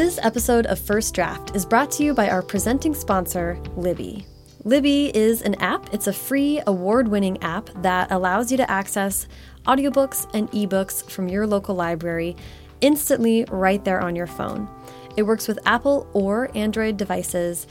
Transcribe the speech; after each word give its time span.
This 0.00 0.18
episode 0.22 0.64
of 0.64 0.78
First 0.78 1.14
Draft 1.14 1.54
is 1.54 1.66
brought 1.66 1.90
to 1.90 2.02
you 2.02 2.14
by 2.14 2.30
our 2.30 2.40
presenting 2.40 2.94
sponsor, 2.94 3.60
Libby. 3.76 4.24
Libby 4.64 5.14
is 5.14 5.42
an 5.42 5.56
app. 5.56 5.92
It's 5.92 6.06
a 6.06 6.12
free, 6.14 6.62
award 6.66 7.06
winning 7.06 7.36
app 7.42 7.68
that 7.82 8.10
allows 8.10 8.50
you 8.50 8.56
to 8.56 8.70
access 8.70 9.28
audiobooks 9.66 10.26
and 10.32 10.50
ebooks 10.52 11.04
from 11.10 11.28
your 11.28 11.46
local 11.46 11.74
library 11.74 12.34
instantly 12.80 13.44
right 13.50 13.84
there 13.84 14.00
on 14.00 14.16
your 14.16 14.26
phone. 14.26 14.70
It 15.18 15.24
works 15.24 15.46
with 15.46 15.58
Apple 15.66 16.08
or 16.14 16.50
Android 16.54 16.96
devices. 16.96 17.66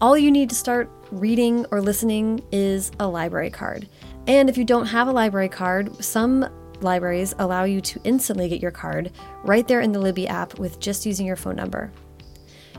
All 0.00 0.16
you 0.16 0.30
need 0.30 0.50
to 0.50 0.54
start 0.54 0.88
reading 1.10 1.66
or 1.72 1.80
listening 1.80 2.44
is 2.52 2.92
a 3.00 3.08
library 3.08 3.50
card. 3.50 3.88
And 4.28 4.48
if 4.48 4.56
you 4.56 4.64
don't 4.64 4.86
have 4.86 5.08
a 5.08 5.12
library 5.12 5.48
card, 5.48 6.04
some 6.04 6.48
libraries 6.82 7.34
allow 7.38 7.64
you 7.64 7.80
to 7.80 8.00
instantly 8.04 8.48
get 8.48 8.60
your 8.60 8.70
card 8.70 9.12
right 9.42 9.66
there 9.66 9.80
in 9.80 9.92
the 9.92 10.00
Libby 10.00 10.28
app 10.28 10.58
with 10.58 10.80
just 10.80 11.06
using 11.06 11.26
your 11.26 11.36
phone 11.36 11.56
number. 11.56 11.92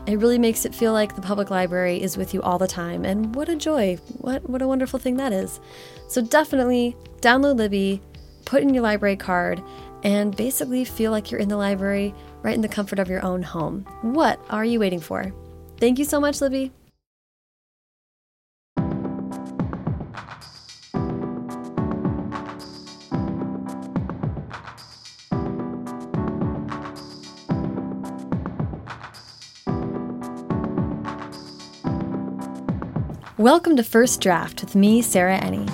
It 0.06 0.18
really 0.18 0.38
makes 0.38 0.64
it 0.64 0.74
feel 0.74 0.92
like 0.92 1.14
the 1.14 1.22
public 1.22 1.50
library 1.50 2.02
is 2.02 2.16
with 2.16 2.34
you 2.34 2.42
all 2.42 2.58
the 2.58 2.66
time, 2.66 3.04
and 3.04 3.34
what 3.34 3.48
a 3.48 3.56
joy! 3.56 3.96
What 4.18 4.48
what 4.48 4.60
a 4.60 4.68
wonderful 4.68 4.98
thing 4.98 5.16
that 5.16 5.32
is. 5.32 5.60
So 6.08 6.20
definitely 6.20 6.94
download 7.20 7.56
Libby, 7.56 8.02
put 8.44 8.62
in 8.62 8.74
your 8.74 8.82
library 8.82 9.16
card, 9.16 9.62
and 10.02 10.36
basically 10.36 10.84
feel 10.84 11.10
like 11.10 11.30
you're 11.30 11.40
in 11.40 11.48
the 11.48 11.56
library 11.56 12.14
right 12.42 12.54
in 12.54 12.60
the 12.60 12.68
comfort 12.68 12.98
of 12.98 13.08
your 13.08 13.24
own 13.24 13.42
home. 13.42 13.86
What 14.02 14.38
are 14.50 14.64
you 14.64 14.78
waiting 14.78 15.00
for? 15.00 15.32
Thank 15.78 15.98
you 15.98 16.04
so 16.04 16.20
much, 16.20 16.40
Libby. 16.42 16.70
Welcome 33.44 33.76
to 33.76 33.82
First 33.82 34.22
Draft 34.22 34.62
with 34.62 34.74
me, 34.74 35.02
Sarah 35.02 35.38
Enni. 35.38 35.68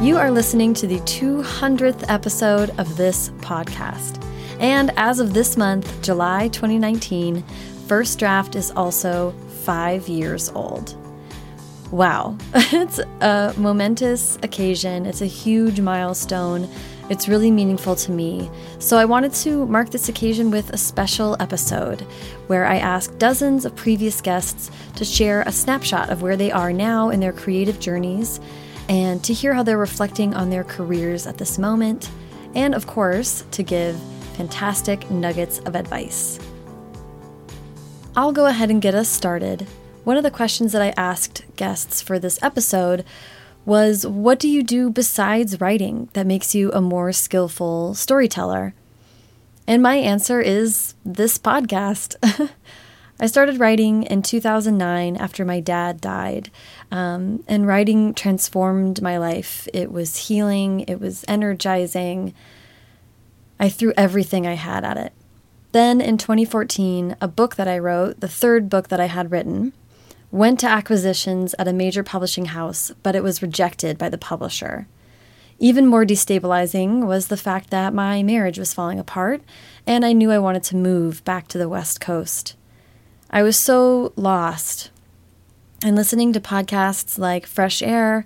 You 0.00 0.16
are 0.16 0.30
listening 0.30 0.72
to 0.74 0.86
the 0.86 1.00
200th 1.00 2.04
episode 2.08 2.70
of 2.78 2.96
this 2.96 3.30
podcast. 3.40 4.24
And 4.60 4.92
as 4.96 5.18
of 5.18 5.34
this 5.34 5.56
month, 5.56 6.00
July 6.00 6.46
2019, 6.50 7.42
First 7.88 8.16
Draft 8.20 8.54
is 8.54 8.70
also 8.70 9.32
five 9.64 10.08
years 10.08 10.50
old. 10.50 10.94
Wow, 11.90 12.38
it's 12.54 13.00
a 13.20 13.52
momentous 13.56 14.38
occasion. 14.44 15.04
It's 15.04 15.20
a 15.20 15.26
huge 15.26 15.80
milestone 15.80 16.68
it's 17.10 17.28
really 17.28 17.50
meaningful 17.50 17.96
to 17.96 18.10
me. 18.10 18.50
So 18.78 18.98
I 18.98 19.04
wanted 19.04 19.32
to 19.34 19.66
mark 19.66 19.90
this 19.90 20.08
occasion 20.08 20.50
with 20.50 20.70
a 20.70 20.76
special 20.76 21.36
episode 21.40 22.02
where 22.48 22.66
I 22.66 22.76
asked 22.76 23.18
dozens 23.18 23.64
of 23.64 23.74
previous 23.76 24.20
guests 24.20 24.70
to 24.96 25.04
share 25.04 25.42
a 25.42 25.52
snapshot 25.52 26.10
of 26.10 26.22
where 26.22 26.36
they 26.36 26.52
are 26.52 26.72
now 26.72 27.10
in 27.10 27.20
their 27.20 27.32
creative 27.32 27.80
journeys 27.80 28.40
and 28.88 29.22
to 29.24 29.32
hear 29.32 29.54
how 29.54 29.62
they're 29.62 29.78
reflecting 29.78 30.34
on 30.34 30.50
their 30.50 30.64
careers 30.64 31.26
at 31.26 31.38
this 31.38 31.58
moment, 31.58 32.10
and 32.54 32.74
of 32.74 32.86
course, 32.86 33.44
to 33.50 33.62
give 33.62 33.98
fantastic 34.34 35.10
nuggets 35.10 35.58
of 35.60 35.74
advice. 35.74 36.38
I'll 38.16 38.32
go 38.32 38.46
ahead 38.46 38.70
and 38.70 38.82
get 38.82 38.94
us 38.94 39.08
started. 39.08 39.66
One 40.04 40.16
of 40.16 40.22
the 40.22 40.30
questions 40.30 40.72
that 40.72 40.82
I 40.82 40.94
asked 40.96 41.44
guests 41.56 42.00
for 42.00 42.18
this 42.18 42.38
episode 42.42 43.04
was 43.68 44.06
what 44.06 44.38
do 44.38 44.48
you 44.48 44.62
do 44.62 44.88
besides 44.88 45.60
writing 45.60 46.08
that 46.14 46.26
makes 46.26 46.54
you 46.54 46.72
a 46.72 46.80
more 46.80 47.12
skillful 47.12 47.92
storyteller? 47.92 48.72
And 49.66 49.82
my 49.82 49.96
answer 49.96 50.40
is 50.40 50.94
this 51.04 51.36
podcast. 51.36 52.16
I 53.20 53.26
started 53.26 53.60
writing 53.60 54.04
in 54.04 54.22
2009 54.22 55.16
after 55.16 55.44
my 55.44 55.60
dad 55.60 56.00
died, 56.00 56.50
um, 56.90 57.44
and 57.46 57.66
writing 57.66 58.14
transformed 58.14 59.02
my 59.02 59.18
life. 59.18 59.68
It 59.74 59.92
was 59.92 60.28
healing, 60.28 60.80
it 60.88 60.98
was 60.98 61.26
energizing. 61.28 62.32
I 63.60 63.68
threw 63.68 63.92
everything 63.98 64.46
I 64.46 64.54
had 64.54 64.82
at 64.82 64.96
it. 64.96 65.12
Then 65.72 66.00
in 66.00 66.16
2014, 66.16 67.16
a 67.20 67.28
book 67.28 67.56
that 67.56 67.68
I 67.68 67.78
wrote, 67.78 68.20
the 68.20 68.28
third 68.28 68.70
book 68.70 68.88
that 68.88 69.00
I 69.00 69.06
had 69.06 69.30
written, 69.30 69.74
went 70.30 70.60
to 70.60 70.66
acquisitions 70.66 71.54
at 71.58 71.68
a 71.68 71.72
major 71.72 72.02
publishing 72.02 72.46
house, 72.46 72.92
but 73.02 73.16
it 73.16 73.22
was 73.22 73.42
rejected 73.42 73.96
by 73.96 74.08
the 74.08 74.18
publisher. 74.18 74.86
Even 75.58 75.86
more 75.86 76.04
destabilizing 76.04 77.06
was 77.06 77.28
the 77.28 77.36
fact 77.36 77.70
that 77.70 77.94
my 77.94 78.22
marriage 78.22 78.58
was 78.58 78.74
falling 78.74 78.98
apart, 78.98 79.42
and 79.86 80.04
I 80.04 80.12
knew 80.12 80.30
I 80.30 80.38
wanted 80.38 80.62
to 80.64 80.76
move 80.76 81.24
back 81.24 81.48
to 81.48 81.58
the 81.58 81.68
West 81.68 82.00
Coast. 82.00 82.54
I 83.30 83.42
was 83.42 83.56
so 83.56 84.12
lost. 84.16 84.90
And 85.82 85.96
listening 85.96 86.32
to 86.32 86.40
podcasts 86.40 87.18
like 87.18 87.46
Fresh 87.46 87.82
Air, 87.82 88.24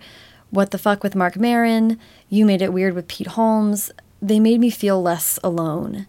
What 0.50 0.70
the 0.70 0.78
Fuck 0.78 1.02
with 1.02 1.14
Marc 1.14 1.36
Maron, 1.36 1.98
You 2.28 2.44
Made 2.44 2.62
It 2.62 2.72
Weird 2.72 2.94
with 2.94 3.08
Pete 3.08 3.28
Holmes, 3.28 3.90
they 4.20 4.38
made 4.38 4.60
me 4.60 4.70
feel 4.70 5.02
less 5.02 5.38
alone. 5.42 6.06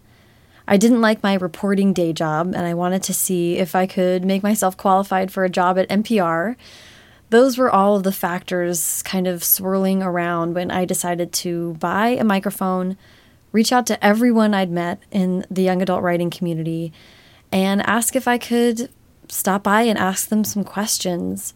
I 0.66 0.76
didn't 0.76 1.02
like 1.02 1.22
my 1.22 1.34
reporting 1.34 1.92
day 1.92 2.12
job, 2.12 2.54
and 2.54 2.66
I 2.66 2.74
wanted 2.74 3.02
to 3.04 3.14
see 3.14 3.58
if 3.58 3.74
I 3.74 3.86
could 3.86 4.24
make 4.24 4.42
myself 4.42 4.76
qualified 4.76 5.30
for 5.30 5.44
a 5.44 5.50
job 5.50 5.78
at 5.78 5.88
NPR. 5.88 6.56
Those 7.30 7.58
were 7.58 7.70
all 7.70 7.96
of 7.96 8.02
the 8.02 8.12
factors 8.12 9.02
kind 9.02 9.26
of 9.26 9.44
swirling 9.44 10.02
around 10.02 10.54
when 10.54 10.70
I 10.70 10.84
decided 10.84 11.32
to 11.34 11.74
buy 11.74 12.08
a 12.08 12.24
microphone, 12.24 12.96
reach 13.52 13.72
out 13.72 13.86
to 13.88 14.04
everyone 14.04 14.54
I'd 14.54 14.70
met 14.70 15.02
in 15.10 15.44
the 15.50 15.62
young 15.62 15.82
adult 15.82 16.02
writing 16.02 16.30
community, 16.30 16.92
and 17.52 17.82
ask 17.82 18.16
if 18.16 18.26
I 18.26 18.38
could 18.38 18.88
stop 19.28 19.62
by 19.62 19.82
and 19.82 19.98
ask 19.98 20.28
them 20.28 20.44
some 20.44 20.64
questions. 20.64 21.52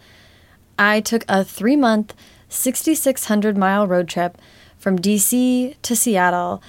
I 0.79 1.01
took 1.01 1.25
a 1.29 1.45
three 1.45 1.77
month, 1.77 2.15
6,600 2.51 3.57
mile 3.57 3.87
road 3.87 4.09
trip 4.09 4.37
from 4.79 4.99
DC 4.99 5.77
to 5.81 5.97
Seattle 5.97 6.63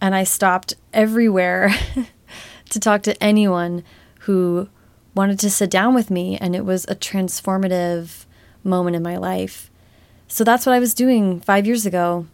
and 0.00 0.14
I 0.14 0.24
stopped 0.24 0.74
everywhere 0.92 1.74
to 2.70 2.80
talk 2.80 3.02
to 3.02 3.22
anyone 3.22 3.84
who 4.20 4.68
wanted 5.14 5.38
to 5.40 5.50
sit 5.50 5.70
down 5.70 5.94
with 5.94 6.10
me, 6.10 6.38
and 6.38 6.54
it 6.54 6.64
was 6.64 6.84
a 6.84 6.94
transformative 6.94 8.24
moment 8.62 8.96
in 8.96 9.02
my 9.02 9.16
life. 9.16 9.70
So 10.28 10.44
that's 10.44 10.64
what 10.64 10.74
I 10.74 10.78
was 10.78 10.94
doing 10.94 11.40
five 11.40 11.66
years 11.66 11.86
ago. 11.86 12.26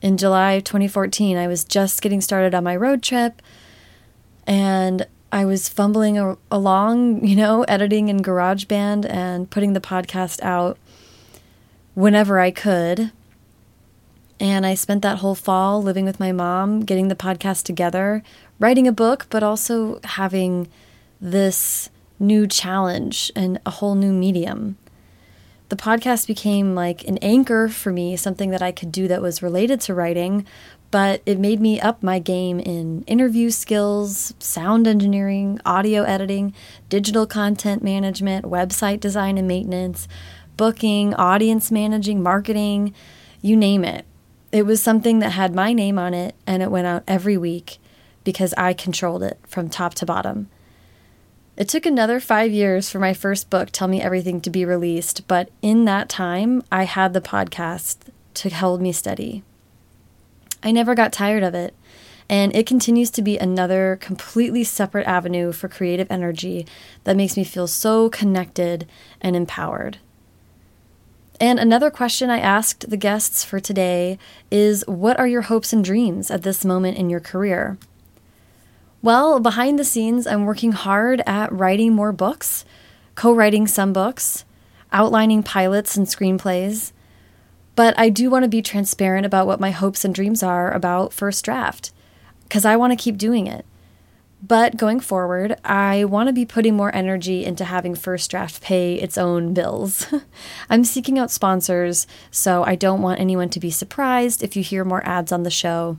In 0.00 0.16
July 0.16 0.60
2014, 0.60 1.36
I 1.36 1.48
was 1.48 1.64
just 1.64 2.02
getting 2.02 2.20
started 2.20 2.54
on 2.54 2.62
my 2.62 2.76
road 2.76 3.02
trip, 3.02 3.42
and 4.46 5.06
I 5.32 5.44
was 5.44 5.68
fumbling 5.68 6.18
a- 6.18 6.38
along, 6.50 7.24
you 7.26 7.36
know, 7.36 7.62
editing 7.64 8.08
in 8.08 8.20
GarageBand 8.20 9.08
and 9.08 9.50
putting 9.50 9.72
the 9.72 9.80
podcast 9.80 10.42
out 10.42 10.78
whenever 11.94 12.38
I 12.38 12.50
could. 12.50 13.12
And 14.40 14.64
I 14.64 14.74
spent 14.74 15.02
that 15.02 15.18
whole 15.18 15.34
fall 15.34 15.82
living 15.82 16.04
with 16.04 16.20
my 16.20 16.32
mom, 16.32 16.80
getting 16.80 17.08
the 17.08 17.16
podcast 17.16 17.64
together, 17.64 18.22
writing 18.58 18.86
a 18.86 18.92
book, 18.92 19.26
but 19.30 19.42
also 19.42 20.00
having 20.04 20.68
this 21.20 21.90
new 22.20 22.46
challenge 22.46 23.32
and 23.34 23.60
a 23.66 23.70
whole 23.70 23.94
new 23.94 24.12
medium. 24.12 24.76
The 25.68 25.76
podcast 25.76 26.26
became 26.26 26.74
like 26.74 27.04
an 27.04 27.18
anchor 27.18 27.68
for 27.68 27.92
me, 27.92 28.16
something 28.16 28.50
that 28.50 28.62
I 28.62 28.72
could 28.72 28.90
do 28.90 29.06
that 29.08 29.20
was 29.20 29.42
related 29.42 29.80
to 29.82 29.94
writing, 29.94 30.46
but 30.90 31.20
it 31.26 31.38
made 31.38 31.60
me 31.60 31.78
up 31.78 32.02
my 32.02 32.18
game 32.18 32.58
in 32.58 33.02
interview 33.02 33.50
skills, 33.50 34.32
sound 34.38 34.86
engineering, 34.86 35.60
audio 35.66 36.04
editing, 36.04 36.54
digital 36.88 37.26
content 37.26 37.82
management, 37.82 38.46
website 38.46 39.00
design 39.00 39.36
and 39.36 39.46
maintenance, 39.46 40.08
booking, 40.56 41.12
audience 41.14 41.70
managing, 41.70 42.22
marketing, 42.22 42.94
you 43.42 43.54
name 43.54 43.84
it. 43.84 44.06
It 44.50 44.64
was 44.64 44.82
something 44.82 45.18
that 45.18 45.30
had 45.30 45.54
my 45.54 45.72
name 45.72 45.98
on 45.98 46.14
it, 46.14 46.34
and 46.46 46.62
it 46.62 46.70
went 46.70 46.86
out 46.86 47.04
every 47.06 47.36
week 47.36 47.78
because 48.24 48.54
I 48.56 48.72
controlled 48.72 49.22
it 49.22 49.38
from 49.46 49.68
top 49.68 49.94
to 49.94 50.06
bottom. 50.06 50.48
It 51.56 51.68
took 51.68 51.84
another 51.84 52.20
five 52.20 52.52
years 52.52 52.88
for 52.88 52.98
my 52.98 53.12
first 53.12 53.50
book, 53.50 53.70
Tell 53.72 53.88
Me 53.88 54.00
Everything, 54.00 54.40
to 54.42 54.50
be 54.50 54.64
released, 54.64 55.26
but 55.26 55.50
in 55.60 55.84
that 55.84 56.08
time, 56.08 56.62
I 56.70 56.84
had 56.84 57.12
the 57.12 57.20
podcast 57.20 57.96
to 58.34 58.48
hold 58.48 58.80
me 58.80 58.92
steady. 58.92 59.42
I 60.62 60.70
never 60.70 60.94
got 60.94 61.12
tired 61.12 61.42
of 61.42 61.54
it, 61.54 61.74
and 62.28 62.54
it 62.54 62.66
continues 62.66 63.10
to 63.10 63.22
be 63.22 63.38
another 63.38 63.98
completely 64.00 64.64
separate 64.64 65.06
avenue 65.06 65.52
for 65.52 65.68
creative 65.68 66.10
energy 66.10 66.66
that 67.04 67.16
makes 67.16 67.36
me 67.36 67.44
feel 67.44 67.66
so 67.66 68.08
connected 68.08 68.86
and 69.20 69.34
empowered. 69.34 69.98
And 71.40 71.60
another 71.60 71.90
question 71.90 72.30
I 72.30 72.40
asked 72.40 72.90
the 72.90 72.96
guests 72.96 73.44
for 73.44 73.60
today 73.60 74.18
is 74.50 74.84
What 74.88 75.18
are 75.18 75.28
your 75.28 75.42
hopes 75.42 75.72
and 75.72 75.84
dreams 75.84 76.30
at 76.30 76.42
this 76.42 76.64
moment 76.64 76.98
in 76.98 77.10
your 77.10 77.20
career? 77.20 77.78
Well, 79.02 79.38
behind 79.38 79.78
the 79.78 79.84
scenes, 79.84 80.26
I'm 80.26 80.44
working 80.44 80.72
hard 80.72 81.22
at 81.26 81.52
writing 81.52 81.92
more 81.92 82.10
books, 82.10 82.64
co 83.14 83.32
writing 83.32 83.68
some 83.68 83.92
books, 83.92 84.44
outlining 84.92 85.44
pilots 85.44 85.96
and 85.96 86.06
screenplays. 86.08 86.90
But 87.76 87.96
I 87.96 88.08
do 88.08 88.28
want 88.28 88.42
to 88.42 88.48
be 88.48 88.60
transparent 88.60 89.24
about 89.24 89.46
what 89.46 89.60
my 89.60 89.70
hopes 89.70 90.04
and 90.04 90.12
dreams 90.12 90.42
are 90.42 90.72
about 90.72 91.12
First 91.12 91.44
Draft, 91.44 91.92
because 92.42 92.64
I 92.64 92.74
want 92.74 92.90
to 92.90 93.02
keep 93.02 93.16
doing 93.16 93.46
it. 93.46 93.64
But 94.40 94.76
going 94.76 95.00
forward, 95.00 95.56
I 95.64 96.04
want 96.04 96.28
to 96.28 96.32
be 96.32 96.46
putting 96.46 96.76
more 96.76 96.94
energy 96.94 97.44
into 97.44 97.64
having 97.64 97.96
First 97.96 98.30
Draft 98.30 98.62
pay 98.62 98.94
its 98.94 99.18
own 99.18 99.52
bills. 99.52 100.06
I'm 100.70 100.84
seeking 100.84 101.18
out 101.18 101.32
sponsors, 101.32 102.06
so 102.30 102.62
I 102.62 102.76
don't 102.76 103.02
want 103.02 103.20
anyone 103.20 103.48
to 103.50 103.60
be 103.60 103.70
surprised 103.70 104.44
if 104.44 104.54
you 104.54 104.62
hear 104.62 104.84
more 104.84 105.04
ads 105.04 105.32
on 105.32 105.42
the 105.42 105.50
show. 105.50 105.98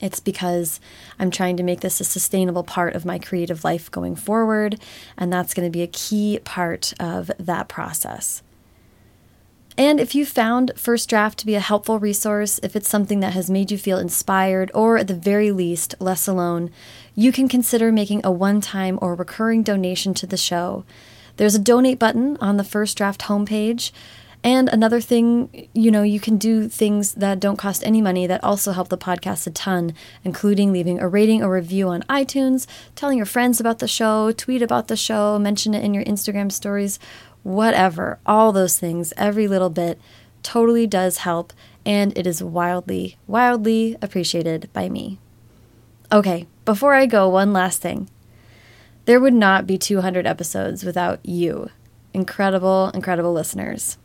It's 0.00 0.20
because 0.20 0.80
I'm 1.18 1.30
trying 1.30 1.56
to 1.56 1.62
make 1.62 1.80
this 1.80 2.00
a 2.00 2.04
sustainable 2.04 2.64
part 2.64 2.94
of 2.94 3.04
my 3.04 3.18
creative 3.18 3.64
life 3.64 3.90
going 3.90 4.14
forward, 4.14 4.80
and 5.16 5.32
that's 5.32 5.54
going 5.54 5.66
to 5.66 5.72
be 5.72 5.82
a 5.82 5.88
key 5.88 6.38
part 6.44 6.92
of 7.00 7.30
that 7.38 7.68
process. 7.68 8.42
And 9.78 10.00
if 10.00 10.14
you 10.14 10.26
found 10.26 10.72
First 10.76 11.08
Draft 11.08 11.38
to 11.38 11.46
be 11.46 11.54
a 11.54 11.60
helpful 11.60 11.98
resource, 11.98 12.60
if 12.62 12.76
it's 12.76 12.90
something 12.90 13.20
that 13.20 13.32
has 13.32 13.48
made 13.48 13.70
you 13.70 13.78
feel 13.78 13.98
inspired 13.98 14.70
or 14.74 14.98
at 14.98 15.08
the 15.08 15.14
very 15.14 15.50
least 15.50 15.94
less 15.98 16.28
alone, 16.28 16.70
you 17.14 17.32
can 17.32 17.48
consider 17.48 17.92
making 17.92 18.20
a 18.24 18.30
one 18.30 18.60
time 18.60 18.98
or 19.02 19.14
recurring 19.14 19.62
donation 19.62 20.14
to 20.14 20.26
the 20.26 20.36
show. 20.36 20.84
There's 21.36 21.54
a 21.54 21.60
donate 21.60 21.98
button 21.98 22.36
on 22.40 22.56
the 22.56 22.64
First 22.64 22.96
Draft 22.96 23.22
homepage. 23.22 23.92
And 24.44 24.68
another 24.68 25.00
thing, 25.00 25.68
you 25.72 25.90
know, 25.90 26.02
you 26.02 26.18
can 26.18 26.36
do 26.36 26.68
things 26.68 27.14
that 27.14 27.38
don't 27.38 27.58
cost 27.58 27.84
any 27.84 28.02
money 28.02 28.26
that 28.26 28.42
also 28.42 28.72
help 28.72 28.88
the 28.88 28.98
podcast 28.98 29.46
a 29.46 29.50
ton, 29.50 29.94
including 30.24 30.72
leaving 30.72 30.98
a 30.98 31.06
rating 31.06 31.44
or 31.44 31.52
review 31.52 31.88
on 31.88 32.02
iTunes, 32.02 32.66
telling 32.96 33.16
your 33.16 33.26
friends 33.26 33.60
about 33.60 33.78
the 33.78 33.86
show, 33.86 34.32
tweet 34.32 34.60
about 34.60 34.88
the 34.88 34.96
show, 34.96 35.38
mention 35.38 35.74
it 35.74 35.84
in 35.84 35.94
your 35.94 36.02
Instagram 36.04 36.50
stories, 36.50 36.98
whatever, 37.44 38.18
all 38.26 38.50
those 38.50 38.78
things, 38.78 39.12
every 39.16 39.46
little 39.46 39.70
bit 39.70 40.00
totally 40.42 40.88
does 40.88 41.18
help, 41.18 41.52
and 41.86 42.16
it 42.18 42.26
is 42.26 42.42
wildly, 42.42 43.16
wildly 43.28 43.96
appreciated 44.02 44.68
by 44.72 44.88
me. 44.88 45.18
Okay, 46.10 46.46
before 46.64 46.94
I 46.94 47.06
go, 47.06 47.28
one 47.28 47.52
last 47.52 47.80
thing. 47.80 48.08
There 49.04 49.20
would 49.20 49.34
not 49.34 49.66
be 49.66 49.78
200 49.78 50.26
episodes 50.26 50.84
without 50.84 51.24
you, 51.24 51.70
incredible, 52.14 52.90
incredible 52.94 53.32
listeners. 53.32 53.98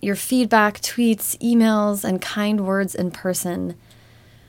Your 0.00 0.16
feedback, 0.16 0.80
tweets, 0.80 1.38
emails, 1.38 2.04
and 2.04 2.20
kind 2.20 2.66
words 2.66 2.94
in 2.94 3.10
person 3.10 3.76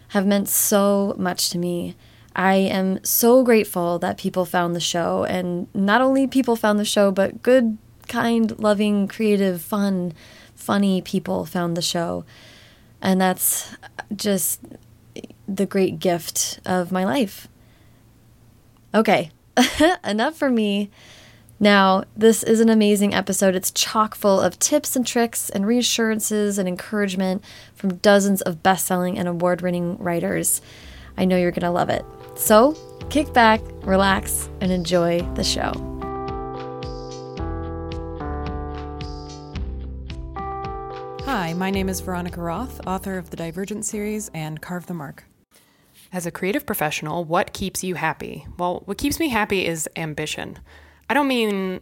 have 0.10 0.26
meant 0.26 0.48
so 0.48 1.16
much 1.18 1.50
to 1.50 1.58
me 1.58 1.96
I 2.36 2.56
am 2.56 3.02
so 3.04 3.44
grateful 3.44 3.98
that 4.00 4.18
people 4.18 4.44
found 4.46 4.76
the 4.76 4.82
show, 4.82 5.24
and 5.24 5.68
not 5.74 6.02
only 6.02 6.28
people 6.28 6.58
found 6.58 6.78
the 6.80 6.86
show, 6.86 7.10
but 7.10 7.42
good, 7.42 7.78
kind, 8.10 8.58
loving, 8.60 9.08
creative, 9.08 9.62
fun, 9.62 10.12
funny 10.54 11.02
people 11.02 11.46
found 11.46 11.78
the 11.78 11.82
show. 11.82 12.26
And 13.02 13.22
that's 13.22 13.74
just 14.14 14.60
the 15.48 15.66
great 15.66 16.00
gift 16.00 16.60
of 16.66 16.92
my 16.92 17.04
life. 17.04 17.48
Okay, 18.94 19.32
enough 20.04 20.36
for 20.36 20.50
me. 20.50 20.90
Now, 21.60 22.04
this 22.18 22.44
is 22.44 22.60
an 22.60 22.70
amazing 22.70 23.14
episode. 23.14 23.56
It's 23.56 23.72
chock 23.72 24.14
full 24.14 24.42
of 24.42 24.60
tips 24.60 24.96
and 24.96 25.08
tricks 25.08 25.50
and 25.50 25.66
reassurances 25.66 26.58
and 26.58 26.68
encouragement 26.68 27.44
from 27.74 27.96
dozens 27.96 28.42
of 28.42 28.62
best 28.62 28.86
selling 28.86 29.18
and 29.18 29.28
award 29.28 29.62
winning 29.62 29.98
writers. 29.98 30.62
I 31.18 31.24
know 31.24 31.38
you're 31.38 31.52
going 31.52 31.62
to 31.62 31.72
love 31.72 31.90
it. 31.90 32.06
So, 32.36 32.76
kick 33.10 33.32
back, 33.34 33.62
relax, 33.84 34.50
and 34.60 34.70
enjoy 34.70 35.22
the 35.36 35.44
show. 35.46 35.72
Hi, 41.24 41.54
my 41.54 41.72
name 41.72 41.88
is 41.88 42.02
Veronica 42.02 42.42
Roth, 42.42 42.82
author 42.86 43.18
of 43.18 43.30
the 43.30 43.38
Divergent 43.38 43.86
series 43.86 44.30
and 44.34 44.62
Carve 44.62 44.88
the 44.88 44.94
Mark. 44.94 45.24
As 46.16 46.26
a 46.26 46.32
creative 46.32 46.66
professional, 46.66 47.26
what 47.26 47.52
keeps 47.52 47.84
you 47.84 47.96
happy? 47.96 48.48
Well, 48.58 48.84
what 48.86 48.98
keeps 48.98 49.20
me 49.20 49.28
happy 49.28 49.66
is 49.66 49.90
ambition. 49.98 50.60
I 51.10 51.14
don't 51.14 51.28
mean 51.28 51.82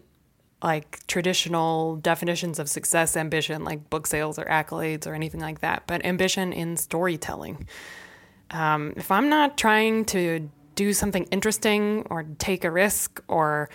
like 0.63 1.05
traditional 1.05 1.97
definitions 1.97 2.57
of 2.57 2.67
success 2.67 3.15
ambition, 3.15 3.63
like 3.63 3.91
book 3.91 4.07
sales 4.07 4.39
or 4.39 4.45
accolades 4.45 5.05
or 5.05 5.13
anything 5.13 5.39
like 5.39 5.59
that, 5.59 5.83
but 5.85 6.03
ambition 6.03 6.51
in 6.51 6.77
storytelling. 6.77 7.67
Um, 8.49 8.93
if 8.95 9.11
I'm 9.11 9.29
not 9.29 9.55
trying 9.55 10.03
to 10.05 10.49
do 10.73 10.93
something 10.93 11.25
interesting 11.25 12.07
or 12.09 12.25
take 12.39 12.63
a 12.63 12.71
risk 12.71 13.21
or 13.27 13.69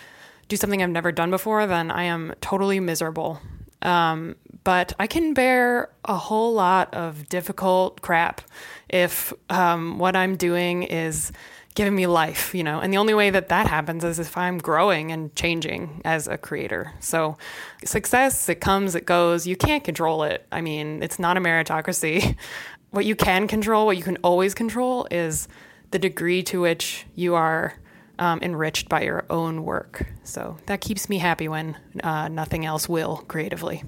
do 0.49 0.56
something 0.56 0.82
I've 0.82 0.90
never 0.90 1.12
done 1.12 1.31
before, 1.31 1.69
then 1.69 1.93
I 1.93 2.02
am 2.02 2.34
totally 2.40 2.81
miserable. 2.81 3.40
Um, 3.82 4.34
but 4.64 4.93
I 4.99 5.06
can 5.06 5.34
bear 5.34 5.90
a 6.05 6.16
whole 6.16 6.52
lot 6.52 6.93
of 6.93 7.28
difficult 7.28 8.02
crap 8.02 8.40
if 8.88 9.32
um, 9.50 9.99
what 9.99 10.17
I'm 10.17 10.37
doing 10.37 10.82
is 10.82 11.32
giving 11.75 11.94
me 11.94 12.06
life, 12.06 12.55
you 12.55 12.64
know. 12.64 12.81
And 12.81 12.93
the 12.93 12.96
only 12.96 13.14
way 13.14 13.31
that 13.31 13.50
that 13.50 13.69
happens 13.69 14.02
is 14.02 14.19
if 14.19 14.37
I'm 14.37 14.58
growing 14.58 15.12
and 15.12 15.35
changing 15.37 16.02
as 16.05 16.26
a 16.26 16.37
creator. 16.37 16.93
So 16.99 17.37
success, 17.85 18.49
it 18.49 18.56
comes, 18.56 18.94
it 18.94 19.06
goes. 19.06 19.46
You 19.46 19.56
can't 19.56 19.85
control 19.85 20.25
it. 20.25 20.46
I 20.50 20.61
mean, 20.61 21.02
it's 21.02 21.20
not 21.20 21.37
a 21.37 21.40
meritocracy. 21.40 22.37
what 22.90 23.05
you 23.05 23.14
can 23.14 23.46
control, 23.46 23.87
what 23.87 23.96
you 23.96 24.02
can 24.02 24.17
always 24.19 24.55
control, 24.55 25.06
is 25.11 25.46
the 25.91 25.99
degree 25.99 26.43
to 26.44 26.61
which 26.61 27.06
you 27.14 27.34
are 27.34 27.75
um, 28.19 28.41
enriched 28.43 28.88
by 28.88 29.02
your 29.02 29.25
own 29.31 29.64
work. 29.64 30.06
So 30.25 30.56
that 30.67 30.81
keeps 30.81 31.08
me 31.08 31.19
happy 31.19 31.49
when 31.49 31.76
uh, 32.02 32.29
nothing 32.29 32.64
else 32.64 32.88
will 32.88 33.19
creatively. 33.29 33.84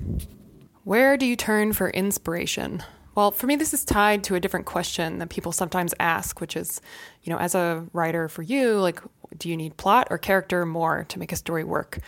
Where 0.84 1.16
do 1.16 1.26
you 1.26 1.36
turn 1.36 1.72
for 1.72 1.90
inspiration? 1.90 2.82
Well, 3.20 3.32
for 3.32 3.46
me, 3.46 3.56
this 3.56 3.74
is 3.74 3.84
tied 3.84 4.24
to 4.24 4.34
a 4.34 4.40
different 4.40 4.64
question 4.64 5.18
that 5.18 5.28
people 5.28 5.52
sometimes 5.52 5.92
ask, 6.00 6.40
which 6.40 6.56
is, 6.56 6.80
you 7.22 7.30
know, 7.30 7.38
as 7.38 7.54
a 7.54 7.84
writer 7.92 8.30
for 8.30 8.40
you, 8.40 8.78
like, 8.78 8.98
do 9.36 9.50
you 9.50 9.58
need 9.58 9.76
plot 9.76 10.08
or 10.08 10.16
character 10.16 10.64
more 10.64 11.04
to 11.10 11.18
make 11.18 11.30
a 11.30 11.36
story 11.36 11.62
work? 11.62 11.98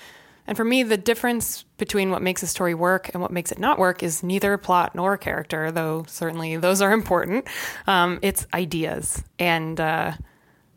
And 0.46 0.56
for 0.56 0.64
me, 0.64 0.82
the 0.82 0.96
difference 0.96 1.64
between 1.76 2.10
what 2.12 2.22
makes 2.22 2.42
a 2.42 2.46
story 2.46 2.72
work 2.72 3.10
and 3.12 3.20
what 3.20 3.30
makes 3.30 3.52
it 3.52 3.58
not 3.58 3.78
work 3.78 4.02
is 4.02 4.22
neither 4.22 4.56
plot 4.56 4.94
nor 4.94 5.18
character, 5.18 5.70
though 5.70 6.06
certainly 6.08 6.56
those 6.56 6.80
are 6.80 6.92
important. 7.00 7.46
Um, 7.86 8.18
it's 8.22 8.46
ideas. 8.54 9.22
And 9.38 9.78
uh, 9.78 10.12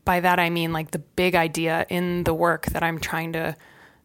by 0.03 0.19
that, 0.19 0.37
I 0.37 0.49
mean 0.49 0.73
like 0.73 0.91
the 0.91 0.99
big 0.99 1.35
idea 1.35 1.85
in 1.87 2.25
the 2.25 2.33
work 2.33 2.65
that 2.65 2.83
I'm 2.83 2.99
trying 2.99 3.31
to 3.31 3.55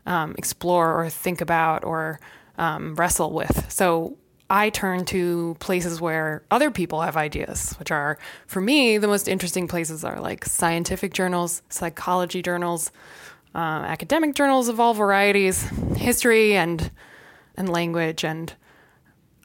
um, 0.07 0.37
explore 0.39 0.95
or 0.95 1.11
think 1.11 1.41
about 1.41 1.83
or 1.83 2.21
um, 2.57 2.95
wrestle 2.95 3.33
with. 3.33 3.67
So 3.69 4.17
I 4.51 4.71
turn 4.71 5.05
to 5.07 5.57
places 5.61 6.01
where 6.01 6.43
other 6.51 6.73
people 6.73 7.01
have 7.03 7.17
ideas, 7.17 7.75
which 7.79 7.93
are, 7.93 8.19
for 8.49 8.61
me, 8.61 8.99
the 8.99 9.07
most 9.07 9.29
interesting 9.29 9.69
places 9.69 10.05
are 10.05 10.21
like 10.21 10.45
scientific 10.45 11.15
journals, 11.15 11.63
psychology 11.71 12.43
journals, 12.43 12.91
uh, 13.55 13.59
academic 13.59 14.35
journals 14.35 14.69
of 14.69 14.81
all 14.81 14.93
varieties, 14.93 15.63
history 15.97 16.57
and 16.57 16.91
and 17.57 17.69
language, 17.69 18.25
and 18.25 18.55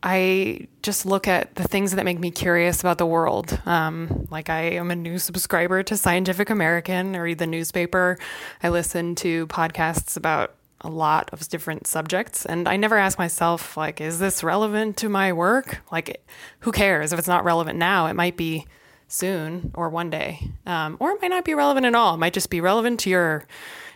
I 0.01 0.68
just 0.84 1.06
look 1.06 1.27
at 1.27 1.56
the 1.56 1.68
things 1.68 1.96
that 1.96 2.06
make 2.06 2.20
me 2.20 2.30
curious 2.30 2.80
about 2.80 3.00
the 3.00 3.08
world. 3.08 3.60
Um, 3.65 4.27
like 4.30 4.50
I 4.50 4.62
am 4.62 4.91
a 4.91 4.96
new 4.96 5.18
subscriber 5.18 5.82
to 5.84 5.98
Scientific 5.98 6.51
American. 6.51 7.15
I 7.15 7.20
read 7.20 7.39
the 7.39 7.48
newspaper. 7.48 8.20
I 8.62 8.70
listen 8.70 9.15
to 9.15 9.48
podcasts 9.48 10.15
about 10.15 10.53
a 10.86 10.89
lot 10.89 11.30
of 11.34 11.48
different 11.50 11.88
subjects, 11.88 12.46
and 12.46 12.68
I 12.68 12.77
never 12.77 12.98
ask 12.98 13.18
myself 13.18 13.75
like, 13.75 14.00
is 14.00 14.20
this 14.20 14.44
relevant 14.44 14.98
to 14.98 15.10
my 15.10 15.34
work? 15.34 15.80
Like, 15.92 16.25
who 16.60 16.72
cares 16.72 17.12
if 17.12 17.20
it's 17.20 17.27
not 17.27 17.44
relevant 17.44 17.80
now? 17.80 18.08
It 18.08 18.13
might 18.13 18.38
be 18.38 18.65
soon 19.08 19.72
or 19.75 19.89
one 19.89 20.10
day, 20.10 20.51
um, 20.65 20.98
or 21.00 21.12
it 21.12 21.22
might 21.22 21.30
not 21.30 21.46
be 21.46 21.54
relevant 21.54 21.86
at 21.86 21.96
all. 21.96 22.15
It 22.15 22.18
might 22.18 22.34
just 22.34 22.50
be 22.50 22.62
relevant 22.62 23.00
to 23.01 23.10
your 23.10 23.48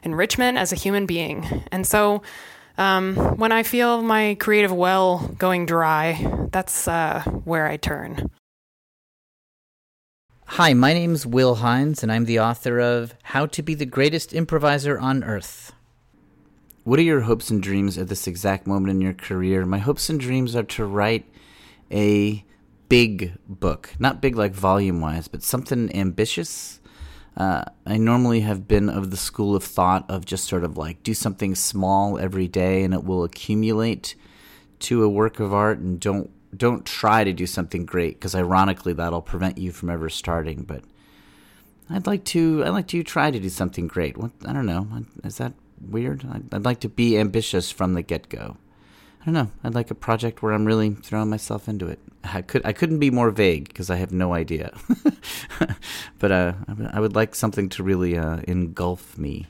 enrichment 0.04 0.58
as 0.58 0.72
a 0.72 0.76
human 0.76 1.06
being. 1.06 1.64
And 1.72 1.86
so 1.86 2.22
um, 2.78 3.16
when 3.38 3.52
I 3.52 3.64
feel 3.64 4.02
my 4.02 4.36
creative 4.40 4.72
well 4.72 5.36
going 5.38 5.66
dry, 5.66 6.48
that's 6.52 6.88
uh, 6.88 7.24
where 7.44 7.68
I 7.68 7.78
turn. 7.78 8.30
Hi, 10.54 10.74
my 10.74 10.94
name's 10.94 11.28
Will 11.28 11.56
Hines, 11.56 12.02
and 12.02 12.12
I'm 12.12 12.26
the 12.26 12.40
author 12.40 12.80
of 12.80 13.14
How 13.22 13.46
to 13.46 13.62
Be 13.62 13.76
the 13.76 13.86
Greatest 13.86 14.34
Improviser 14.34 14.98
on 14.98 15.24
Earth. 15.24 15.74
What 16.90 16.98
are 16.98 17.04
your 17.04 17.22
hopes 17.22 17.52
and 17.52 17.62
dreams 17.62 18.00
at 18.00 18.08
this 18.08 18.26
exact 18.26 18.66
moment 18.66 18.90
in 18.90 19.00
your 19.00 19.14
career? 19.14 19.64
My 19.64 19.78
hopes 19.78 20.10
and 20.10 20.20
dreams 20.20 20.56
are 20.56 20.64
to 20.64 20.86
write 20.86 21.24
a 21.92 22.44
big 22.90 23.38
book. 23.48 23.94
Not 24.00 24.24
big 24.24 24.36
like 24.36 24.54
volume 24.54 25.00
wise, 25.00 25.28
but 25.28 25.44
something 25.44 25.96
ambitious 25.96 26.80
uh, 27.38 27.64
I 27.86 27.98
normally 27.98 28.40
have 28.40 28.68
been 28.68 28.90
of 28.90 29.12
the 29.12 29.18
school 29.18 29.56
of 29.56 29.64
thought 29.64 30.10
of 30.10 30.26
just 30.26 30.46
sort 30.46 30.64
of 30.64 30.78
like 30.78 31.04
do 31.04 31.14
something 31.14 31.54
small 31.54 32.18
every 32.18 32.48
day 32.48 32.84
and 32.84 32.96
it 32.96 33.04
will 33.04 33.24
accumulate 33.24 34.16
to 34.80 35.04
a 35.04 35.10
work 35.10 35.40
of 35.40 35.54
art 35.54 35.78
and 35.78 36.00
don't 36.00 36.32
don't 36.58 36.88
try 36.88 37.24
to 37.24 37.32
do 37.32 37.46
something 37.46 37.86
great 37.86 38.16
because 38.16 38.34
ironically 38.34 38.94
that'll 38.94 39.22
prevent 39.22 39.60
you 39.60 39.72
from 39.72 39.92
ever 39.92 40.10
starting 40.10 40.64
but 40.64 40.84
I'd 41.88 42.08
like 42.08 42.24
to 42.26 42.64
I'd 42.66 42.70
like 42.70 42.88
to 42.88 43.04
try 43.04 43.30
to 43.30 43.40
do 43.40 43.50
something 43.50 43.86
great 43.88 44.18
what 44.18 44.32
I 44.44 44.54
don't 44.54 44.66
know 44.66 44.88
is 45.24 45.38
that 45.38 45.54
weird 45.82 46.26
I'd, 46.52 46.66
like 46.66 46.80
to 46.82 46.90
be 46.90 47.18
ambitious 47.18 47.72
from 47.72 47.94
the 47.94 48.02
get-go 48.02 48.58
I 49.22 49.26
don't 49.26 49.34
know 49.34 49.52
I'd 49.64 49.76
like 49.76 49.92
a 49.92 49.96
project 49.96 50.42
where 50.42 50.54
I'm 50.54 50.66
really 50.66 50.92
throwing 50.94 51.30
myself 51.30 51.68
into 51.68 51.88
it 51.88 52.00
I 52.24 52.42
could 52.42 52.66
I 52.66 52.74
couldn't 52.74 53.00
be 53.00 53.12
more 53.12 53.32
vague 53.32 53.68
because 53.68 53.90
I 53.90 53.96
have 53.96 54.12
no 54.12 54.34
idea 54.34 54.78
but 56.20 56.32
uh, 56.32 56.54
I 56.92 57.00
would 57.00 57.16
like 57.16 57.36
something 57.36 57.70
to 57.70 57.84
really 57.84 58.18
uh, 58.18 58.42
engulf 58.48 59.18
me. 59.18 59.48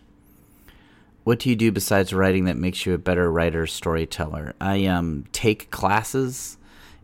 What 1.23 1.39
do 1.39 1.49
you 1.49 1.55
do 1.55 1.71
besides 1.71 2.13
writing 2.13 2.45
that 2.45 2.57
makes 2.57 2.85
you 2.85 2.93
a 2.93 2.97
better 2.97 3.31
writer 3.31 3.67
storyteller? 3.67 4.53
I 4.61 4.85
um 4.85 5.25
take 5.31 5.71
classes 5.71 6.57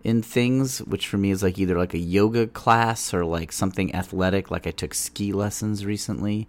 in 0.03 0.21
things, 0.21 0.79
which 0.83 1.07
for 1.07 1.17
me 1.17 1.31
is 1.31 1.41
like 1.41 1.57
either 1.57 1.77
like 1.77 1.95
a 1.95 1.99
yoga 1.99 2.45
class 2.45 3.13
or 3.13 3.25
like 3.25 3.51
something 3.51 3.93
athletic. 3.93 4.51
Like 4.51 4.67
I 4.67 4.71
took 4.71 4.93
ski 4.93 5.33
lessons 5.33 5.85
recently. 5.85 6.47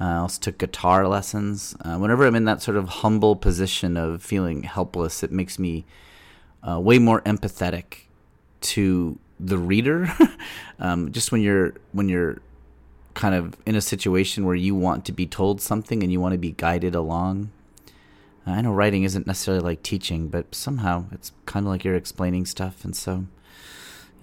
Uh, 0.00 0.04
I 0.04 0.16
also 0.16 0.40
took 0.40 0.58
guitar 0.58 1.08
lessons. 1.08 1.76
Uh, 1.84 1.96
whenever 1.96 2.26
I'm 2.26 2.36
in 2.36 2.44
that 2.44 2.62
sort 2.62 2.76
of 2.76 2.88
humble 2.88 3.34
position 3.36 3.96
of 3.96 4.22
feeling 4.22 4.62
helpless, 4.62 5.22
it 5.22 5.32
makes 5.32 5.58
me 5.58 5.84
uh, 6.68 6.78
way 6.80 6.98
more 6.98 7.20
empathetic 7.22 8.02
to 8.60 9.18
the 9.40 9.58
reader. 9.58 10.10
um, 10.78 11.10
just 11.12 11.32
when 11.32 11.40
you're 11.40 11.74
when 11.92 12.08
you're 12.08 12.40
kind 13.14 13.34
of 13.34 13.56
in 13.66 13.74
a 13.74 13.80
situation 13.80 14.44
where 14.44 14.54
you 14.54 14.74
want 14.74 15.04
to 15.04 15.12
be 15.12 15.26
told 15.26 15.60
something 15.60 16.04
and 16.04 16.12
you 16.12 16.20
want 16.20 16.32
to 16.32 16.38
be 16.38 16.52
guided 16.52 16.94
along. 16.94 17.50
I 18.46 18.62
know 18.62 18.72
writing 18.72 19.02
isn't 19.02 19.26
necessarily 19.26 19.62
like 19.62 19.82
teaching, 19.82 20.28
but 20.28 20.54
somehow 20.54 21.04
it's 21.12 21.32
kind 21.44 21.66
of 21.66 21.70
like 21.70 21.84
you're 21.84 21.94
explaining 21.94 22.46
stuff, 22.46 22.84
and 22.84 22.96
so 22.96 23.26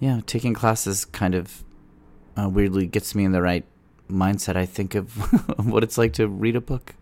yeah, 0.00 0.20
taking 0.26 0.52
classes 0.52 1.04
kind 1.04 1.34
of 1.34 1.62
uh, 2.36 2.48
weirdly 2.48 2.86
gets 2.86 3.14
me 3.14 3.24
in 3.24 3.32
the 3.32 3.42
right 3.42 3.64
mindset. 4.08 4.56
I 4.56 4.66
think 4.66 4.94
of 4.94 5.66
what 5.66 5.82
it's 5.82 5.98
like 5.98 6.12
to 6.14 6.28
read 6.28 6.56
a 6.56 6.60
book. 6.60 6.94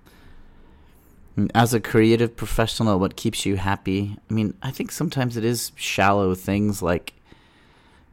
As 1.53 1.75
a 1.75 1.81
creative 1.81 2.37
professional, 2.37 3.01
what 3.01 3.17
keeps 3.17 3.45
you 3.45 3.57
happy? 3.57 4.17
I 4.31 4.33
mean, 4.33 4.55
I 4.63 4.71
think 4.71 4.93
sometimes 4.93 5.37
it 5.37 5.45
is 5.45 5.73
shallow 5.75 6.35
things 6.37 6.81
like 6.81 7.15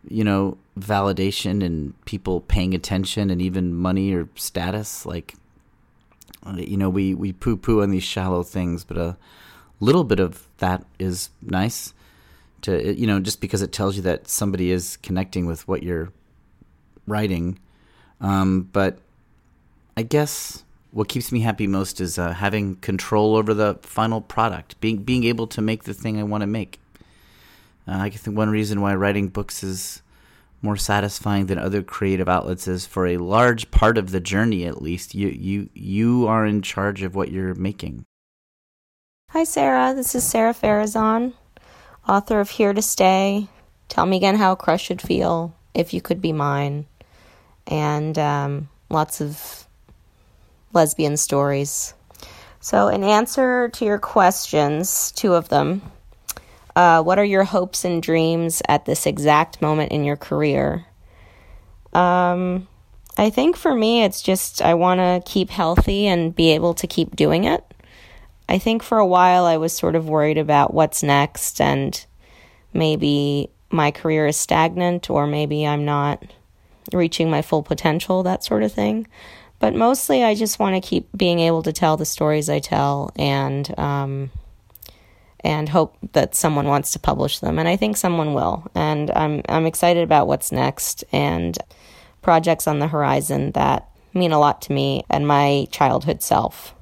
you 0.08 0.24
know, 0.24 0.58
validation 0.80 1.64
and 1.64 1.94
people 2.06 2.42
paying 2.42 2.74
attention 2.74 3.30
and 3.30 3.42
even 3.42 3.74
money 3.74 4.14
or 4.14 4.28
status. 4.36 5.06
Like, 5.06 5.36
uh, 6.46 6.56
you 6.58 6.78
know, 6.78 6.90
we, 6.90 7.14
we 7.14 7.34
poo 7.34 7.58
poo 7.58 7.82
on 7.82 7.92
these 7.92 8.04
shallow 8.04 8.44
things, 8.44 8.84
but 8.84 8.98
a 8.98 9.18
little 9.80 10.04
bit 10.04 10.20
of 10.20 10.48
that 10.58 10.86
is 11.00 11.30
nice 11.42 11.94
to, 12.64 12.94
you 12.94 13.08
know, 13.08 13.20
just 13.20 13.42
because 13.42 13.62
it 13.62 13.72
tells 13.72 13.96
you 13.96 14.02
that 14.04 14.28
somebody 14.28 14.72
is 14.72 14.98
connecting 14.98 15.46
with 15.46 15.68
what 15.68 15.84
you're 15.84 16.12
writing. 17.08 17.60
Um, 18.22 18.70
but 18.72 19.00
I 19.98 20.04
guess 20.04 20.64
what 20.92 21.10
keeps 21.10 21.32
me 21.32 21.42
happy 21.42 21.68
most 21.68 22.00
is 22.00 22.18
uh, 22.20 22.34
having 22.34 22.76
control 22.76 23.36
over 23.36 23.54
the 23.54 23.80
final 23.82 24.22
product, 24.22 24.80
being 24.80 24.98
being 24.98 25.24
able 25.24 25.48
to 25.48 25.62
make 25.62 25.84
the 25.84 25.94
thing 25.94 26.20
I 26.20 26.24
want 26.24 26.42
to 26.42 26.48
make. 26.48 26.80
Uh, 27.88 27.98
I 27.98 28.10
think 28.10 28.38
one 28.38 28.50
reason 28.50 28.80
why 28.80 28.94
writing 28.96 29.28
books 29.28 29.64
is 29.64 30.02
more 30.62 30.78
satisfying 30.78 31.48
than 31.48 31.58
other 31.58 31.82
creative 31.82 32.30
outlets 32.30 32.68
is 32.68 32.86
for 32.86 33.08
a 33.08 33.18
large 33.18 33.72
part 33.72 33.98
of 33.98 34.12
the 34.12 34.20
journey 34.20 34.66
at 34.66 34.82
least 34.82 35.16
you 35.16 35.30
you 35.30 35.70
you 35.74 36.28
are 36.28 36.46
in 36.46 36.62
charge 36.62 37.02
of 37.02 37.16
what 37.16 37.32
you're 37.32 37.56
making. 37.56 38.06
Hi 39.30 39.44
Sarah, 39.44 39.94
this 39.96 40.14
is 40.14 40.24
Sara 40.24 40.54
Farizan, 40.54 41.34
author 42.08 42.40
of 42.40 42.52
Here 42.52 42.74
to 42.74 42.82
Stay. 42.82 43.48
Tell 43.90 44.06
me 44.06 44.18
again 44.18 44.36
how 44.36 44.52
a 44.52 44.56
crush 44.56 44.84
should 44.84 45.02
feel 45.02 45.56
if 45.74 45.94
you 45.94 46.02
could 46.02 46.22
be 46.22 46.34
mine, 46.34 46.86
and 47.68 48.18
um, 48.18 48.70
lots 48.90 49.22
of 49.22 49.68
lesbian 50.74 51.18
stories. 51.18 51.94
So, 52.60 52.88
in 52.90 53.04
answer 53.04 53.70
to 53.70 53.86
your 53.86 53.98
questions, 53.98 55.12
two 55.14 55.34
of 55.34 55.50
them, 55.50 55.82
uh, 56.76 57.02
what 57.02 57.20
are 57.20 57.26
your 57.26 57.44
hopes 57.44 57.84
and 57.84 58.02
dreams 58.02 58.62
at 58.68 58.86
this 58.86 59.06
exact 59.06 59.62
moment 59.62 59.92
in 59.92 60.04
your 60.04 60.16
career? 60.16 60.86
Um, 61.94 62.68
I 63.18 63.30
think 63.30 63.58
for 63.58 63.74
me, 63.74 64.04
it's 64.04 64.22
just 64.22 64.62
I 64.62 64.76
want 64.76 65.00
to 65.00 65.22
keep 65.32 65.50
healthy 65.50 66.08
and 66.08 66.36
be 66.36 66.52
able 66.52 66.74
to 66.76 66.88
keep 66.88 67.16
doing 67.16 67.44
it. 67.44 67.64
I 68.48 68.58
think 68.58 68.84
for 68.84 68.98
a 68.98 69.08
while 69.08 69.46
I 69.46 69.58
was 69.58 69.74
sort 69.74 69.96
of 69.96 70.10
worried 70.10 70.38
about 70.38 70.74
what's 70.74 71.04
next 71.04 71.62
and 71.62 72.06
maybe 72.74 73.50
my 73.70 73.92
career 73.92 74.28
is 74.28 74.38
stagnant 74.38 75.10
or 75.10 75.26
maybe 75.26 75.66
I'm 75.66 75.86
not 75.86 76.24
reaching 76.94 77.30
my 77.30 77.42
full 77.42 77.64
potential, 77.64 78.24
that 78.24 78.44
sort 78.44 78.64
of 78.64 78.72
thing. 78.72 79.08
But 79.60 79.76
mostly 79.76 80.24
I 80.24 80.34
just 80.34 80.60
want 80.60 80.76
to 80.76 80.88
keep 80.88 81.08
being 81.16 81.40
able 81.40 81.62
to 81.64 81.72
tell 81.72 81.96
the 81.96 82.06
stories 82.06 82.50
I 82.50 82.60
tell 82.60 83.12
and 83.16 83.78
um, 83.80 84.32
and 85.42 85.70
hope 85.70 85.96
that 86.14 86.36
someone 86.36 86.68
wants 86.68 86.92
to 86.94 87.00
publish 87.00 87.40
them 87.40 87.60
and 87.60 87.68
I 87.68 87.76
think 87.76 87.98
someone 87.98 88.34
will 88.34 88.70
and 88.76 89.12
I'm 89.12 89.42
I'm 89.50 89.66
excited 89.66 90.04
about 90.04 90.28
what's 90.28 90.52
next 90.52 91.04
and 91.12 91.58
projects 92.22 92.68
on 92.68 92.80
the 92.80 92.88
horizon 92.88 93.52
that 93.52 93.88
mean 94.14 94.32
a 94.32 94.40
lot 94.40 94.62
to 94.64 94.74
me 94.74 95.04
and 95.10 95.28
my 95.28 95.68
childhood 95.72 96.22
self. 96.22 96.76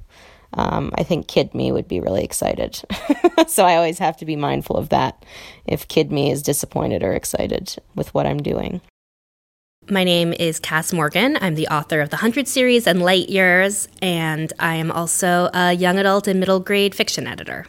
Um, 0.52 0.90
I 0.96 1.04
think 1.04 1.28
kid 1.28 1.54
me 1.54 1.70
would 1.70 1.86
be 1.86 2.00
really 2.00 2.24
excited. 2.24 2.82
so 3.46 3.64
I 3.64 3.76
always 3.76 3.98
have 3.98 4.16
to 4.16 4.24
be 4.24 4.36
mindful 4.36 4.76
of 4.76 4.88
that 4.88 5.24
if 5.64 5.86
kid 5.86 6.10
me 6.10 6.30
is 6.30 6.42
disappointed 6.42 7.02
or 7.02 7.12
excited 7.12 7.76
with 7.94 8.12
what 8.14 8.26
I'm 8.26 8.42
doing. 8.42 8.80
My 9.88 10.04
name 10.04 10.34
is 10.34 10.60
Kass 10.60 10.92
Morgan. 10.92 11.38
I'm 11.40 11.54
the 11.54 11.66
author 11.68 12.00
of 12.00 12.10
the 12.10 12.16
100 12.16 12.46
series 12.46 12.86
and 12.86 13.02
Light 13.02 13.28
Years, 13.30 13.88
and 14.02 14.52
I 14.60 14.74
am 14.76 14.92
also 14.92 15.48
a 15.54 15.72
young 15.72 15.98
adult 15.98 16.28
and 16.28 16.38
middle 16.38 16.60
grade 16.60 16.94
fiction 16.94 17.26
editor. 17.26 17.66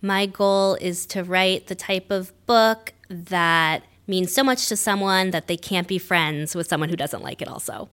My 0.00 0.26
goal 0.26 0.74
is 0.80 1.06
to 1.06 1.22
write 1.22 1.66
the 1.66 1.74
type 1.74 2.10
of 2.10 2.32
book 2.46 2.94
that 3.08 3.84
means 4.08 4.32
so 4.32 4.42
much 4.42 4.66
to 4.68 4.76
someone 4.76 5.30
that 5.30 5.46
they 5.46 5.58
can't 5.58 5.86
be 5.86 5.98
friends 5.98 6.56
with 6.56 6.66
someone 6.66 6.88
who 6.88 6.96
doesn't 6.96 7.22
like 7.22 7.42
it 7.42 7.48
also. 7.48 7.90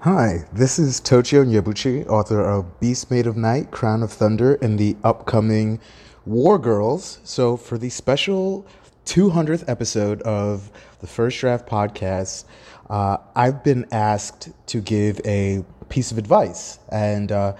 Hi, 0.00 0.44
this 0.52 0.78
is 0.78 1.00
Tochi 1.00 1.42
Onyebuchi, 1.42 2.06
author 2.06 2.42
of 2.42 2.78
Beast 2.80 3.10
Made 3.10 3.26
of 3.26 3.36
Night, 3.36 3.70
Crown 3.70 4.02
of 4.02 4.12
Thunder, 4.12 4.56
and 4.56 4.78
the 4.78 4.94
upcoming 5.02 5.80
War 6.26 6.58
Girls. 6.58 7.18
So, 7.24 7.56
for 7.56 7.78
the 7.78 7.88
special 7.88 8.66
200th 9.06 9.64
episode 9.68 10.22
of 10.22 10.70
the 11.00 11.06
First 11.06 11.38
Draft 11.38 11.68
podcast, 11.68 12.44
uh, 12.90 13.18
I've 13.34 13.64
been 13.64 13.86
asked 13.92 14.50
to 14.66 14.80
give 14.80 15.20
a 15.24 15.64
piece 15.88 16.12
of 16.12 16.18
advice. 16.18 16.78
And 16.90 17.32
uh, 17.32 17.54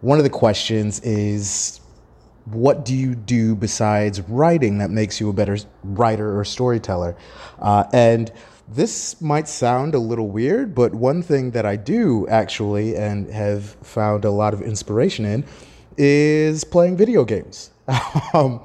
one 0.00 0.18
of 0.18 0.24
the 0.24 0.30
questions 0.30 1.00
is 1.00 1.80
what 2.46 2.84
do 2.84 2.94
you 2.94 3.14
do 3.14 3.56
besides 3.56 4.20
writing 4.22 4.78
that 4.78 4.90
makes 4.90 5.20
you 5.20 5.28
a 5.28 5.32
better 5.32 5.58
writer 5.82 6.38
or 6.38 6.44
storyteller? 6.44 7.16
Uh, 7.58 7.84
and 7.92 8.30
this 8.68 9.20
might 9.20 9.48
sound 9.48 9.94
a 9.94 9.98
little 9.98 10.28
weird, 10.28 10.74
but 10.74 10.94
one 10.94 11.22
thing 11.22 11.52
that 11.52 11.66
I 11.66 11.76
do 11.76 12.26
actually 12.28 12.96
and 12.96 13.28
have 13.30 13.64
found 13.82 14.24
a 14.24 14.30
lot 14.30 14.54
of 14.54 14.62
inspiration 14.62 15.24
in 15.24 15.44
is 15.96 16.64
playing 16.64 16.96
video 16.96 17.24
games. 17.24 17.70
um, 18.34 18.60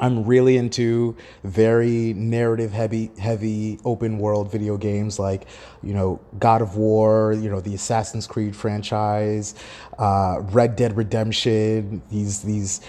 I'm 0.00 0.24
really 0.24 0.56
into 0.56 1.14
very 1.44 2.14
narrative 2.14 2.72
heavy, 2.72 3.10
heavy 3.18 3.78
open 3.84 4.18
world 4.18 4.50
video 4.50 4.78
games 4.78 5.18
like, 5.18 5.46
you 5.82 5.92
know, 5.92 6.20
God 6.38 6.62
of 6.62 6.76
War, 6.76 7.34
you 7.34 7.50
know, 7.50 7.60
the 7.60 7.74
Assassin's 7.74 8.26
Creed 8.26 8.56
franchise, 8.56 9.54
uh, 9.98 10.38
Red 10.40 10.74
Dead 10.74 10.96
Redemption. 10.96 12.00
These 12.10 12.42
these 12.42 12.80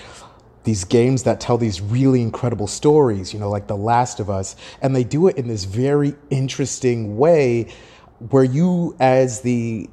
these 0.63 0.85
games 0.85 1.23
that 1.23 1.41
tell 1.41 1.57
these 1.57 1.81
really 1.81 2.21
incredible 2.21 2.67
stories, 2.67 3.33
you 3.33 3.39
know, 3.39 3.49
like 3.49 3.67
The 3.67 3.75
Last 3.75 4.19
of 4.19 4.29
Us, 4.29 4.55
and 4.81 4.95
they 4.95 5.03
do 5.03 5.27
it 5.27 5.37
in 5.37 5.47
this 5.47 5.65
very 5.65 6.15
interesting 6.29 7.17
way 7.17 7.67
where 8.29 8.43
you 8.43 8.95
as 8.99 9.41
the 9.41 9.89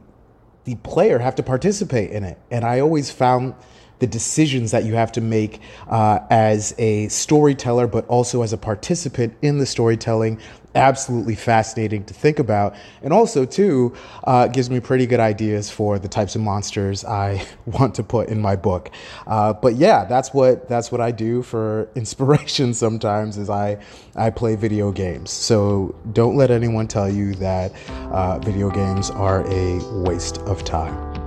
the 0.64 0.75
player 0.76 1.18
have 1.18 1.34
to 1.34 1.42
participate 1.42 2.10
in 2.10 2.22
it. 2.22 2.38
And 2.50 2.64
I 2.64 2.80
always 2.80 3.10
found 3.10 3.54
the 3.99 4.07
decisions 4.07 4.71
that 4.71 4.85
you 4.85 4.95
have 4.95 5.12
to 5.12 5.21
make 5.21 5.61
uh, 5.88 6.21
as 6.31 6.75
a 6.78 7.09
storyteller, 7.09 7.87
but 7.87 8.07
also 8.07 8.43
as 8.43 8.52
a 8.52 8.59
participant 8.59 9.35
in 9.43 9.59
the 9.59 9.67
storytelling. 9.67 10.40
Absolutely 10.75 11.35
fascinating 11.35 12.05
to 12.05 12.14
think 12.14 12.38
about, 12.38 12.76
and 13.02 13.12
also 13.12 13.45
too 13.45 13.95
uh, 14.25 14.47
gives 14.47 14.69
me 14.69 14.78
pretty 14.78 15.07
good 15.07 15.19
ideas 15.19 15.71
for 15.71 15.99
the 15.99 16.07
types 16.07 16.37
of 16.37 16.43
monsters 16.43 17.05
I 17.05 17.45
want 17.67 17.95
to 17.97 18.05
put 18.05 18.28
in 18.28 18.40
my 18.40 18.55
book. 18.55 18.90
Uh, 19.26 19.55
but 19.55 19.76
yeah, 19.76 20.05
that's 20.05 20.33
what 20.33 20.69
that's 20.69 20.93
what 20.93 21.00
I 21.00 21.11
do 21.11 21.43
for 21.43 21.88
inspiration. 21.95 22.75
Sometimes 22.75 23.38
is 23.38 23.50
I 23.50 23.78
I 24.14 24.31
play 24.31 24.57
video 24.57 24.93
games. 24.93 25.31
So 25.31 25.97
don't 26.12 26.37
let 26.37 26.50
anyone 26.50 26.87
tell 26.87 27.09
you 27.11 27.35
that 27.37 27.73
uh, 28.12 28.38
video 28.38 28.71
games 28.71 29.11
are 29.11 29.47
a 29.49 29.78
waste 30.02 30.38
of 30.43 30.64
time. 30.64 31.17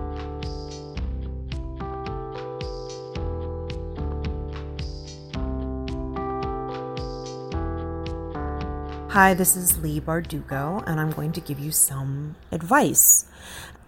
Hi, 9.11 9.33
this 9.33 9.57
is 9.57 9.77
Leigh 9.79 9.99
Bardugo, 9.99 10.81
and 10.87 10.97
I'm 10.97 11.11
going 11.11 11.33
to 11.33 11.41
give 11.41 11.59
you 11.59 11.69
some 11.73 12.37
advice. 12.49 13.25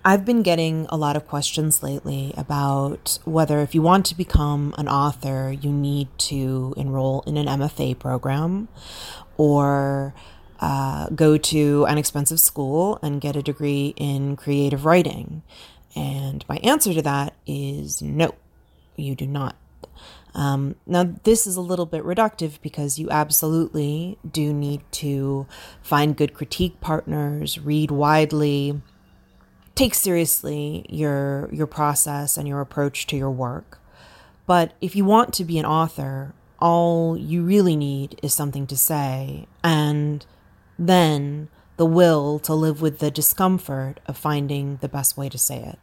I've 0.04 0.26
been 0.26 0.44
getting 0.44 0.86
a 0.90 0.98
lot 0.98 1.16
of 1.16 1.30
questions 1.30 1.82
lately 1.82 2.34
about 2.36 3.20
whether, 3.24 3.62
if 3.62 3.74
you 3.74 3.82
want 3.82 4.06
to 4.08 4.18
become 4.18 4.76
an 4.78 4.90
author, 4.90 5.50
you 5.50 5.72
need 5.72 6.10
to 6.28 6.74
enroll 6.76 7.22
in 7.26 7.38
an 7.38 7.46
MFA 7.46 7.98
program 7.98 8.68
or 9.38 10.14
uh, 10.60 11.08
go 11.16 11.38
to 11.38 11.86
an 11.86 11.98
expensive 11.98 12.42
school 12.42 13.00
and 13.02 13.22
get 13.22 13.38
a 13.38 13.42
degree 13.42 13.94
in 13.96 14.36
creative 14.36 14.84
writing? 14.84 15.42
And 15.96 16.44
my 16.50 16.58
answer 16.58 16.94
to 16.94 17.02
that 17.02 17.34
is 17.48 18.02
no, 18.02 18.36
you 18.98 19.16
do 19.16 19.26
not. 19.26 19.56
Um, 20.36 20.76
now, 20.88 21.14
this 21.24 21.46
is 21.46 21.56
a 21.56 21.62
little 21.62 21.86
bit 21.86 22.04
reductive 22.04 22.62
because 22.62 22.98
you 22.98 23.10
absolutely 23.10 24.18
do 24.30 24.54
need 24.54 24.82
to 24.94 25.46
find 25.82 26.18
good 26.18 26.34
critique 26.34 26.82
partners, 26.82 27.60
read 27.60 27.92
widely, 27.92 28.82
take 29.76 29.94
seriously 29.94 30.86
your 30.90 31.50
your 31.52 31.68
process 31.68 32.38
and 32.38 32.48
your 32.48 32.62
approach 32.62 33.08
to 33.08 33.18
your 33.18 33.32
work. 33.32 33.80
But 34.46 34.74
if 34.82 34.96
you 34.96 35.06
want 35.06 35.34
to 35.36 35.46
be 35.46 35.58
an 35.58 35.66
author, 35.66 36.34
all 36.60 37.18
you 37.18 37.44
really 37.44 37.76
need 37.76 38.20
is 38.24 38.34
something 38.34 38.68
to 38.68 38.78
say 38.78 39.48
and 39.64 40.26
then 40.78 41.50
the 41.78 41.86
will 41.86 42.40
to 42.40 42.54
live 42.54 42.82
with 42.82 43.00
the 43.00 43.12
discomfort 43.12 44.00
of 44.06 44.18
finding 44.18 44.78
the 44.78 44.90
best 44.90 45.18
way 45.18 45.30
to 45.30 45.38
say 45.38 45.60
it. 45.60 45.80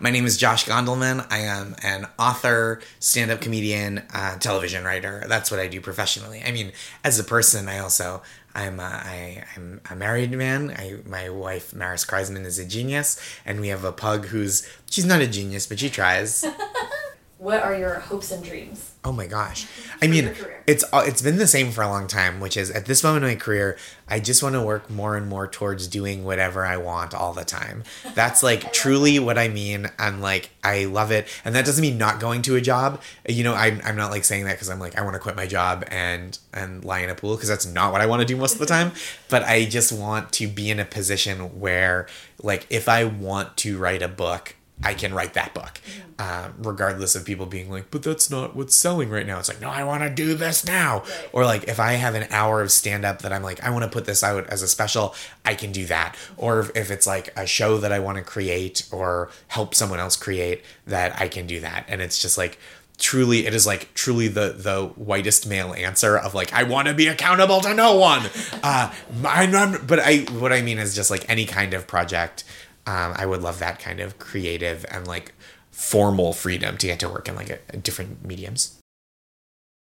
My 0.00 0.10
name 0.10 0.26
is 0.26 0.36
Josh 0.36 0.64
Gondelman. 0.64 1.24
I 1.30 1.38
am 1.38 1.76
an 1.80 2.08
author, 2.18 2.80
stand 2.98 3.30
up 3.30 3.40
comedian, 3.40 4.02
uh, 4.12 4.36
television 4.38 4.82
writer. 4.82 5.22
That's 5.28 5.52
what 5.52 5.60
I 5.60 5.68
do 5.68 5.80
professionally. 5.80 6.42
I 6.44 6.50
mean, 6.50 6.72
as 7.04 7.20
a 7.20 7.24
person, 7.24 7.68
I 7.68 7.78
also. 7.78 8.20
I'm 8.56 8.80
a, 8.80 8.82
I, 8.82 9.44
I'm 9.56 9.80
a 9.90 9.94
married 9.96 10.32
man. 10.32 10.72
I, 10.76 10.98
my 11.06 11.28
wife 11.28 11.74
Maris 11.74 12.04
Kreizman 12.04 12.44
is 12.44 12.58
a 12.58 12.64
genius, 12.64 13.20
and 13.44 13.60
we 13.60 13.68
have 13.68 13.84
a 13.84 13.92
pug 13.92 14.26
who's 14.26 14.68
she's 14.90 15.04
not 15.04 15.20
a 15.20 15.28
genius, 15.28 15.66
but 15.66 15.78
she 15.78 15.90
tries. 15.90 16.44
what 17.38 17.62
are 17.62 17.74
your 17.74 17.98
hopes 17.98 18.30
and 18.30 18.44
dreams? 18.44 18.94
Oh 19.04 19.12
my 19.12 19.26
gosh. 19.26 19.66
I 20.00 20.06
mean, 20.06 20.34
it's 20.66 20.84
uh, 20.92 21.02
it's 21.04 21.20
been 21.20 21.36
the 21.36 21.46
same 21.46 21.72
for 21.72 21.82
a 21.82 21.88
long 21.88 22.06
time, 22.06 22.40
which 22.40 22.56
is 22.56 22.70
at 22.70 22.86
this 22.86 23.02
moment 23.02 23.24
in 23.24 23.32
my 23.32 23.36
career, 23.36 23.76
I 24.08 24.20
just 24.20 24.42
want 24.42 24.54
to 24.54 24.62
work 24.62 24.88
more 24.88 25.16
and 25.16 25.28
more 25.28 25.46
towards 25.46 25.88
doing 25.88 26.24
whatever 26.24 26.64
I 26.64 26.76
want 26.76 27.12
all 27.12 27.32
the 27.32 27.44
time. 27.44 27.82
That's 28.14 28.42
like 28.48 28.72
truly 28.72 29.18
what 29.18 29.36
I 29.36 29.48
mean. 29.48 29.90
I'm 29.98 30.20
like 30.20 30.50
I 30.62 30.84
love 30.84 31.10
it. 31.10 31.28
And 31.44 31.54
that 31.54 31.66
doesn't 31.66 31.82
mean 31.82 31.98
not 31.98 32.20
going 32.20 32.40
to 32.42 32.56
a 32.56 32.60
job. 32.60 33.02
You 33.28 33.44
know, 33.44 33.54
I'm 33.54 33.80
I'm 33.84 33.96
not 33.96 34.10
like 34.10 34.24
saying 34.24 34.44
that 34.44 34.58
cuz 34.58 34.70
I'm 34.70 34.80
like 34.80 34.96
I 34.96 35.02
want 35.02 35.14
to 35.14 35.20
quit 35.20 35.36
my 35.36 35.46
job 35.46 35.84
and 35.88 36.38
and 36.52 36.84
lie 36.84 37.00
in 37.00 37.10
a 37.10 37.14
pool 37.14 37.34
because 37.34 37.48
that's 37.48 37.66
not 37.66 37.92
what 37.92 38.00
I 38.00 38.06
want 38.06 38.20
to 38.20 38.26
do 38.26 38.36
most 38.36 38.54
of 38.54 38.60
the 38.60 38.66
time, 38.66 38.92
but 39.28 39.42
I 39.42 39.64
just 39.64 39.92
want 39.92 40.32
to 40.34 40.46
be 40.46 40.70
in 40.70 40.78
a 40.78 40.84
position 40.84 41.60
where 41.60 42.06
like 42.42 42.66
if 42.70 42.88
I 42.88 43.04
want 43.04 43.56
to 43.58 43.76
write 43.76 44.02
a 44.02 44.08
book, 44.08 44.54
I 44.82 44.92
can 44.94 45.14
write 45.14 45.34
that 45.34 45.54
book, 45.54 45.80
uh, 46.18 46.50
regardless 46.58 47.14
of 47.14 47.24
people 47.24 47.46
being 47.46 47.70
like, 47.70 47.90
but 47.90 48.02
that's 48.02 48.28
not 48.28 48.56
what's 48.56 48.74
selling 48.74 49.08
right 49.08 49.26
now. 49.26 49.38
It's 49.38 49.48
like, 49.48 49.60
no, 49.60 49.70
I 49.70 49.84
want 49.84 50.02
to 50.02 50.10
do 50.10 50.34
this 50.34 50.66
now. 50.66 51.00
Right. 51.00 51.28
Or 51.32 51.44
like, 51.44 51.64
if 51.68 51.78
I 51.78 51.92
have 51.92 52.14
an 52.14 52.26
hour 52.30 52.60
of 52.60 52.72
stand 52.72 53.04
up 53.04 53.22
that 53.22 53.32
I'm 53.32 53.42
like, 53.42 53.62
I 53.62 53.70
want 53.70 53.84
to 53.84 53.90
put 53.90 54.04
this 54.04 54.24
out 54.24 54.46
as 54.48 54.62
a 54.62 54.68
special, 54.68 55.14
I 55.44 55.54
can 55.54 55.70
do 55.70 55.86
that. 55.86 56.16
Or 56.36 56.60
if, 56.60 56.76
if 56.76 56.90
it's 56.90 57.06
like 57.06 57.32
a 57.38 57.46
show 57.46 57.78
that 57.78 57.92
I 57.92 58.00
want 58.00 58.18
to 58.18 58.24
create 58.24 58.86
or 58.90 59.30
help 59.48 59.74
someone 59.74 60.00
else 60.00 60.16
create, 60.16 60.62
that 60.86 61.20
I 61.20 61.28
can 61.28 61.46
do 61.46 61.60
that. 61.60 61.84
And 61.88 62.02
it's 62.02 62.20
just 62.20 62.36
like, 62.36 62.58
truly 62.96 63.44
it 63.44 63.52
is 63.54 63.66
like 63.66 63.92
truly 63.94 64.28
the 64.28 64.54
the 64.56 64.86
whitest 64.94 65.48
male 65.48 65.74
answer 65.74 66.16
of 66.16 66.32
like 66.32 66.52
i 66.52 66.62
want 66.62 66.86
to 66.86 66.94
be 66.94 67.08
accountable 67.08 67.60
to 67.60 67.74
no 67.74 67.96
one 67.96 68.22
uh 68.62 68.94
I'm, 69.24 69.52
I'm, 69.52 69.84
but 69.84 69.98
i 69.98 70.18
what 70.38 70.52
i 70.52 70.62
mean 70.62 70.78
is 70.78 70.94
just 70.94 71.10
like 71.10 71.28
any 71.28 71.44
kind 71.44 71.74
of 71.74 71.88
project 71.88 72.44
um, 72.86 73.14
I 73.16 73.26
would 73.26 73.42
love 73.42 73.58
that 73.58 73.78
kind 73.78 74.00
of 74.00 74.18
creative 74.18 74.84
and 74.90 75.06
like 75.06 75.32
formal 75.70 76.32
freedom 76.32 76.76
to 76.78 76.86
get 76.86 77.00
to 77.00 77.08
work 77.08 77.28
in 77.28 77.34
like 77.34 77.50
a, 77.50 77.58
a 77.70 77.76
different 77.76 78.24
mediums. 78.24 78.78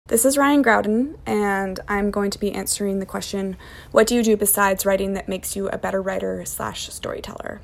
This 0.08 0.24
is 0.24 0.38
Ryan 0.38 0.62
Graudin, 0.62 1.18
and 1.26 1.80
I'm 1.86 2.10
going 2.10 2.30
to 2.30 2.38
be 2.38 2.52
answering 2.52 2.98
the 2.98 3.06
question 3.06 3.58
What 3.90 4.06
do 4.06 4.14
you 4.14 4.22
do 4.22 4.38
besides 4.38 4.86
writing 4.86 5.12
that 5.12 5.28
makes 5.28 5.54
you 5.54 5.68
a 5.68 5.76
better 5.76 6.00
writer 6.00 6.44
slash 6.46 6.88
storyteller? 6.90 7.60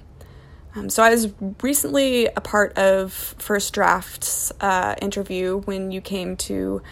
Um, 0.76 0.90
so, 0.90 1.02
I 1.02 1.08
was 1.08 1.32
recently 1.62 2.26
a 2.26 2.42
part 2.42 2.76
of 2.76 3.12
First 3.12 3.72
Draft's 3.72 4.52
uh, 4.60 4.94
interview 5.00 5.60
when 5.62 5.90
you 5.90 6.02
came 6.02 6.36
to 6.38 6.82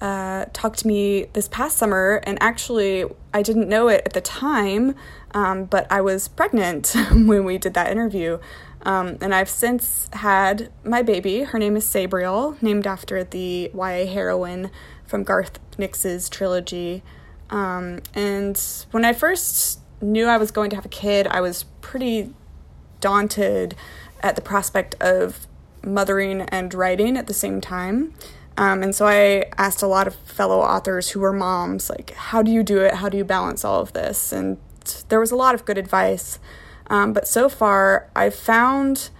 uh, 0.00 0.46
talk 0.52 0.76
to 0.76 0.86
me 0.86 1.26
this 1.32 1.48
past 1.48 1.76
summer, 1.76 2.20
and 2.24 2.38
actually, 2.40 3.04
I 3.34 3.42
didn't 3.42 3.68
know 3.68 3.88
it 3.88 4.02
at 4.04 4.12
the 4.12 4.20
time, 4.20 4.94
um, 5.32 5.64
but 5.64 5.90
I 5.90 6.00
was 6.00 6.28
pregnant 6.28 6.94
when 7.12 7.44
we 7.44 7.58
did 7.58 7.74
that 7.74 7.90
interview. 7.90 8.38
Um, 8.82 9.18
and 9.20 9.34
I've 9.34 9.48
since 9.48 10.08
had 10.12 10.70
my 10.84 11.02
baby. 11.02 11.42
Her 11.42 11.58
name 11.58 11.76
is 11.76 11.84
Sabriel, 11.84 12.60
named 12.62 12.86
after 12.86 13.24
the 13.24 13.70
YA 13.74 14.06
heroine 14.06 14.70
from 15.04 15.24
Garth 15.24 15.58
Nix's 15.78 16.28
trilogy. 16.28 17.02
Um, 17.50 18.00
and 18.14 18.60
when 18.92 19.04
I 19.04 19.12
first 19.12 19.80
knew 20.00 20.26
I 20.26 20.36
was 20.36 20.50
going 20.50 20.70
to 20.70 20.76
have 20.76 20.84
a 20.84 20.90
kid, 20.90 21.26
I 21.26 21.40
was 21.40 21.64
pretty 21.80 22.34
daunted 23.00 23.74
at 24.22 24.36
the 24.36 24.42
prospect 24.42 24.94
of 25.00 25.46
mothering 25.82 26.42
and 26.42 26.72
writing 26.74 27.16
at 27.16 27.26
the 27.26 27.34
same 27.34 27.60
time. 27.60 28.14
Um, 28.58 28.82
and 28.82 28.92
so 28.92 29.06
I 29.06 29.44
asked 29.56 29.82
a 29.82 29.86
lot 29.86 30.08
of 30.08 30.16
fellow 30.16 30.58
authors 30.60 31.10
who 31.10 31.20
were 31.20 31.32
moms, 31.32 31.88
like, 31.88 32.10
how 32.14 32.42
do 32.42 32.50
you 32.50 32.64
do 32.64 32.80
it? 32.80 32.94
How 32.94 33.08
do 33.08 33.16
you 33.16 33.24
balance 33.24 33.64
all 33.64 33.80
of 33.80 33.92
this? 33.92 34.32
And 34.32 34.58
there 35.08 35.20
was 35.20 35.30
a 35.30 35.36
lot 35.36 35.54
of 35.54 35.64
good 35.64 35.78
advice. 35.78 36.40
Um, 36.88 37.12
but 37.12 37.28
so 37.28 37.48
far, 37.48 38.10
I've 38.16 38.34
found 38.34 39.10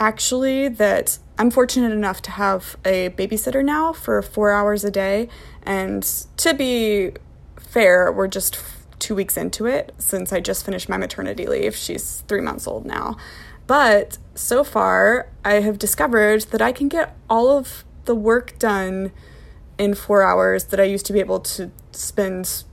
actually 0.00 0.66
that 0.66 1.20
I'm 1.38 1.52
fortunate 1.52 1.92
enough 1.92 2.22
to 2.22 2.32
have 2.32 2.76
a 2.84 3.10
babysitter 3.10 3.64
now 3.64 3.92
for 3.92 4.20
four 4.20 4.50
hours 4.50 4.84
a 4.84 4.90
day. 4.90 5.28
And 5.62 6.02
to 6.38 6.52
be 6.52 7.12
fair, 7.60 8.10
we're 8.10 8.26
just 8.26 8.58
two 8.98 9.14
weeks 9.14 9.36
into 9.36 9.66
it 9.66 9.94
since 9.98 10.32
I 10.32 10.40
just 10.40 10.64
finished 10.64 10.88
my 10.88 10.96
maternity 10.96 11.46
leave. 11.46 11.76
She's 11.76 12.24
three 12.26 12.40
months 12.40 12.66
old 12.66 12.84
now. 12.84 13.16
But 13.68 14.18
so 14.34 14.64
far, 14.64 15.28
I 15.44 15.60
have 15.60 15.78
discovered 15.78 16.42
that 16.50 16.60
I 16.60 16.72
can 16.72 16.88
get 16.88 17.14
all 17.30 17.48
of 17.48 17.84
the 18.04 18.14
work 18.14 18.58
done 18.58 19.12
in 19.78 19.94
four 19.94 20.22
hours 20.22 20.64
that 20.66 20.80
I 20.80 20.84
used 20.84 21.06
to 21.06 21.12
be 21.12 21.20
able 21.20 21.40
to 21.40 21.70
spend 21.92 22.64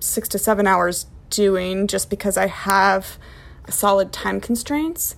six 0.00 0.28
to 0.28 0.38
seven 0.38 0.66
hours 0.66 1.06
doing 1.30 1.86
just 1.86 2.10
because 2.10 2.36
I 2.36 2.46
have 2.46 3.18
solid 3.68 4.12
time 4.12 4.40
constraints. 4.40 5.14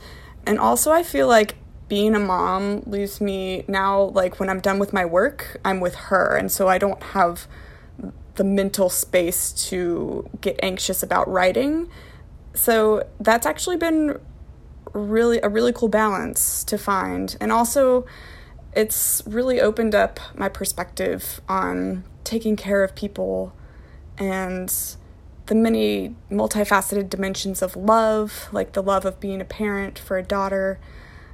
And 0.47 0.59
also, 0.59 0.91
I 0.91 1.03
feel 1.03 1.29
like 1.29 1.57
being 1.89 2.15
a 2.15 2.21
mom 2.21 2.83
leaves 2.87 3.21
me 3.21 3.65
now, 3.67 4.03
like 4.03 4.39
when 4.39 4.49
I'm 4.49 4.61
done 4.61 4.79
with 4.79 4.93
my 4.93 5.05
work, 5.05 5.61
I'm 5.65 5.81
with 5.81 5.95
her. 5.97 6.37
And 6.37 6.51
so 6.51 6.69
I 6.69 6.79
don't 6.79 7.03
have 7.03 7.47
the 8.37 8.45
mental 8.45 8.89
space 8.89 9.53
to 9.69 10.29
get 10.41 10.59
anxious 10.63 11.03
about 11.03 11.29
writing. 11.29 11.91
So 12.55 13.07
that's 13.19 13.45
actually 13.45 13.77
been 13.77 14.19
really 14.93 15.41
a 15.43 15.49
really 15.49 15.73
cool 15.73 15.89
balance 15.89 16.65
to 16.65 16.79
find. 16.79 17.37
And 17.41 17.53
also, 17.53 18.07
it's 18.75 19.23
really 19.27 19.61
opened 19.61 19.95
up 19.95 20.21
my 20.35 20.49
perspective 20.49 21.41
on 21.49 22.05
taking 22.25 22.57
care 22.57 22.85
of 22.85 22.95
people 22.95 23.53
and 24.19 24.73
the 25.47 25.55
many 25.55 26.15
multifaceted 26.31 27.11
dimensions 27.11 27.63
of 27.63 27.75
love, 27.75 28.49
like 28.53 28.73
the 28.73 28.83
love 28.83 29.05
of 29.05 29.19
being 29.19 29.41
a 29.41 29.45
parent 29.45 29.99
for 29.99 30.17
a 30.17 30.23
daughter. 30.23 30.79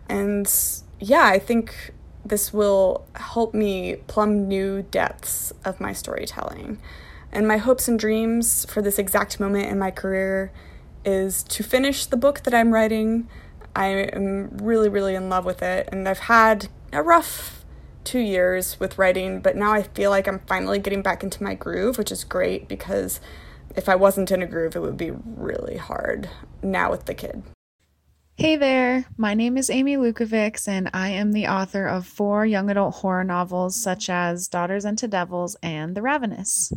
And 0.08 0.50
yeah, 0.98 1.24
I 1.24 1.38
think 1.38 1.92
this 2.24 2.52
will 2.52 3.06
help 3.14 3.52
me 3.52 3.96
plumb 4.06 4.48
new 4.48 4.82
depths 4.82 5.52
of 5.64 5.80
my 5.80 5.92
storytelling. 5.92 6.78
And 7.30 7.46
my 7.46 7.58
hopes 7.58 7.88
and 7.88 7.98
dreams 7.98 8.64
for 8.70 8.80
this 8.80 8.98
exact 8.98 9.38
moment 9.38 9.66
in 9.66 9.78
my 9.78 9.90
career 9.90 10.50
is 11.04 11.42
to 11.44 11.62
finish 11.62 12.06
the 12.06 12.16
book 12.16 12.42
that 12.44 12.54
I'm 12.54 12.72
writing. 12.72 13.28
I 13.74 13.88
am 13.88 14.56
really, 14.56 14.88
really 14.88 15.14
in 15.14 15.28
love 15.28 15.44
with 15.44 15.62
it, 15.62 15.88
and 15.92 16.08
I've 16.08 16.20
had 16.20 16.68
a 16.92 17.02
rough 17.02 17.64
two 18.04 18.20
years 18.20 18.78
with 18.78 18.98
writing, 18.98 19.40
but 19.40 19.56
now 19.56 19.72
I 19.72 19.82
feel 19.82 20.10
like 20.10 20.28
I'm 20.28 20.40
finally 20.46 20.78
getting 20.78 21.02
back 21.02 21.22
into 21.22 21.42
my 21.42 21.54
groove, 21.54 21.98
which 21.98 22.12
is 22.12 22.24
great 22.24 22.68
because 22.68 23.20
if 23.74 23.88
I 23.88 23.96
wasn't 23.96 24.30
in 24.30 24.42
a 24.42 24.46
groove, 24.46 24.76
it 24.76 24.80
would 24.80 24.96
be 24.96 25.10
really 25.10 25.76
hard 25.76 26.30
now 26.62 26.90
with 26.90 27.06
the 27.06 27.14
kid. 27.14 27.42
Hey 28.38 28.56
there, 28.56 29.06
my 29.16 29.32
name 29.32 29.56
is 29.56 29.70
Amy 29.70 29.96
Lukavics, 29.96 30.68
and 30.68 30.90
I 30.92 31.08
am 31.08 31.32
the 31.32 31.46
author 31.46 31.86
of 31.86 32.06
four 32.06 32.44
young 32.44 32.68
adult 32.68 32.96
horror 32.96 33.24
novels 33.24 33.74
such 33.74 34.10
as 34.10 34.46
Daughters 34.46 34.84
Unto 34.84 35.06
Devils 35.06 35.56
and 35.62 35.96
The 35.96 36.02
Ravenous. 36.02 36.70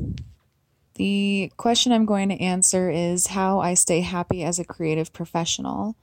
The 0.96 1.52
question 1.58 1.92
I'm 1.92 2.06
going 2.06 2.30
to 2.30 2.42
answer 2.42 2.90
is 2.90 3.28
how 3.28 3.60
I 3.60 3.74
stay 3.74 4.02
happy 4.02 4.44
as 4.44 4.58
a 4.58 4.66
creative 4.66 5.12
professional. 5.12 5.96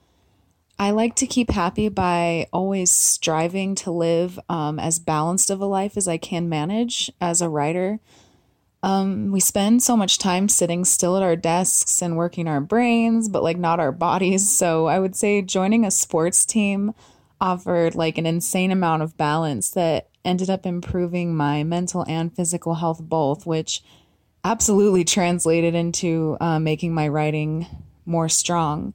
I 0.78 0.90
like 0.90 1.14
to 1.16 1.26
keep 1.26 1.50
happy 1.50 1.88
by 1.88 2.48
always 2.52 2.90
striving 2.90 3.74
to 3.76 3.90
live 3.90 4.38
um, 4.48 4.78
as 4.78 4.98
balanced 4.98 5.50
of 5.50 5.60
a 5.60 5.66
life 5.66 5.96
as 5.96 6.06
I 6.06 6.18
can 6.18 6.48
manage 6.48 7.10
as 7.20 7.40
a 7.40 7.48
writer. 7.48 7.98
Um, 8.82 9.32
we 9.32 9.40
spend 9.40 9.82
so 9.82 9.96
much 9.96 10.18
time 10.18 10.48
sitting 10.48 10.84
still 10.84 11.16
at 11.16 11.22
our 11.22 11.34
desks 11.34 12.02
and 12.02 12.16
working 12.16 12.46
our 12.46 12.60
brains, 12.60 13.28
but 13.28 13.42
like 13.42 13.56
not 13.56 13.80
our 13.80 13.92
bodies. 13.92 14.50
So 14.56 14.86
I 14.86 14.98
would 14.98 15.16
say 15.16 15.42
joining 15.42 15.84
a 15.84 15.90
sports 15.90 16.44
team 16.44 16.94
offered 17.40 17.94
like 17.94 18.18
an 18.18 18.26
insane 18.26 18.70
amount 18.70 19.02
of 19.02 19.16
balance 19.16 19.70
that 19.70 20.08
ended 20.24 20.50
up 20.50 20.66
improving 20.66 21.34
my 21.34 21.62
mental 21.64 22.04
and 22.08 22.34
physical 22.34 22.74
health 22.74 23.00
both, 23.02 23.46
which 23.46 23.82
absolutely 24.44 25.04
translated 25.04 25.74
into 25.74 26.36
uh, 26.40 26.58
making 26.58 26.94
my 26.94 27.08
writing 27.08 27.66
more 28.04 28.28
strong. 28.28 28.94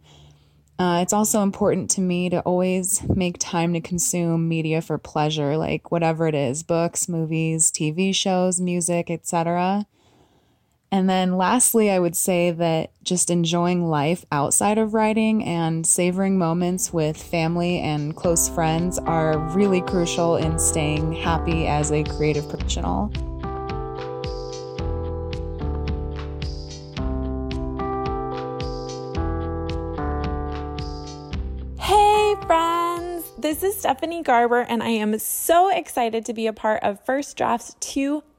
Uh, 0.81 0.99
it's 0.99 1.13
also 1.13 1.43
important 1.43 1.91
to 1.91 2.01
me 2.01 2.27
to 2.27 2.39
always 2.39 3.07
make 3.07 3.37
time 3.37 3.71
to 3.71 3.79
consume 3.79 4.49
media 4.49 4.81
for 4.81 4.97
pleasure, 4.97 5.55
like 5.55 5.91
whatever 5.91 6.25
it 6.25 6.33
is 6.33 6.63
books, 6.63 7.07
movies, 7.07 7.69
TV 7.69 8.15
shows, 8.15 8.59
music, 8.59 9.11
etc. 9.11 9.85
And 10.91 11.07
then 11.07 11.37
lastly, 11.37 11.91
I 11.91 11.99
would 11.99 12.15
say 12.15 12.49
that 12.49 12.89
just 13.03 13.29
enjoying 13.29 13.89
life 13.89 14.25
outside 14.31 14.79
of 14.79 14.95
writing 14.95 15.43
and 15.43 15.85
savoring 15.85 16.39
moments 16.39 16.91
with 16.91 17.15
family 17.15 17.77
and 17.79 18.15
close 18.15 18.49
friends 18.49 18.97
are 18.97 19.37
really 19.37 19.81
crucial 19.81 20.35
in 20.35 20.57
staying 20.57 21.13
happy 21.13 21.67
as 21.67 21.91
a 21.91 22.03
creative 22.03 22.49
professional. 22.49 23.13
Hey, 32.31 32.47
friends! 32.47 33.29
This 33.37 33.61
is 33.61 33.75
Stephanie 33.77 34.23
Garber, 34.23 34.61
and 34.61 34.81
I 34.81 34.87
am 34.87 35.19
so 35.19 35.67
excited 35.67 36.23
to 36.27 36.33
be 36.33 36.47
a 36.47 36.53
part 36.53 36.81
of 36.81 37.03
First 37.03 37.35
Draft's 37.35 37.75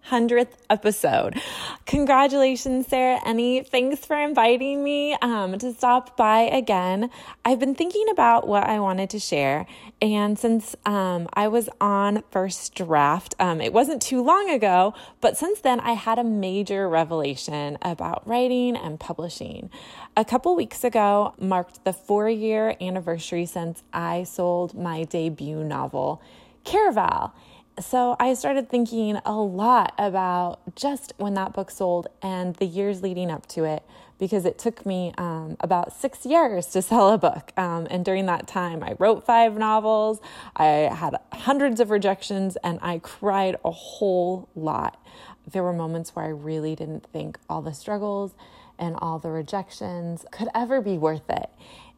200th 0.08 0.52
episode. 0.68 1.40
Congratulations, 1.86 2.86
Sarah 2.86 3.20
Enni. 3.20 3.66
Thanks 3.66 4.04
for 4.04 4.16
inviting 4.16 4.82
me 4.82 5.14
um, 5.22 5.58
to 5.58 5.72
stop 5.72 6.16
by 6.16 6.40
again. 6.40 7.10
I've 7.44 7.58
been 7.58 7.74
thinking 7.74 8.06
about 8.10 8.46
what 8.46 8.64
I 8.64 8.80
wanted 8.80 9.10
to 9.10 9.18
share, 9.18 9.66
and 10.00 10.38
since 10.38 10.74
um, 10.84 11.28
I 11.34 11.48
was 11.48 11.68
on 11.80 12.22
First 12.30 12.74
Draft, 12.74 13.34
um, 13.38 13.60
it 13.60 13.72
wasn't 13.72 14.02
too 14.02 14.22
long 14.22 14.50
ago, 14.50 14.94
but 15.20 15.36
since 15.36 15.60
then 15.60 15.80
I 15.80 15.92
had 15.92 16.18
a 16.18 16.24
major 16.24 16.88
revelation 16.88 17.78
about 17.82 18.26
writing 18.26 18.76
and 18.76 18.98
publishing. 18.98 19.70
A 20.16 20.24
couple 20.24 20.54
weeks 20.54 20.84
ago 20.84 21.34
marked 21.38 21.84
the 21.84 21.92
four 21.92 22.28
year 22.28 22.76
anniversary 22.80 23.46
since 23.46 23.82
I 23.92 24.24
sold 24.24 24.74
my 24.74 25.04
debut 25.04 25.64
novel, 25.64 26.20
Caraval. 26.64 27.32
So 27.80 28.16
I 28.20 28.34
started 28.34 28.68
thinking 28.68 29.18
a 29.24 29.32
lot 29.32 29.94
about 29.96 30.60
just 30.76 31.14
when 31.16 31.32
that 31.34 31.54
book 31.54 31.70
sold 31.70 32.06
and 32.20 32.54
the 32.56 32.66
years 32.66 33.02
leading 33.02 33.30
up 33.30 33.46
to 33.48 33.64
it, 33.64 33.82
because 34.18 34.44
it 34.44 34.58
took 34.58 34.84
me 34.84 35.14
um, 35.16 35.56
about 35.58 35.94
six 35.94 36.26
years 36.26 36.66
to 36.66 36.82
sell 36.82 37.08
a 37.08 37.18
book. 37.18 37.50
Um, 37.56 37.86
and 37.90 38.04
during 38.04 38.26
that 38.26 38.46
time, 38.46 38.84
I 38.84 38.94
wrote 38.98 39.24
five 39.24 39.56
novels, 39.56 40.20
I 40.54 40.66
had 40.66 41.16
hundreds 41.32 41.80
of 41.80 41.88
rejections, 41.88 42.56
and 42.62 42.78
I 42.82 42.98
cried 42.98 43.56
a 43.64 43.70
whole 43.70 44.50
lot. 44.54 45.02
There 45.50 45.62
were 45.62 45.72
moments 45.72 46.14
where 46.14 46.26
I 46.26 46.28
really 46.28 46.76
didn't 46.76 47.06
think 47.06 47.38
all 47.48 47.62
the 47.62 47.72
struggles 47.72 48.34
and 48.78 48.96
all 48.98 49.18
the 49.18 49.30
rejections 49.30 50.26
could 50.30 50.48
ever 50.54 50.82
be 50.82 50.98
worth 50.98 51.30
it. 51.30 51.48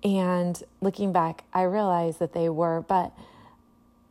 And 0.05 0.63
looking 0.81 1.13
back, 1.13 1.45
I 1.53 1.63
realized 1.63 2.21
that 2.21 2.33
they 2.33 2.49
were, 2.49 2.83
but 2.83 3.13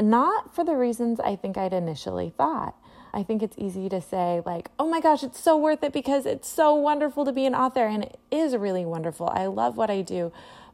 not 0.01 0.53
for 0.53 0.63
the 0.63 0.75
reasons 0.75 1.19
I 1.19 1.35
think 1.35 1.57
I'd 1.57 1.73
initially 1.73 2.33
thought. 2.37 2.75
I 3.13 3.21
think 3.21 3.43
it's 3.43 3.57
easy 3.59 3.89
to 3.89 4.01
say, 4.01 4.41
like, 4.45 4.71
oh 4.79 4.89
my 4.89 4.99
gosh, 4.99 5.23
it's 5.23 5.39
so 5.39 5.55
worth 5.55 5.83
it 5.83 5.93
because 5.93 6.25
it's 6.25 6.49
so 6.49 6.73
wonderful 6.73 7.25
to 7.25 7.31
be 7.31 7.45
an 7.45 7.53
author. 7.53 7.85
And 7.85 8.03
it 8.03 8.19
is 8.31 8.55
really 8.55 8.85
wonderful. 8.85 9.29
I 9.29 9.45
love 9.45 9.77
what 9.77 9.91
I 9.91 10.01
do. 10.01 10.31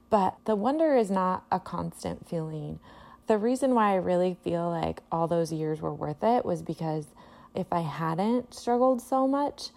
But 0.09 0.37
the 0.45 0.55
wonder 0.55 0.95
is 0.95 1.11
not 1.11 1.43
a 1.51 1.59
constant 1.59 2.27
feeling. 2.29 2.79
The 3.27 3.37
reason 3.37 3.75
why 3.75 3.91
I 3.91 3.97
really 3.97 4.37
feel 4.43 4.69
like 4.69 5.01
all 5.11 5.27
those 5.27 5.51
years 5.51 5.81
were 5.81 5.93
worth 5.93 6.23
it 6.23 6.45
was 6.45 6.61
because 6.61 7.07
if 7.53 7.67
I 7.71 7.81
hadn't 7.81 8.53
struggled 8.53 9.01
so 9.01 9.27
much, 9.27 9.69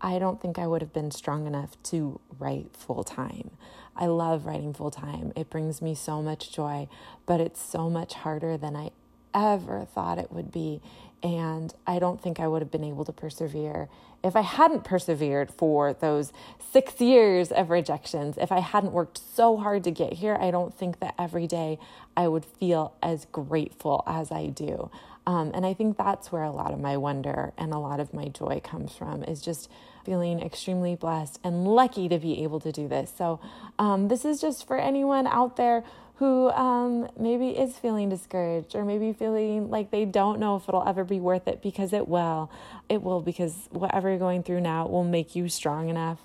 I 0.00 0.18
don't 0.18 0.40
think 0.40 0.58
I 0.58 0.66
would 0.66 0.82
have 0.82 0.92
been 0.92 1.10
strong 1.10 1.46
enough 1.46 1.82
to 1.84 2.20
write 2.38 2.76
full 2.76 3.02
time. 3.02 3.50
I 3.96 4.06
love 4.06 4.46
writing 4.46 4.72
full 4.72 4.90
time. 4.90 5.32
It 5.36 5.50
brings 5.50 5.82
me 5.82 5.94
so 5.94 6.22
much 6.22 6.52
joy, 6.52 6.88
but 7.26 7.40
it's 7.40 7.60
so 7.60 7.90
much 7.90 8.14
harder 8.14 8.56
than 8.56 8.76
I 8.76 8.90
ever 9.34 9.84
thought 9.84 10.18
it 10.18 10.32
would 10.32 10.50
be. 10.50 10.80
And 11.22 11.74
I 11.86 11.98
don't 11.98 12.20
think 12.20 12.40
I 12.40 12.48
would 12.48 12.62
have 12.62 12.70
been 12.70 12.84
able 12.84 13.04
to 13.04 13.12
persevere 13.12 13.88
if 14.22 14.36
I 14.36 14.40
hadn't 14.40 14.84
persevered 14.84 15.50
for 15.52 15.92
those 15.92 16.32
six 16.72 17.00
years 17.00 17.52
of 17.52 17.70
rejections. 17.70 18.36
If 18.38 18.52
I 18.52 18.60
hadn't 18.60 18.92
worked 18.92 19.18
so 19.18 19.56
hard 19.56 19.84
to 19.84 19.90
get 19.90 20.14
here, 20.14 20.36
I 20.40 20.50
don't 20.50 20.74
think 20.74 21.00
that 21.00 21.14
every 21.18 21.46
day 21.46 21.78
I 22.16 22.28
would 22.28 22.44
feel 22.44 22.94
as 23.02 23.26
grateful 23.26 24.02
as 24.06 24.30
I 24.30 24.46
do. 24.46 24.90
Um, 25.26 25.52
and 25.54 25.64
I 25.66 25.74
think 25.74 25.96
that's 25.96 26.32
where 26.32 26.42
a 26.42 26.50
lot 26.50 26.72
of 26.72 26.80
my 26.80 26.96
wonder 26.96 27.52
and 27.58 27.72
a 27.72 27.78
lot 27.78 28.00
of 28.00 28.14
my 28.14 28.28
joy 28.28 28.60
comes 28.62 28.92
from 28.92 29.22
is 29.24 29.42
just 29.42 29.70
feeling 30.04 30.40
extremely 30.40 30.94
blessed 30.94 31.38
and 31.44 31.66
lucky 31.66 32.08
to 32.08 32.18
be 32.18 32.42
able 32.42 32.60
to 32.60 32.72
do 32.72 32.88
this. 32.88 33.12
So, 33.16 33.40
um, 33.78 34.08
this 34.08 34.24
is 34.24 34.40
just 34.40 34.66
for 34.66 34.78
anyone 34.78 35.26
out 35.26 35.56
there 35.56 35.84
who 36.20 36.50
um, 36.50 37.08
maybe 37.18 37.48
is 37.48 37.78
feeling 37.78 38.10
discouraged 38.10 38.76
or 38.76 38.84
maybe 38.84 39.10
feeling 39.14 39.70
like 39.70 39.90
they 39.90 40.04
don't 40.04 40.38
know 40.38 40.54
if 40.56 40.68
it'll 40.68 40.86
ever 40.86 41.02
be 41.02 41.18
worth 41.18 41.48
it 41.48 41.62
because 41.62 41.94
it 41.94 42.06
will. 42.06 42.50
It 42.90 43.02
will 43.02 43.22
because 43.22 43.68
whatever 43.70 44.10
you're 44.10 44.18
going 44.18 44.42
through 44.42 44.60
now 44.60 44.86
will 44.86 45.02
make 45.02 45.34
you 45.34 45.48
strong 45.48 45.88
enough 45.88 46.18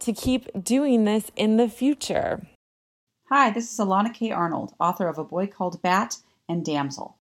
to 0.00 0.14
keep 0.14 0.48
doing 0.64 1.04
this 1.04 1.30
in 1.36 1.58
the 1.58 1.68
future. 1.68 2.46
Hi, 3.28 3.50
this 3.50 3.70
is 3.70 3.78
Elana 3.78 4.14
K. 4.14 4.30
Arnold, 4.30 4.72
author 4.80 5.06
of 5.06 5.18
A 5.18 5.24
Boy 5.24 5.46
Called 5.46 5.82
Bat 5.82 6.16
and 6.48 6.64
Damsel. 6.64 7.18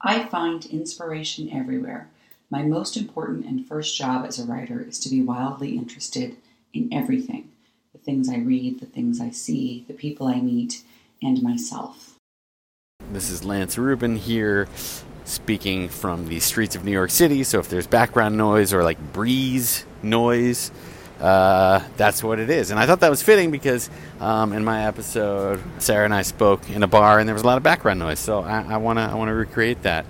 I 0.00 0.24
find 0.26 0.64
inspiration 0.66 1.50
everywhere. 1.52 2.08
My 2.52 2.62
most 2.62 2.98
important 2.98 3.46
and 3.46 3.66
first 3.66 3.96
job 3.96 4.26
as 4.26 4.38
a 4.38 4.44
writer 4.44 4.84
is 4.86 4.98
to 4.98 5.08
be 5.08 5.22
wildly 5.22 5.74
interested 5.74 6.36
in 6.74 6.92
everything 6.92 7.48
the 7.94 7.98
things 7.98 8.28
I 8.28 8.36
read, 8.36 8.78
the 8.78 8.84
things 8.84 9.22
I 9.22 9.30
see, 9.30 9.86
the 9.88 9.94
people 9.94 10.26
I 10.26 10.38
meet 10.38 10.82
and 11.22 11.42
myself. 11.42 12.16
This 13.10 13.30
is 13.30 13.42
Lance 13.42 13.78
Rubin 13.78 14.16
here, 14.16 14.68
speaking 15.24 15.88
from 15.88 16.28
the 16.28 16.40
streets 16.40 16.76
of 16.76 16.84
New 16.84 16.90
York 16.90 17.08
City. 17.08 17.42
So 17.42 17.58
if 17.58 17.70
there's 17.70 17.86
background 17.86 18.36
noise 18.36 18.74
or 18.74 18.84
like 18.84 18.98
breeze 19.14 19.86
noise, 20.02 20.70
uh, 21.22 21.80
that's 21.96 22.22
what 22.22 22.40
it 22.40 22.50
is. 22.50 22.72
And 22.72 22.80
I 22.80 22.86
thought 22.86 22.98
that 23.00 23.10
was 23.10 23.22
fitting 23.22 23.52
because 23.52 23.88
um, 24.18 24.52
in 24.52 24.64
my 24.64 24.86
episode, 24.86 25.62
Sarah 25.78 26.04
and 26.04 26.12
I 26.12 26.22
spoke 26.22 26.68
in 26.68 26.82
a 26.82 26.88
bar, 26.88 27.20
and 27.20 27.28
there 27.28 27.34
was 27.34 27.44
a 27.44 27.46
lot 27.46 27.56
of 27.56 27.62
background 27.62 28.00
noise. 28.00 28.18
So 28.18 28.40
I 28.40 28.76
want 28.78 28.98
to 28.98 29.04
I 29.04 29.14
want 29.14 29.28
to 29.28 29.34
recreate 29.34 29.82
that. 29.82 30.04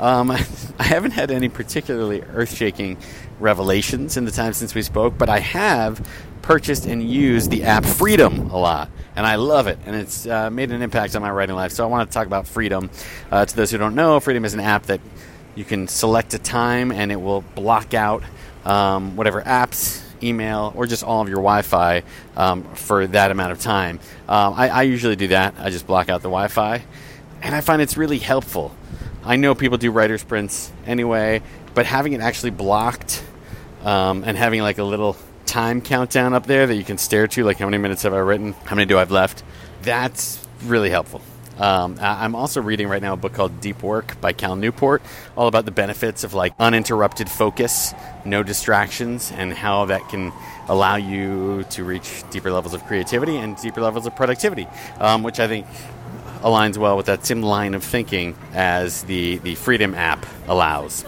Um, 0.00 0.30
I 0.78 0.82
haven't 0.82 1.12
had 1.12 1.30
any 1.30 1.48
particularly 1.48 2.22
earth-shaking 2.22 2.98
revelations 3.38 4.16
in 4.16 4.24
the 4.24 4.32
time 4.32 4.52
since 4.52 4.74
we 4.74 4.82
spoke, 4.82 5.16
but 5.16 5.28
I 5.28 5.38
have 5.38 6.04
purchased 6.42 6.86
and 6.86 7.08
used 7.08 7.52
the 7.52 7.62
app 7.62 7.84
Freedom 7.84 8.50
a 8.50 8.58
lot, 8.58 8.90
and 9.14 9.24
I 9.24 9.36
love 9.36 9.68
it, 9.68 9.78
and 9.86 9.94
it's 9.94 10.26
uh, 10.26 10.50
made 10.50 10.72
an 10.72 10.82
impact 10.82 11.14
on 11.14 11.22
my 11.22 11.30
writing 11.30 11.54
life. 11.54 11.70
So 11.70 11.84
I 11.84 11.86
want 11.86 12.10
to 12.10 12.12
talk 12.12 12.26
about 12.26 12.48
Freedom. 12.48 12.90
Uh, 13.30 13.44
to 13.44 13.54
those 13.54 13.70
who 13.70 13.78
don't 13.78 13.94
know, 13.94 14.18
Freedom 14.18 14.44
is 14.44 14.54
an 14.54 14.60
app 14.60 14.86
that 14.86 15.00
you 15.54 15.64
can 15.64 15.86
select 15.86 16.34
a 16.34 16.38
time, 16.40 16.90
and 16.90 17.12
it 17.12 17.20
will 17.20 17.42
block 17.54 17.94
out 17.94 18.24
um, 18.64 19.14
whatever 19.14 19.40
apps 19.42 20.02
email, 20.22 20.72
or 20.76 20.86
just 20.86 21.02
all 21.02 21.20
of 21.22 21.28
your 21.28 21.38
Wi 21.38 21.62
Fi 21.62 22.02
um, 22.36 22.64
for 22.74 23.06
that 23.08 23.30
amount 23.30 23.52
of 23.52 23.60
time. 23.60 24.00
Um, 24.28 24.54
I, 24.56 24.68
I, 24.68 24.82
usually 24.82 25.16
do 25.16 25.28
that. 25.28 25.54
I 25.58 25.70
just 25.70 25.86
block 25.86 26.08
out 26.08 26.22
the 26.22 26.28
Wi 26.28 26.48
Fi, 26.48 26.82
and 27.42 27.54
I 27.54 27.60
find 27.60 27.82
it's 27.82 27.96
really 27.96 28.18
helpful. 28.18 28.74
I 29.24 29.36
know 29.36 29.54
people 29.54 29.78
do 29.78 29.90
writer 29.90 30.18
sprints 30.18 30.72
anyway, 30.86 31.42
but 31.74 31.86
having 31.86 32.12
it 32.12 32.20
actually 32.20 32.50
blocked 32.50 33.22
um, 33.84 34.24
and 34.24 34.36
having 34.36 34.62
like 34.62 34.78
a 34.78 34.84
little 34.84 35.16
time 35.46 35.80
countdown 35.80 36.34
up 36.34 36.46
there 36.46 36.66
that 36.66 36.74
you 36.74 36.84
can 36.84 36.98
stare 36.98 37.26
to, 37.28 37.44
like 37.44 37.58
how 37.58 37.66
many 37.66 37.78
minutes 37.78 38.02
have 38.02 38.14
I 38.14 38.18
written, 38.18 38.52
how 38.64 38.76
many 38.76 38.86
do 38.86 38.96
I 38.96 39.00
have 39.00 39.10
left. 39.10 39.42
That's 39.82 40.46
really 40.64 40.90
helpful. 40.90 41.22
Um, 41.58 41.96
I'm 42.00 42.36
also 42.36 42.62
reading 42.62 42.88
right 42.88 43.02
now 43.02 43.14
a 43.14 43.16
book 43.16 43.32
called 43.32 43.60
Deep 43.60 43.82
Work 43.82 44.20
by 44.20 44.32
Cal 44.32 44.54
Newport, 44.54 45.02
all 45.36 45.48
about 45.48 45.64
the 45.64 45.72
benefits 45.72 46.22
of 46.22 46.32
like 46.32 46.54
uninterrupted 46.58 47.28
focus, 47.28 47.92
no 48.24 48.42
distractions, 48.44 49.32
and 49.32 49.52
how 49.52 49.86
that 49.86 50.08
can 50.08 50.32
allow 50.68 50.96
you 50.96 51.64
to 51.70 51.82
reach 51.82 52.22
deeper 52.30 52.52
levels 52.52 52.74
of 52.74 52.84
creativity 52.84 53.36
and 53.36 53.56
deeper 53.56 53.80
levels 53.80 54.06
of 54.06 54.14
productivity, 54.14 54.68
um, 55.00 55.24
which 55.24 55.40
I 55.40 55.48
think 55.48 55.66
aligns 56.42 56.76
well 56.76 56.96
with 56.96 57.06
that 57.06 57.26
same 57.26 57.42
line 57.42 57.74
of 57.74 57.82
thinking 57.82 58.36
as 58.52 59.02
the, 59.04 59.38
the 59.38 59.56
Freedom 59.56 59.94
app 59.94 60.26
allows. 60.46 61.04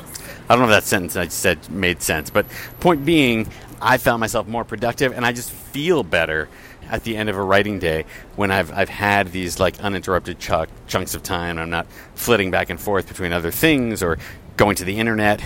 I 0.48 0.56
don't 0.56 0.66
know 0.66 0.74
if 0.74 0.82
that 0.82 0.88
sentence 0.88 1.16
I 1.16 1.28
said 1.28 1.70
made 1.70 2.02
sense, 2.02 2.28
but 2.28 2.46
point 2.80 3.04
being, 3.04 3.48
I 3.80 3.98
found 3.98 4.18
myself 4.18 4.48
more 4.48 4.64
productive 4.64 5.12
and 5.12 5.24
I 5.24 5.32
just 5.32 5.50
feel 5.52 6.02
better 6.02 6.48
at 6.90 7.04
the 7.04 7.16
end 7.16 7.28
of 7.28 7.36
a 7.36 7.42
writing 7.42 7.78
day 7.78 8.04
when 8.36 8.50
I've, 8.50 8.72
I've 8.72 8.88
had 8.88 9.28
these 9.28 9.60
like 9.60 9.80
uninterrupted 9.80 10.38
ch- 10.38 10.68
chunks 10.88 11.14
of 11.14 11.22
time. 11.22 11.58
I'm 11.58 11.70
not 11.70 11.86
flitting 12.14 12.50
back 12.50 12.68
and 12.68 12.80
forth 12.80 13.08
between 13.08 13.32
other 13.32 13.50
things 13.50 14.02
or 14.02 14.18
going 14.56 14.76
to 14.76 14.84
the 14.84 14.98
internet 14.98 15.42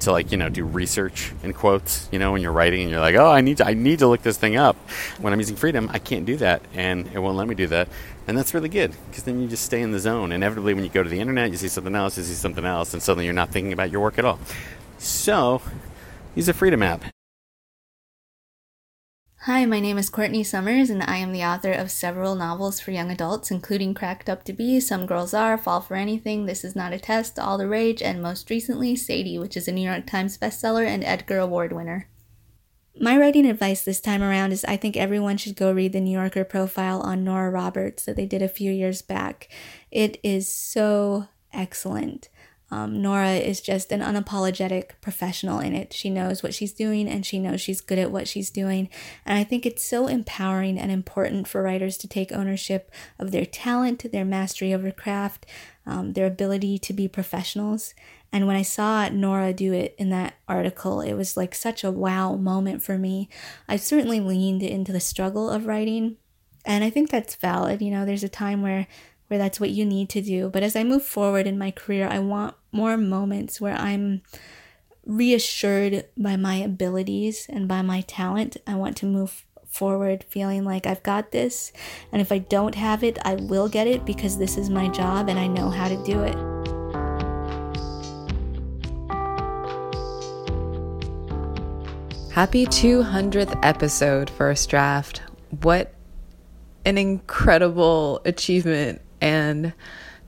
to 0.00 0.12
like 0.12 0.32
you 0.32 0.38
know 0.38 0.48
do 0.48 0.64
research 0.64 1.30
in 1.42 1.52
quotes 1.52 2.08
you 2.10 2.18
know 2.18 2.32
when 2.32 2.40
you're 2.40 2.52
writing 2.52 2.80
and 2.80 2.90
you're 2.90 3.00
like 3.00 3.14
oh 3.16 3.30
I 3.30 3.42
need 3.42 3.58
to 3.58 3.66
I 3.66 3.74
need 3.74 3.98
to 3.98 4.08
look 4.08 4.22
this 4.22 4.38
thing 4.38 4.56
up. 4.56 4.76
When 5.18 5.32
I'm 5.32 5.38
using 5.38 5.56
freedom 5.56 5.90
I 5.92 5.98
can't 5.98 6.24
do 6.24 6.36
that 6.38 6.62
and 6.74 7.06
it 7.08 7.18
won't 7.18 7.36
let 7.36 7.46
me 7.46 7.54
do 7.54 7.66
that 7.68 7.88
and 8.26 8.36
that's 8.36 8.54
really 8.54 8.70
good 8.70 8.94
because 9.08 9.24
then 9.24 9.42
you 9.42 9.48
just 9.48 9.64
stay 9.64 9.82
in 9.82 9.92
the 9.92 10.00
zone. 10.00 10.32
Inevitably 10.32 10.72
when 10.72 10.84
you 10.84 10.90
go 10.90 11.02
to 11.02 11.08
the 11.08 11.20
internet 11.20 11.50
you 11.50 11.58
see 11.58 11.68
something 11.68 11.94
else 11.94 12.16
you 12.16 12.24
see 12.24 12.32
something 12.34 12.64
else 12.64 12.94
and 12.94 13.02
suddenly 13.02 13.26
you're 13.26 13.34
not 13.34 13.50
thinking 13.50 13.74
about 13.74 13.90
your 13.90 14.00
work 14.00 14.18
at 14.18 14.24
all. 14.24 14.40
So 14.98 15.60
use 16.34 16.48
a 16.48 16.54
freedom 16.54 16.82
app 16.82 17.04
Hi, 19.44 19.64
my 19.64 19.80
name 19.80 19.96
is 19.96 20.10
Courtney 20.10 20.44
Summers, 20.44 20.90
and 20.90 21.02
I 21.02 21.16
am 21.16 21.32
the 21.32 21.44
author 21.44 21.72
of 21.72 21.90
several 21.90 22.34
novels 22.34 22.78
for 22.78 22.90
young 22.90 23.10
adults, 23.10 23.50
including 23.50 23.94
Cracked 23.94 24.28
Up 24.28 24.44
to 24.44 24.52
Be, 24.52 24.80
Some 24.80 25.06
Girls 25.06 25.32
Are, 25.32 25.56
Fall 25.56 25.80
for 25.80 25.94
Anything, 25.94 26.44
This 26.44 26.62
Is 26.62 26.76
Not 26.76 26.92
a 26.92 26.98
Test, 26.98 27.38
All 27.38 27.56
the 27.56 27.66
Rage, 27.66 28.02
and 28.02 28.22
most 28.22 28.50
recently, 28.50 28.94
Sadie, 28.94 29.38
which 29.38 29.56
is 29.56 29.66
a 29.66 29.72
New 29.72 29.88
York 29.88 30.06
Times 30.06 30.36
bestseller 30.36 30.86
and 30.86 31.02
Edgar 31.02 31.38
Award 31.38 31.72
winner. 31.72 32.06
My 33.00 33.16
writing 33.16 33.46
advice 33.46 33.82
this 33.82 33.98
time 33.98 34.22
around 34.22 34.52
is 34.52 34.62
I 34.66 34.76
think 34.76 34.98
everyone 34.98 35.38
should 35.38 35.56
go 35.56 35.72
read 35.72 35.94
the 35.94 36.02
New 36.02 36.18
Yorker 36.18 36.44
profile 36.44 37.00
on 37.00 37.24
Nora 37.24 37.50
Roberts 37.50 38.04
that 38.04 38.16
they 38.16 38.26
did 38.26 38.42
a 38.42 38.48
few 38.48 38.70
years 38.70 39.00
back. 39.00 39.48
It 39.90 40.20
is 40.22 40.54
so 40.54 41.28
excellent. 41.50 42.28
Um, 42.70 43.02
Nora 43.02 43.32
is 43.32 43.60
just 43.60 43.90
an 43.90 44.00
unapologetic 44.00 44.90
professional 45.00 45.58
in 45.58 45.74
it. 45.74 45.92
She 45.92 46.08
knows 46.08 46.42
what 46.42 46.54
she's 46.54 46.72
doing 46.72 47.08
and 47.08 47.26
she 47.26 47.38
knows 47.38 47.60
she's 47.60 47.80
good 47.80 47.98
at 47.98 48.12
what 48.12 48.28
she's 48.28 48.50
doing. 48.50 48.88
And 49.26 49.36
I 49.36 49.44
think 49.44 49.66
it's 49.66 49.84
so 49.84 50.06
empowering 50.06 50.78
and 50.78 50.92
important 50.92 51.48
for 51.48 51.62
writers 51.62 51.96
to 51.98 52.08
take 52.08 52.32
ownership 52.32 52.90
of 53.18 53.32
their 53.32 53.46
talent, 53.46 54.10
their 54.12 54.24
mastery 54.24 54.72
over 54.72 54.92
craft, 54.92 55.46
um, 55.84 56.12
their 56.12 56.26
ability 56.26 56.78
to 56.78 56.92
be 56.92 57.08
professionals. 57.08 57.94
And 58.32 58.46
when 58.46 58.56
I 58.56 58.62
saw 58.62 59.08
Nora 59.08 59.52
do 59.52 59.72
it 59.72 59.96
in 59.98 60.10
that 60.10 60.34
article, 60.48 61.00
it 61.00 61.14
was 61.14 61.36
like 61.36 61.54
such 61.54 61.82
a 61.82 61.90
wow 61.90 62.36
moment 62.36 62.82
for 62.82 62.96
me. 62.96 63.28
I 63.68 63.76
certainly 63.76 64.20
leaned 64.20 64.62
into 64.62 64.92
the 64.92 65.00
struggle 65.00 65.50
of 65.50 65.66
writing. 65.66 66.16
And 66.64 66.84
I 66.84 66.90
think 66.90 67.10
that's 67.10 67.34
valid. 67.34 67.82
You 67.82 67.90
know, 67.90 68.04
there's 68.04 68.22
a 68.22 68.28
time 68.28 68.62
where 68.62 68.86
where 69.30 69.38
that's 69.38 69.60
what 69.60 69.70
you 69.70 69.86
need 69.86 70.08
to 70.08 70.20
do. 70.20 70.50
But 70.50 70.64
as 70.64 70.74
I 70.74 70.82
move 70.82 71.04
forward 71.04 71.46
in 71.46 71.56
my 71.56 71.70
career, 71.70 72.08
I 72.08 72.18
want 72.18 72.56
more 72.72 72.96
moments 72.96 73.60
where 73.60 73.76
I'm 73.76 74.22
reassured 75.06 76.04
by 76.16 76.34
my 76.34 76.56
abilities 76.56 77.46
and 77.48 77.68
by 77.68 77.80
my 77.80 78.00
talent. 78.00 78.56
I 78.66 78.74
want 78.74 78.96
to 78.96 79.06
move 79.06 79.44
forward 79.68 80.24
feeling 80.28 80.64
like 80.64 80.84
I've 80.84 81.04
got 81.04 81.30
this. 81.30 81.72
And 82.10 82.20
if 82.20 82.32
I 82.32 82.38
don't 82.38 82.74
have 82.74 83.04
it, 83.04 83.20
I 83.24 83.36
will 83.36 83.68
get 83.68 83.86
it 83.86 84.04
because 84.04 84.36
this 84.36 84.58
is 84.58 84.68
my 84.68 84.88
job 84.88 85.28
and 85.28 85.38
I 85.38 85.46
know 85.46 85.70
how 85.70 85.86
to 85.86 86.02
do 86.02 86.22
it. 86.24 86.34
Happy 92.32 92.66
200th 92.66 93.56
episode, 93.62 94.28
First 94.28 94.68
Draft. 94.70 95.22
What 95.62 95.94
an 96.84 96.98
incredible 96.98 98.22
achievement 98.24 99.00
and 99.20 99.72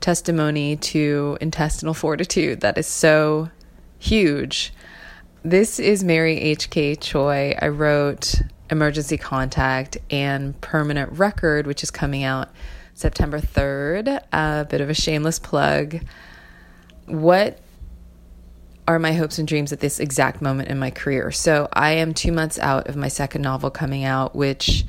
testimony 0.00 0.76
to 0.76 1.38
intestinal 1.40 1.94
fortitude 1.94 2.60
that 2.60 2.76
is 2.76 2.86
so 2.86 3.50
huge. 3.98 4.72
This 5.44 5.78
is 5.78 6.04
Mary 6.04 6.38
H.K. 6.38 6.96
Choi. 6.96 7.56
I 7.60 7.68
wrote 7.68 8.42
Emergency 8.70 9.16
Contact 9.16 9.98
and 10.10 10.60
Permanent 10.60 11.12
Record, 11.18 11.66
which 11.66 11.82
is 11.82 11.90
coming 11.90 12.24
out 12.24 12.50
September 12.94 13.40
3rd. 13.40 14.22
A 14.32 14.66
bit 14.68 14.80
of 14.80 14.90
a 14.90 14.94
shameless 14.94 15.38
plug. 15.38 16.00
What 17.06 17.58
are 18.88 18.98
my 18.98 19.12
hopes 19.12 19.38
and 19.38 19.46
dreams 19.46 19.72
at 19.72 19.80
this 19.80 20.00
exact 20.00 20.42
moment 20.42 20.68
in 20.68 20.78
my 20.78 20.90
career? 20.90 21.30
So 21.30 21.68
I 21.72 21.92
am 21.92 22.14
two 22.14 22.32
months 22.32 22.58
out 22.58 22.88
of 22.88 22.96
my 22.96 23.08
second 23.08 23.42
novel 23.42 23.70
coming 23.70 24.04
out, 24.04 24.34
which 24.34 24.84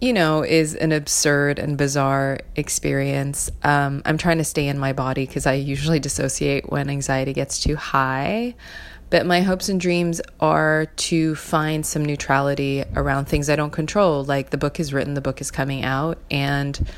you 0.00 0.12
know, 0.12 0.42
is 0.44 0.74
an 0.74 0.92
absurd 0.92 1.58
and 1.58 1.78
bizarre 1.78 2.38
experience. 2.56 3.50
Um, 3.62 4.02
I'm 4.04 4.18
trying 4.18 4.38
to 4.38 4.44
stay 4.44 4.68
in 4.68 4.78
my 4.78 4.92
body 4.92 5.26
because 5.26 5.46
I 5.46 5.54
usually 5.54 6.00
dissociate 6.00 6.70
when 6.70 6.90
anxiety 6.90 7.32
gets 7.32 7.60
too 7.60 7.76
high. 7.76 8.54
But 9.10 9.26
my 9.26 9.42
hopes 9.42 9.68
and 9.68 9.80
dreams 9.80 10.20
are 10.40 10.86
to 10.86 11.34
find 11.36 11.86
some 11.86 12.04
neutrality 12.04 12.84
around 12.96 13.26
things 13.26 13.48
I 13.48 13.56
don't 13.56 13.70
control. 13.70 14.24
Like 14.24 14.50
the 14.50 14.58
book 14.58 14.80
is 14.80 14.92
written, 14.92 15.14
the 15.14 15.20
book 15.20 15.40
is 15.40 15.50
coming 15.50 15.84
out, 15.84 16.18
and 16.30 16.88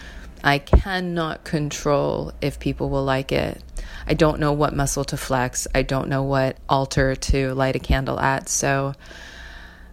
I 0.42 0.58
cannot 0.58 1.44
control 1.44 2.32
if 2.40 2.58
people 2.58 2.88
will 2.88 3.04
like 3.04 3.32
it. 3.32 3.62
I 4.06 4.14
don't 4.14 4.40
know 4.40 4.52
what 4.52 4.74
muscle 4.74 5.04
to 5.04 5.16
flex, 5.16 5.66
I 5.74 5.82
don't 5.82 6.08
know 6.08 6.22
what 6.22 6.56
altar 6.68 7.16
to 7.16 7.52
light 7.54 7.76
a 7.76 7.80
candle 7.80 8.18
at. 8.18 8.48
So, 8.48 8.94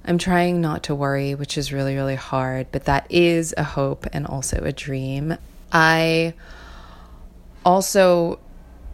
I'm 0.05 0.17
trying 0.17 0.59
not 0.59 0.83
to 0.83 0.95
worry, 0.95 1.33
which 1.33 1.57
is 1.57 1.71
really, 1.71 1.95
really 1.95 2.15
hard, 2.15 2.67
but 2.71 2.85
that 2.85 3.07
is 3.09 3.53
a 3.57 3.63
hope 3.63 4.05
and 4.11 4.27
also 4.27 4.57
a 4.63 4.71
dream. 4.73 5.37
I 5.71 6.33
also 7.65 8.39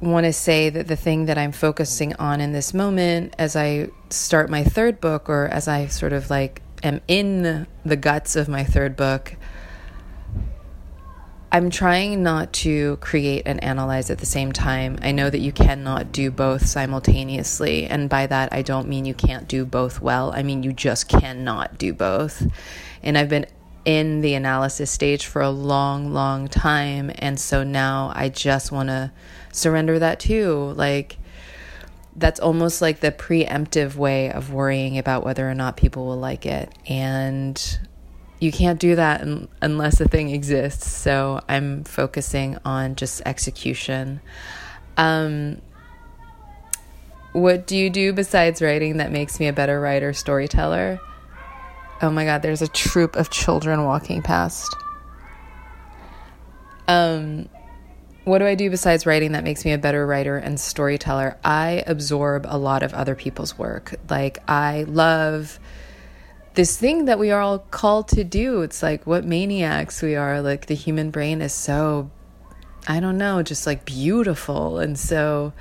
want 0.01 0.25
to 0.25 0.33
say 0.33 0.69
that 0.69 0.87
the 0.87 0.95
thing 0.95 1.25
that 1.25 1.37
I'm 1.37 1.51
focusing 1.51 2.15
on 2.15 2.39
in 2.39 2.53
this 2.53 2.73
moment 2.73 3.35
as 3.37 3.55
I 3.55 3.89
start 4.09 4.49
my 4.49 4.63
third 4.63 5.01
book, 5.01 5.29
or 5.29 5.47
as 5.47 5.67
I 5.67 5.87
sort 5.87 6.13
of 6.13 6.29
like 6.29 6.61
am 6.83 7.01
in 7.07 7.67
the 7.83 7.97
guts 7.97 8.35
of 8.35 8.47
my 8.47 8.63
third 8.63 8.95
book, 8.95 9.35
I'm 11.51 11.71
trying 11.71 12.21
not 12.21 12.53
to 12.53 12.97
create 12.97 13.43
and 13.47 13.63
analyze 13.63 14.11
at 14.11 14.19
the 14.19 14.25
same 14.25 14.51
time. 14.51 14.99
I 15.01 15.11
know 15.11 15.31
that 15.31 15.39
you 15.39 15.51
cannot 15.51 16.11
do 16.11 16.29
both 16.29 16.67
simultaneously. 16.67 17.87
And 17.87 18.07
by 18.07 18.27
that, 18.27 18.53
I 18.53 18.61
don't 18.61 18.87
mean 18.87 19.05
you 19.05 19.15
can't 19.15 19.47
do 19.47 19.65
both 19.65 19.99
well. 19.99 20.31
I 20.31 20.43
mean, 20.43 20.61
you 20.61 20.73
just 20.73 21.07
cannot 21.07 21.79
do 21.79 21.91
both. 21.91 22.45
And 23.01 23.17
I've 23.17 23.29
been 23.29 23.47
in 23.83 24.21
the 24.21 24.35
analysis 24.35 24.91
stage 24.91 25.25
for 25.25 25.41
a 25.41 25.49
long, 25.49 26.13
long 26.13 26.47
time. 26.47 27.11
And 27.17 27.39
so 27.39 27.63
now 27.63 28.11
I 28.13 28.29
just 28.29 28.71
want 28.71 28.89
to 28.89 29.11
surrender 29.51 29.97
that 29.97 30.19
too. 30.19 30.73
Like, 30.75 31.17
that's 32.15 32.39
almost 32.39 32.79
like 32.79 32.99
the 32.99 33.11
preemptive 33.11 33.95
way 33.95 34.31
of 34.31 34.53
worrying 34.53 34.99
about 34.99 35.23
whether 35.23 35.49
or 35.49 35.55
not 35.55 35.77
people 35.77 36.05
will 36.05 36.19
like 36.19 36.45
it. 36.45 36.71
And 36.85 37.79
you 38.39 38.51
can't 38.51 38.79
do 38.79 38.95
that 38.95 39.21
un- 39.21 39.47
unless 39.61 39.99
a 39.99 40.07
thing 40.07 40.29
exists. 40.29 40.89
So 40.89 41.41
I'm 41.47 41.83
focusing 41.83 42.57
on 42.63 42.95
just 42.95 43.21
execution. 43.25 44.21
Um, 44.97 45.61
what 47.33 47.67
do 47.67 47.77
you 47.77 47.89
do 47.89 48.13
besides 48.13 48.61
writing 48.61 48.97
that 48.97 49.11
makes 49.11 49.39
me 49.39 49.47
a 49.47 49.53
better 49.53 49.79
writer, 49.79 50.13
storyteller? 50.13 50.99
Oh 52.01 52.09
my 52.09 52.25
God, 52.25 52.41
there's 52.41 52.61
a 52.61 52.67
troop 52.67 53.15
of 53.15 53.29
children 53.29 53.83
walking 53.83 54.21
past. 54.21 54.73
Um, 56.87 57.49
what 58.23 58.39
do 58.39 58.45
I 58.45 58.55
do 58.55 58.69
besides 58.69 59.05
writing 59.05 59.33
that 59.33 59.43
makes 59.43 59.65
me 59.65 59.73
a 59.73 59.77
better 59.77 60.07
writer 60.07 60.37
and 60.37 60.59
storyteller? 60.59 61.37
I 61.43 61.83
absorb 61.85 62.45
a 62.47 62.57
lot 62.57 62.83
of 62.83 62.93
other 62.93 63.15
people's 63.15 63.57
work. 63.57 63.95
Like, 64.09 64.39
I 64.47 64.83
love 64.87 65.59
this 66.53 66.77
thing 66.77 67.05
that 67.05 67.19
we 67.19 67.31
are 67.31 67.41
all 67.41 67.59
called 67.59 68.07
to 68.09 68.23
do. 68.23 68.61
It's 68.61 68.83
like 68.83 69.05
what 69.05 69.25
maniacs 69.25 70.01
we 70.01 70.15
are. 70.15 70.41
Like 70.41 70.65
the 70.65 70.75
human 70.75 71.11
brain 71.11 71.41
is 71.41 71.53
so, 71.53 72.09
I 72.87 72.99
don't 72.99 73.17
know, 73.17 73.43
just 73.43 73.65
like 73.65 73.85
beautiful 73.85 74.79
and 74.79 74.97
so 74.97 75.53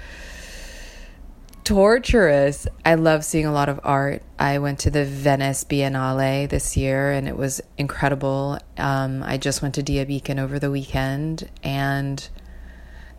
torturous. 1.69 2.67
I 2.85 2.95
love 2.95 3.25
seeing 3.25 3.45
a 3.45 3.53
lot 3.53 3.69
of 3.69 3.79
art. 3.85 4.23
I 4.39 4.59
went 4.59 4.79
to 4.81 4.91
the 4.91 5.05
Venice 5.05 5.65
Biennale 5.65 6.49
this 6.49 6.79
year 6.79 7.13
and 7.13 7.29
it 7.29 7.37
was 7.37 7.61
incredible. 7.77 8.59
Um, 8.79 9.23
I 9.23 9.37
just 9.37 9.61
went 9.61 9.75
to 9.75 9.83
Dia 9.83 10.07
Beacon 10.07 10.39
over 10.39 10.59
the 10.59 10.71
weekend 10.71 11.51
and 11.63 12.27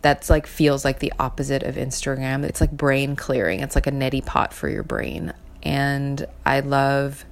that's 0.02 0.28
like 0.28 0.46
feels 0.46 0.84
like 0.84 0.98
the 0.98 1.12
opposite 1.18 1.62
of 1.62 1.76
Instagram. 1.76 2.44
It's 2.44 2.60
like 2.60 2.72
brain 2.72 3.14
clearing. 3.16 3.60
It's 3.60 3.74
like 3.74 3.86
a 3.86 3.92
neti 3.92 4.24
pot 4.24 4.52
for 4.52 4.68
your 4.68 4.82
brain. 4.82 5.32
And 5.62 6.26
I 6.44 6.60
love 6.60 7.24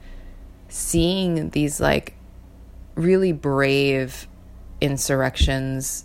seeing 0.69 1.51
these 1.51 1.81
like 1.81 2.15
really 2.95 3.33
brave 3.33 4.27
insurrections 4.81 6.05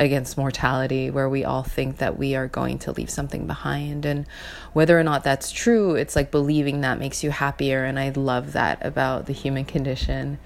against 0.00 0.36
mortality 0.36 1.10
where 1.10 1.28
we 1.28 1.44
all 1.44 1.62
think 1.62 1.98
that 1.98 2.18
we 2.18 2.34
are 2.34 2.48
going 2.48 2.78
to 2.80 2.92
leave 2.92 3.08
something 3.08 3.46
behind. 3.46 4.04
And 4.04 4.26
whether 4.72 4.98
or 4.98 5.04
not 5.04 5.24
that's 5.24 5.50
true 5.50 5.94
it's 5.94 6.16
like 6.16 6.30
believing 6.30 6.80
that 6.80 6.98
makes 6.98 7.22
you 7.22 7.30
happier. 7.30 7.84
And 7.84 7.98
i 7.98 8.10
love 8.10 8.52
that 8.52 8.84
about 8.84 9.26
the 9.26 9.32
human 9.32 9.64
condition 9.64 10.38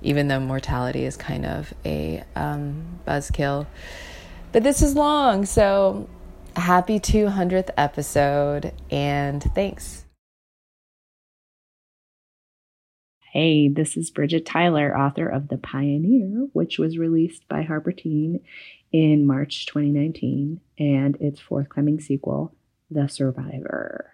even 0.00 0.28
though 0.28 0.40
mortality 0.40 1.04
is 1.04 1.16
kind 1.16 1.44
of 1.44 1.74
a 1.84 2.22
um, 2.36 3.00
buzzkill. 3.06 3.66
But 4.52 4.62
this 4.62 4.80
is 4.80 4.94
long 4.94 5.44
so 5.44 6.08
happy 6.56 6.98
200th 6.98 7.70
episode 7.76 8.72
and 8.90 9.42
thanks 9.54 10.04
Hey, 13.30 13.68
this 13.68 13.98
is 13.98 14.10
Bridget 14.10 14.46
Tyler, 14.46 14.98
author 14.98 15.28
of 15.28 15.48
The 15.48 15.58
Pioneer, 15.58 16.48
which 16.54 16.78
was 16.78 16.96
released 16.96 17.46
by 17.46 17.62
HarperTeen 17.62 18.40
in 18.90 19.26
March 19.26 19.66
2019, 19.66 20.62
and 20.78 21.14
its 21.20 21.38
forthcoming 21.38 22.00
sequel, 22.00 22.54
The 22.90 23.06
Survivor. 23.06 24.12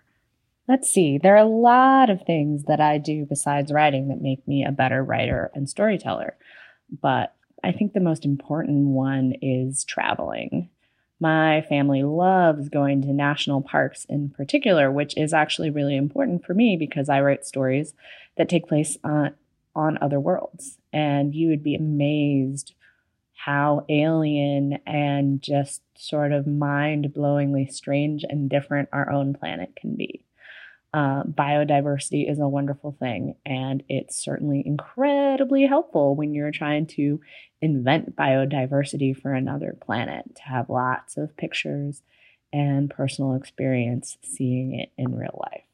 Let's 0.67 0.91
see, 0.91 1.19
there 1.19 1.37
are 1.37 1.45
a 1.45 1.49
lot 1.49 2.11
of 2.11 2.23
things 2.23 2.65
that 2.65 2.81
I 2.81 2.99
do 2.99 3.25
besides 3.25 3.71
writing 3.71 4.09
that 4.09 4.21
make 4.21 4.49
me 4.49 4.65
a 4.65 4.73
better 4.73 5.05
writer 5.05 5.53
and 5.55 5.71
storyteller, 5.71 6.37
but 7.01 7.37
I 7.63 7.71
think 7.71 7.93
the 7.93 8.01
most 8.01 8.25
important 8.25 8.89
one 8.89 9.35
is 9.41 9.85
traveling. 9.85 10.71
My 11.25 11.63
family 11.63 12.03
loves 12.03 12.69
going 12.69 13.01
to 13.01 13.15
national 13.15 13.63
parks 13.63 14.05
in 14.11 14.29
particular, 14.29 14.93
which 14.93 15.17
is 15.17 15.33
actually 15.33 15.71
really 15.71 15.97
important 15.97 16.45
for 16.45 16.53
me 16.53 16.77
because 16.77 17.09
I 17.09 17.23
write 17.23 17.47
stories 17.47 17.95
that 18.37 18.47
take 18.47 18.69
place 18.69 18.99
on, 19.03 19.33
on 19.75 19.97
other 20.03 20.21
worlds. 20.21 20.77
And 20.93 21.35
you 21.35 21.49
would 21.49 21.63
be 21.63 21.77
amazed 21.77 22.75
how 23.33 23.87
alien 23.89 24.81
and 24.87 25.41
just 25.41 25.81
sort 25.97 26.33
of 26.33 26.47
mind 26.47 27.15
blowingly 27.17 27.73
strange 27.73 28.23
and 28.29 28.51
different 28.51 28.91
our 28.93 29.11
own 29.11 29.33
planet 29.33 29.75
can 29.77 29.97
be. 29.97 30.27
Uh, 30.95 31.25
biodiversity 31.25 32.31
is 32.31 32.39
a 32.39 32.47
wonderful 32.47 32.97
thing, 33.01 33.35
and 33.45 33.83
it's 33.89 34.17
certainly 34.17 34.63
incredibly 34.65 35.67
helpful 35.67 36.15
when 36.15 36.33
you're 36.33 36.53
trying 36.53 36.87
to 36.87 37.21
invent 37.61 38.15
biodiversity 38.15 39.21
for 39.21 39.33
another 39.33 39.77
planet 39.85 40.25
to 40.37 40.43
have 40.43 40.71
lots 40.71 41.17
of 41.17 41.37
pictures 41.37 42.01
and 42.53 42.91
personal 42.91 43.35
experience 43.35 44.17
seeing 44.23 44.79
it 44.79 44.93
in 44.97 45.17
real 45.17 45.37
life. 45.53 45.65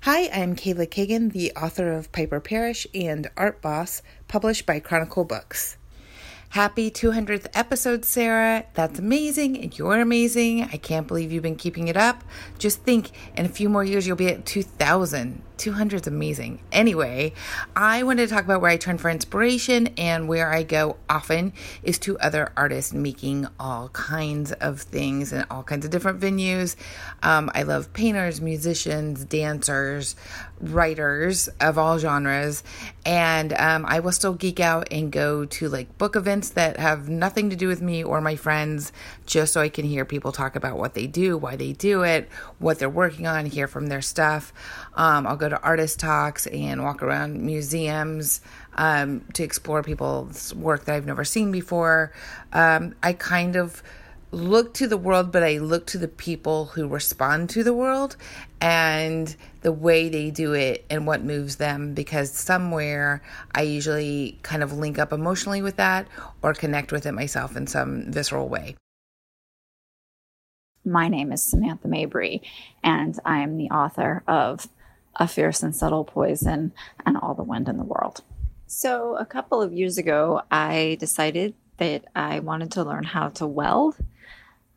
Hi, 0.00 0.28
I'm 0.28 0.56
Kayla 0.56 0.90
Cagan, 0.90 1.28
the 1.28 1.52
author 1.52 1.92
of 1.92 2.10
Piper 2.10 2.40
Perish 2.40 2.88
and 2.92 3.30
Art 3.36 3.62
Boss, 3.62 4.02
published 4.26 4.66
by 4.66 4.80
Chronicle 4.80 5.24
Books. 5.24 5.76
Happy 6.56 6.90
200th 6.90 7.48
episode, 7.52 8.06
Sarah. 8.06 8.64
That's 8.72 8.98
amazing. 8.98 9.62
And 9.62 9.78
You're 9.78 10.00
amazing. 10.00 10.62
I 10.62 10.78
can't 10.78 11.06
believe 11.06 11.30
you've 11.30 11.42
been 11.42 11.54
keeping 11.54 11.88
it 11.88 11.98
up. 11.98 12.24
Just 12.58 12.80
think, 12.80 13.10
in 13.36 13.44
a 13.44 13.50
few 13.50 13.68
more 13.68 13.84
years, 13.84 14.06
you'll 14.06 14.16
be 14.16 14.28
at 14.28 14.46
2,000. 14.46 15.42
200 15.58 16.02
is 16.02 16.06
amazing. 16.06 16.60
Anyway, 16.72 17.32
I 17.74 18.02
wanted 18.02 18.28
to 18.28 18.34
talk 18.34 18.44
about 18.44 18.60
where 18.60 18.70
I 18.70 18.76
turn 18.76 18.98
for 18.98 19.10
inspiration 19.10 19.88
and 19.98 20.28
where 20.28 20.52
I 20.52 20.62
go 20.62 20.96
often 21.08 21.52
is 21.82 21.98
to 22.00 22.18
other 22.18 22.52
artists 22.56 22.92
making 22.92 23.46
all 23.58 23.88
kinds 23.90 24.52
of 24.52 24.80
things 24.80 25.32
in 25.32 25.44
all 25.50 25.62
kinds 25.62 25.84
of 25.84 25.90
different 25.90 26.20
venues. 26.20 26.76
Um, 27.22 27.50
I 27.54 27.62
love 27.62 27.92
painters, 27.92 28.40
musicians, 28.40 29.24
dancers, 29.24 30.16
writers 30.60 31.48
of 31.60 31.78
all 31.78 31.98
genres. 31.98 32.62
And 33.04 33.52
um, 33.52 33.84
I 33.86 34.00
will 34.00 34.12
still 34.12 34.34
geek 34.34 34.60
out 34.60 34.88
and 34.90 35.12
go 35.12 35.44
to 35.44 35.68
like 35.68 35.96
book 35.98 36.16
events 36.16 36.50
that 36.50 36.78
have 36.78 37.08
nothing 37.08 37.50
to 37.50 37.56
do 37.56 37.68
with 37.68 37.82
me 37.82 38.02
or 38.02 38.20
my 38.20 38.36
friends 38.36 38.92
just 39.26 39.52
so 39.52 39.60
I 39.60 39.68
can 39.68 39.84
hear 39.84 40.04
people 40.04 40.32
talk 40.32 40.56
about 40.56 40.78
what 40.78 40.94
they 40.94 41.06
do, 41.06 41.36
why 41.36 41.56
they 41.56 41.72
do 41.72 42.02
it, 42.02 42.28
what 42.58 42.78
they're 42.78 42.88
working 42.88 43.26
on, 43.26 43.46
hear 43.46 43.68
from 43.68 43.86
their 43.86 44.02
stuff. 44.02 44.52
Um, 44.96 45.26
I'll 45.26 45.36
go 45.36 45.48
to 45.48 45.60
artist 45.62 46.00
talks 46.00 46.46
and 46.46 46.82
walk 46.82 47.02
around 47.02 47.42
museums 47.42 48.40
um, 48.74 49.24
to 49.34 49.42
explore 49.44 49.82
people's 49.82 50.54
work 50.54 50.86
that 50.86 50.94
I've 50.94 51.06
never 51.06 51.24
seen 51.24 51.52
before. 51.52 52.12
Um, 52.52 52.94
I 53.02 53.12
kind 53.12 53.56
of 53.56 53.82
look 54.32 54.74
to 54.74 54.86
the 54.86 54.96
world, 54.96 55.30
but 55.32 55.42
I 55.42 55.58
look 55.58 55.86
to 55.88 55.98
the 55.98 56.08
people 56.08 56.66
who 56.66 56.88
respond 56.88 57.50
to 57.50 57.62
the 57.62 57.72
world 57.72 58.16
and 58.60 59.34
the 59.62 59.72
way 59.72 60.08
they 60.08 60.30
do 60.30 60.52
it 60.52 60.84
and 60.90 61.06
what 61.06 61.22
moves 61.22 61.56
them 61.56 61.94
because 61.94 62.30
somewhere 62.30 63.22
I 63.54 63.62
usually 63.62 64.38
kind 64.42 64.62
of 64.62 64.72
link 64.72 64.98
up 64.98 65.12
emotionally 65.12 65.62
with 65.62 65.76
that 65.76 66.08
or 66.42 66.54
connect 66.54 66.92
with 66.92 67.06
it 67.06 67.12
myself 67.12 67.56
in 67.56 67.66
some 67.66 68.10
visceral 68.10 68.48
way. 68.48 68.76
My 70.84 71.08
name 71.08 71.32
is 71.32 71.42
Samantha 71.42 71.88
Mabry, 71.88 72.42
and 72.84 73.18
I 73.24 73.40
am 73.40 73.56
the 73.56 73.70
author 73.70 74.22
of 74.28 74.68
A 75.16 75.26
Fierce 75.26 75.62
and 75.62 75.74
Subtle 75.74 76.04
Poison 76.04 76.72
and 77.04 77.16
All 77.16 77.34
the 77.34 77.42
Wind 77.42 77.68
in 77.68 77.76
the 77.76 77.84
World. 77.84 78.22
So, 78.66 79.16
a 79.16 79.24
couple 79.24 79.62
of 79.62 79.72
years 79.72 79.96
ago, 79.96 80.42
I 80.50 80.96
decided 80.98 81.54
that 81.78 82.04
I 82.14 82.40
wanted 82.40 82.72
to 82.72 82.84
learn 82.84 83.04
how 83.04 83.28
to 83.30 83.46
weld. 83.46 83.96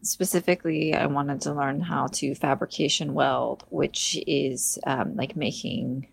Specifically, 0.01 0.93
I 0.93 1.07
wanted 1.07 1.41
to 1.41 1.53
learn 1.53 1.81
how 1.81 2.07
to 2.07 2.35
fabrication 2.35 3.13
weld, 3.13 3.65
which 3.69 4.17
is 4.27 4.79
um, 4.85 5.15
like 5.15 5.35
making 5.35 6.07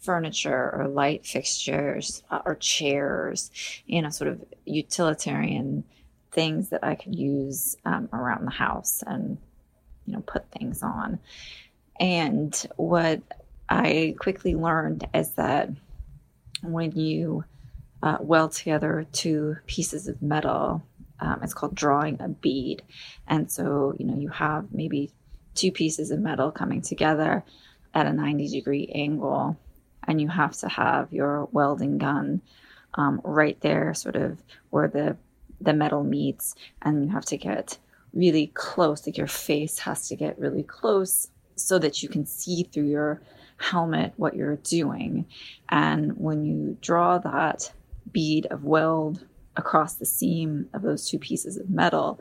furniture 0.00 0.70
or 0.74 0.88
light 0.88 1.26
fixtures 1.26 2.22
uh, 2.30 2.40
or 2.44 2.54
chairs, 2.54 3.50
you 3.86 4.00
know, 4.02 4.10
sort 4.10 4.30
of 4.30 4.42
utilitarian 4.64 5.84
things 6.32 6.70
that 6.70 6.82
I 6.82 6.94
could 6.94 7.14
use 7.14 7.76
um, 7.84 8.08
around 8.12 8.46
the 8.46 8.50
house 8.50 9.02
and, 9.06 9.36
you 10.06 10.14
know, 10.14 10.20
put 10.20 10.50
things 10.50 10.82
on. 10.82 11.18
And 11.98 12.54
what 12.76 13.20
I 13.70 14.16
quickly 14.18 14.54
learned 14.54 15.06
is 15.14 15.30
that 15.32 15.70
when 16.62 16.92
you 16.92 17.44
uh, 18.02 18.18
weld 18.20 18.52
together 18.52 19.06
two 19.12 19.56
pieces 19.66 20.08
of 20.08 20.20
metal, 20.20 20.82
um, 21.20 21.40
it's 21.42 21.54
called 21.54 21.74
drawing 21.74 22.20
a 22.20 22.28
bead. 22.28 22.82
And 23.28 23.50
so, 23.50 23.94
you 23.98 24.06
know, 24.06 24.18
you 24.18 24.28
have 24.28 24.72
maybe 24.72 25.12
two 25.54 25.70
pieces 25.70 26.10
of 26.10 26.18
metal 26.18 26.50
coming 26.50 26.82
together 26.82 27.44
at 27.94 28.06
a 28.06 28.12
90 28.12 28.48
degree 28.48 28.90
angle, 28.94 29.56
and 30.06 30.20
you 30.20 30.28
have 30.28 30.56
to 30.58 30.68
have 30.68 31.12
your 31.12 31.48
welding 31.52 31.98
gun 31.98 32.42
um, 32.94 33.20
right 33.22 33.60
there, 33.60 33.94
sort 33.94 34.16
of 34.16 34.42
where 34.70 34.88
the 34.88 35.16
the 35.60 35.72
metal 35.72 36.02
meets 36.02 36.54
and 36.82 37.04
you 37.04 37.10
have 37.10 37.24
to 37.26 37.36
get 37.36 37.78
really 38.12 38.48
close 38.48 39.06
like 39.06 39.16
your 39.16 39.26
face 39.26 39.80
has 39.80 40.08
to 40.08 40.16
get 40.16 40.38
really 40.38 40.62
close 40.62 41.28
so 41.54 41.78
that 41.78 42.02
you 42.02 42.08
can 42.08 42.24
see 42.24 42.62
through 42.62 42.86
your 42.86 43.20
helmet 43.60 44.12
what 44.16 44.34
you're 44.34 44.56
doing. 44.56 45.26
And 45.68 46.12
when 46.16 46.44
you 46.44 46.76
draw 46.80 47.18
that 47.18 47.72
bead 48.10 48.46
of 48.46 48.64
weld 48.64 49.24
across 49.56 49.94
the 49.94 50.06
seam 50.06 50.68
of 50.72 50.82
those 50.82 51.08
two 51.08 51.18
pieces 51.18 51.56
of 51.56 51.70
metal 51.70 52.20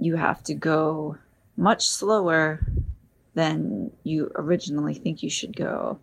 you 0.00 0.16
have 0.16 0.42
to 0.44 0.54
go 0.54 1.16
much 1.56 1.88
slower 1.88 2.66
than 3.34 3.92
you 4.02 4.32
originally 4.34 4.94
think 4.94 5.22
you 5.22 5.30
should 5.30 5.54
go. 5.54 6.00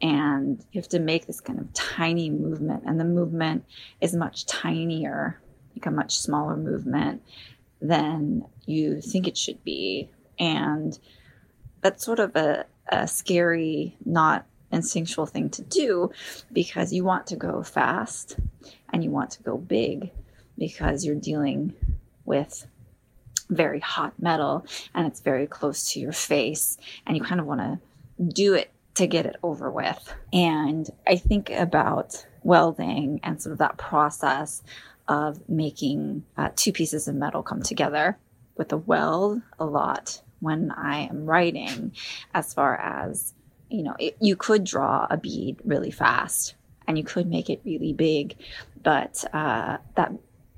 And 0.00 0.64
you 0.72 0.80
have 0.80 0.88
to 0.88 0.98
make 0.98 1.26
this 1.26 1.40
kind 1.40 1.60
of 1.60 1.72
tiny 1.74 2.30
movement. 2.30 2.82
And 2.86 2.98
the 2.98 3.04
movement 3.04 3.64
is 4.00 4.14
much 4.14 4.46
tinier 4.46 5.40
like 5.76 5.86
a 5.86 5.90
much 5.90 6.16
smaller 6.16 6.56
movement 6.56 7.22
than 7.80 8.44
you 8.66 9.00
think 9.00 9.28
it 9.28 9.36
should 9.36 9.62
be. 9.62 10.10
And 10.38 10.98
that's 11.82 12.04
sort 12.04 12.18
of 12.18 12.34
a, 12.34 12.64
a 12.92 13.08
scary, 13.08 13.96
not 14.04 14.46
instinctual 14.70 15.26
thing 15.26 15.50
to 15.50 15.62
do 15.62 16.10
because 16.52 16.92
you 16.92 17.04
want 17.04 17.26
to 17.26 17.36
go 17.36 17.62
fast 17.62 18.36
and 18.92 19.02
you 19.02 19.10
want 19.10 19.30
to 19.30 19.42
go 19.42 19.56
big 19.56 20.10
because 20.58 21.04
you're 21.04 21.14
dealing 21.14 21.74
with 22.24 22.66
very 23.48 23.80
hot 23.80 24.12
metal 24.20 24.64
and 24.94 25.06
it's 25.06 25.20
very 25.20 25.46
close 25.46 25.92
to 25.92 26.00
your 26.00 26.12
face 26.12 26.76
and 27.06 27.16
you 27.16 27.22
kind 27.22 27.40
of 27.40 27.46
want 27.46 27.60
to 27.60 27.78
do 28.24 28.54
it 28.54 28.70
to 28.94 29.06
get 29.06 29.26
it 29.26 29.36
over 29.42 29.70
with. 29.70 30.14
And 30.32 30.88
I 31.06 31.16
think 31.16 31.50
about 31.50 32.26
welding 32.42 33.20
and 33.22 33.40
sort 33.40 33.52
of 33.52 33.58
that 33.58 33.78
process 33.78 34.62
of 35.08 35.48
making 35.48 36.24
uh, 36.36 36.50
two 36.54 36.72
pieces 36.72 37.08
of 37.08 37.14
metal 37.14 37.42
come 37.42 37.62
together 37.62 38.18
with 38.56 38.72
a 38.72 38.76
weld 38.76 39.40
a 39.58 39.64
lot 39.64 40.20
when 40.42 40.70
I 40.72 41.06
am 41.06 41.24
writing, 41.24 41.92
as 42.34 42.52
far 42.52 42.76
as, 42.76 43.32
you 43.70 43.82
know, 43.82 43.94
it, 43.98 44.16
you 44.20 44.36
could 44.36 44.64
draw 44.64 45.06
a 45.08 45.16
bead 45.16 45.56
really 45.64 45.90
fast 45.90 46.54
and 46.86 46.98
you 46.98 47.04
could 47.04 47.28
make 47.28 47.48
it 47.48 47.62
really 47.64 47.92
big, 47.92 48.36
but 48.82 49.24
uh, 49.32 49.78
that 49.94 50.12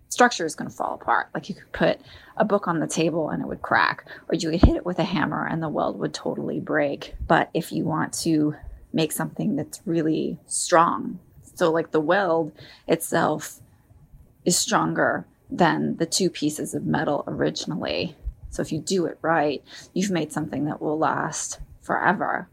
structure 0.08 0.46
is 0.46 0.54
going 0.54 0.70
to 0.70 0.76
fall 0.76 0.94
apart. 0.94 1.28
Like 1.34 1.48
you 1.48 1.54
could 1.54 1.72
put 1.72 2.00
a 2.36 2.44
book 2.44 2.66
on 2.66 2.80
the 2.80 2.86
table 2.86 3.28
and 3.28 3.42
it 3.42 3.46
would 3.46 3.62
crack, 3.62 4.06
or 4.28 4.34
you 4.34 4.50
could 4.50 4.64
hit 4.64 4.76
it 4.76 4.86
with 4.86 4.98
a 4.98 5.04
hammer 5.04 5.46
and 5.46 5.62
the 5.62 5.68
weld 5.68 5.98
would 5.98 6.14
totally 6.14 6.60
break. 6.60 7.14
But 7.28 7.50
if 7.52 7.70
you 7.70 7.84
want 7.84 8.14
to 8.24 8.56
make 8.92 9.12
something 9.12 9.56
that's 9.56 9.82
really 9.84 10.38
strong, 10.46 11.18
so 11.54 11.70
like 11.70 11.90
the 11.90 12.00
weld 12.00 12.52
itself 12.88 13.60
is 14.44 14.56
stronger 14.56 15.26
than 15.50 15.96
the 15.96 16.06
two 16.06 16.30
pieces 16.30 16.74
of 16.74 16.86
metal 16.86 17.22
originally. 17.26 18.16
So 18.54 18.62
if 18.62 18.70
you 18.70 18.78
do 18.78 19.06
it 19.06 19.18
right, 19.20 19.62
you've 19.92 20.10
made 20.10 20.32
something 20.32 20.66
that 20.66 20.80
will 20.80 20.98
last 20.98 21.58
forever 21.82 22.48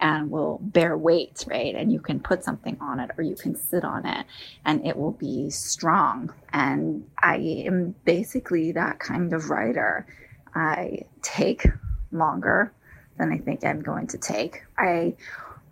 and 0.00 0.30
will 0.30 0.58
bear 0.62 0.96
weight, 0.96 1.44
right? 1.46 1.74
And 1.74 1.92
you 1.92 2.00
can 2.00 2.18
put 2.18 2.42
something 2.42 2.78
on 2.80 2.98
it 2.98 3.10
or 3.16 3.22
you 3.22 3.36
can 3.36 3.54
sit 3.54 3.84
on 3.84 4.06
it 4.06 4.26
and 4.64 4.84
it 4.86 4.96
will 4.96 5.12
be 5.12 5.50
strong. 5.50 6.32
And 6.52 7.08
I 7.22 7.36
am 7.66 7.94
basically 8.04 8.72
that 8.72 8.98
kind 8.98 9.32
of 9.34 9.50
writer. 9.50 10.06
I 10.54 11.02
take 11.20 11.66
longer 12.10 12.72
than 13.18 13.32
I 13.32 13.38
think 13.38 13.64
I'm 13.64 13.82
going 13.82 14.06
to 14.08 14.18
take. 14.18 14.62
I 14.78 15.14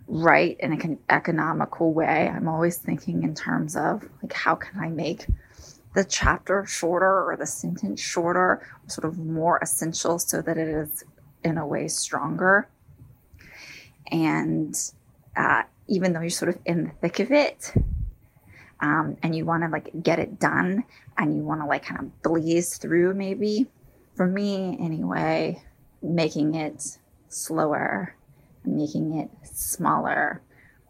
write 0.06 0.58
in 0.60 0.72
an 0.72 0.98
economical 1.08 1.92
way. 1.92 2.28
I'm 2.28 2.46
always 2.46 2.76
thinking 2.76 3.22
in 3.22 3.34
terms 3.34 3.74
of 3.74 4.06
like 4.22 4.32
how 4.32 4.54
can 4.54 4.78
I 4.80 4.88
make 4.88 5.26
the 5.94 6.04
chapter 6.04 6.64
shorter 6.66 7.24
or 7.30 7.36
the 7.36 7.46
sentence 7.46 8.00
shorter, 8.00 8.66
sort 8.86 9.04
of 9.04 9.18
more 9.18 9.58
essential 9.62 10.18
so 10.18 10.40
that 10.42 10.56
it 10.56 10.68
is 10.68 11.04
in 11.44 11.58
a 11.58 11.66
way 11.66 11.88
stronger. 11.88 12.68
And 14.10 14.74
uh, 15.36 15.62
even 15.88 16.12
though 16.12 16.20
you're 16.20 16.30
sort 16.30 16.54
of 16.54 16.60
in 16.64 16.84
the 16.84 16.90
thick 17.00 17.20
of 17.20 17.32
it, 17.32 17.72
um, 18.80 19.16
and 19.22 19.34
you 19.34 19.44
want 19.44 19.62
to 19.62 19.68
like 19.68 19.90
get 20.02 20.18
it 20.18 20.38
done 20.38 20.84
and 21.18 21.36
you 21.36 21.42
want 21.42 21.60
to 21.60 21.66
like 21.66 21.84
kind 21.84 22.00
of 22.00 22.22
blaze 22.22 22.76
through 22.78 23.14
maybe 23.14 23.66
for 24.16 24.26
me 24.26 24.76
anyway 24.80 25.62
making 26.02 26.54
it 26.54 26.98
slower 27.28 28.14
making 28.64 29.18
it 29.18 29.30
smaller 29.46 30.40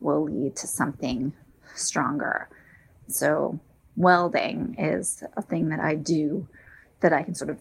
will 0.00 0.24
lead 0.24 0.54
to 0.56 0.66
something 0.66 1.32
stronger 1.74 2.48
so 3.08 3.58
welding 4.00 4.74
is 4.78 5.22
a 5.36 5.42
thing 5.42 5.68
that 5.68 5.78
i 5.78 5.94
do 5.94 6.48
that 7.00 7.12
i 7.12 7.22
can 7.22 7.34
sort 7.34 7.50
of 7.50 7.58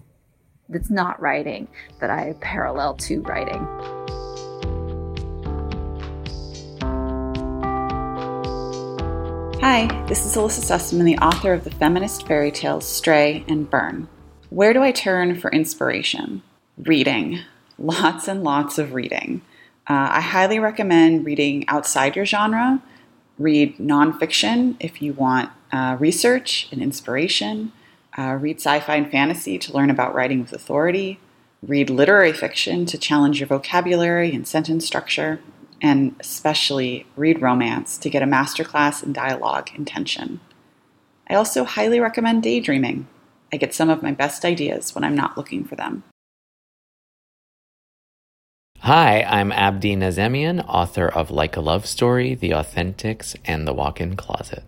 that's 0.70 0.90
not 0.90 1.20
writing 1.22 1.68
that 2.00 2.10
i 2.10 2.34
parallel 2.40 2.96
to 2.96 3.22
writing 3.24 3.68
Hi, 9.62 9.88
this 10.08 10.26
is 10.26 10.38
Elissa 10.38 10.62
Sussman, 10.62 11.04
the 11.04 11.18
author 11.18 11.52
of 11.52 11.66
the 11.66 11.70
feminist 11.70 12.26
fairy 12.26 12.50
tales 12.50 12.88
Stray 12.88 13.44
and 13.50 13.70
Burn. 13.70 14.08
Where 14.50 14.72
do 14.72 14.82
I 14.82 14.94
turn 14.94 15.38
for 15.38 15.52
inspiration? 15.52 16.42
Reading. 16.78 17.42
Lots 17.78 18.30
and 18.30 18.42
lots 18.42 18.78
of 18.80 18.94
reading. 18.94 19.42
Uh, 19.86 20.08
I 20.12 20.22
highly 20.22 20.60
recommend 20.60 21.26
reading 21.26 21.66
outside 21.68 22.16
your 22.16 22.26
genre. 22.26 22.82
Read 23.38 23.78
nonfiction 23.80 24.78
if 24.80 25.02
you 25.02 25.12
want 25.12 25.52
uh, 25.72 25.98
research 26.00 26.68
and 26.72 26.82
inspiration. 26.82 27.72
Uh, 28.18 28.38
read 28.40 28.58
sci 28.58 28.80
fi 28.80 28.96
and 28.96 29.12
fantasy 29.12 29.58
to 29.58 29.74
learn 29.74 29.90
about 29.90 30.14
writing 30.14 30.42
with 30.42 30.54
authority. 30.54 31.20
Read 31.62 31.90
literary 31.90 32.34
fiction 32.34 32.86
to 32.86 32.98
challenge 32.98 33.40
your 33.40 33.48
vocabulary 33.48 34.34
and 34.34 34.48
sentence 34.48 34.86
structure 34.86 35.40
and 35.82 36.16
especially 36.20 37.06
read 37.16 37.42
romance 37.42 37.98
to 37.98 38.10
get 38.10 38.24
a 38.24 38.26
masterclass 38.26 39.04
in 39.04 39.14
dialogue 39.14 39.70
and 39.76 39.88
tension. 39.88 40.40
I 41.30 41.36
also 41.36 41.64
highly 41.64 42.00
recommend 42.00 42.44
daydreaming. 42.44 43.08
I 43.52 43.58
get 43.58 43.74
some 43.74 43.90
of 43.90 44.04
my 44.04 44.12
best 44.12 44.46
ideas 44.46 44.94
when 44.94 45.04
I'm 45.04 45.16
not 45.16 45.38
looking 45.38 45.64
for 45.64 45.76
them. 45.76 46.04
Hi, 48.80 49.24
I'm 49.24 49.52
Abdi 49.52 49.96
Nazemian, 49.98 50.66
author 50.68 51.08
of 51.08 51.30
Like 51.30 51.56
a 51.56 51.62
Love 51.62 51.86
Story, 51.86 52.34
The 52.34 52.52
Authentics, 52.52 53.36
and 53.46 53.68
The 53.68 53.74
Walk 53.74 54.00
In 54.02 54.16
Closet. 54.16 54.64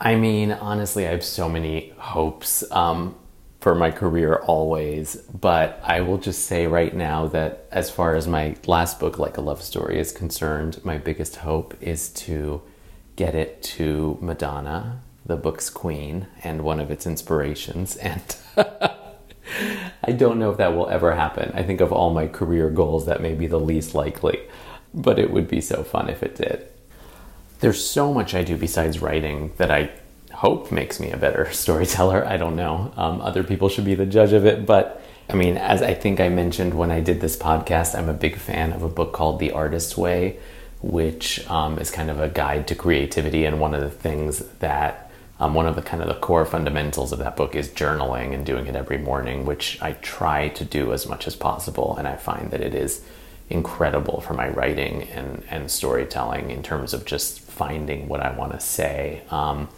I 0.00 0.16
mean, 0.16 0.52
honestly, 0.52 1.06
I 1.06 1.10
have 1.10 1.24
so 1.24 1.48
many 1.48 1.92
hopes. 1.98 2.64
Um, 2.72 3.16
for 3.60 3.74
my 3.74 3.90
career 3.90 4.36
always, 4.36 5.16
but 5.16 5.80
I 5.84 6.00
will 6.00 6.16
just 6.16 6.46
say 6.46 6.66
right 6.66 6.94
now 6.94 7.26
that 7.28 7.66
as 7.70 7.90
far 7.90 8.16
as 8.16 8.26
my 8.26 8.56
last 8.66 8.98
book, 8.98 9.18
Like 9.18 9.36
a 9.36 9.42
Love 9.42 9.62
Story, 9.62 9.98
is 9.98 10.12
concerned, 10.12 10.80
my 10.82 10.96
biggest 10.96 11.36
hope 11.36 11.76
is 11.80 12.08
to 12.10 12.62
get 13.16 13.34
it 13.34 13.62
to 13.62 14.18
Madonna, 14.20 15.02
the 15.26 15.36
book's 15.36 15.68
queen, 15.68 16.26
and 16.42 16.62
one 16.62 16.80
of 16.80 16.90
its 16.90 17.06
inspirations. 17.06 17.98
And 18.56 19.82
I 20.04 20.12
don't 20.12 20.38
know 20.38 20.50
if 20.50 20.58
that 20.58 20.74
will 20.74 20.88
ever 20.88 21.14
happen. 21.14 21.50
I 21.54 21.62
think 21.62 21.80
of 21.80 21.92
all 21.92 22.10
my 22.14 22.26
career 22.28 22.70
goals, 22.70 23.06
that 23.06 23.20
may 23.20 23.34
be 23.34 23.46
the 23.46 23.58
least 23.58 23.94
likely, 23.94 24.38
but 24.94 25.18
it 25.18 25.32
would 25.32 25.48
be 25.48 25.60
so 25.60 25.82
fun 25.82 26.08
if 26.08 26.22
it 26.22 26.36
did. 26.36 26.68
There's 27.60 27.84
so 27.84 28.12
much 28.12 28.34
I 28.34 28.42
do 28.42 28.56
besides 28.56 29.00
writing 29.00 29.52
that 29.58 29.70
I 29.70 29.90
hope 30.32 30.72
makes 30.72 30.98
me 30.98 31.10
a 31.10 31.16
better 31.16 31.50
storyteller. 31.52 32.26
I 32.26 32.36
don't 32.36 32.56
know. 32.56 32.92
Um, 32.96 33.20
other 33.20 33.44
people 33.44 33.68
should 33.68 33.84
be 33.84 33.94
the 33.94 34.06
judge 34.06 34.32
of 34.32 34.46
it. 34.46 34.66
But 34.66 35.02
I 35.28 35.34
mean, 35.34 35.56
as 35.56 35.82
I 35.82 35.94
think 35.94 36.20
I 36.20 36.28
mentioned 36.28 36.74
when 36.74 36.90
I 36.90 37.00
did 37.00 37.20
this 37.20 37.36
podcast, 37.36 37.96
I'm 37.96 38.08
a 38.08 38.14
big 38.14 38.36
fan 38.36 38.72
of 38.72 38.82
a 38.82 38.88
book 38.88 39.12
called 39.12 39.38
The 39.38 39.52
Artist's 39.52 39.96
Way, 39.96 40.38
which 40.80 41.46
um, 41.48 41.78
is 41.78 41.90
kind 41.90 42.10
of 42.10 42.18
a 42.18 42.28
guide 42.28 42.66
to 42.68 42.74
creativity. 42.74 43.44
And 43.44 43.60
one 43.60 43.74
of 43.74 43.82
the 43.82 43.90
things 43.90 44.38
that 44.60 45.10
um, 45.38 45.54
one 45.54 45.66
of 45.66 45.76
the 45.76 45.82
kind 45.82 46.02
of 46.02 46.08
the 46.08 46.14
core 46.14 46.44
fundamentals 46.46 47.12
of 47.12 47.18
that 47.18 47.36
book 47.36 47.54
is 47.54 47.68
journaling 47.68 48.34
and 48.34 48.44
doing 48.44 48.66
it 48.66 48.76
every 48.76 48.98
morning, 48.98 49.44
which 49.44 49.80
I 49.82 49.92
try 49.92 50.48
to 50.48 50.64
do 50.64 50.92
as 50.92 51.06
much 51.06 51.26
as 51.26 51.36
possible. 51.36 51.96
And 51.96 52.08
I 52.08 52.16
find 52.16 52.50
that 52.50 52.60
it 52.60 52.74
is 52.74 53.02
incredible 53.50 54.20
for 54.20 54.32
my 54.34 54.48
writing 54.48 55.02
and, 55.04 55.42
and 55.50 55.70
storytelling 55.70 56.50
in 56.50 56.62
terms 56.62 56.94
of 56.94 57.04
just 57.04 57.39
finding 57.60 58.08
what 58.08 58.20
I 58.20 58.30
want 58.40 58.52
to 58.52 58.60
say. 58.60 59.22
Um, 59.30 59.68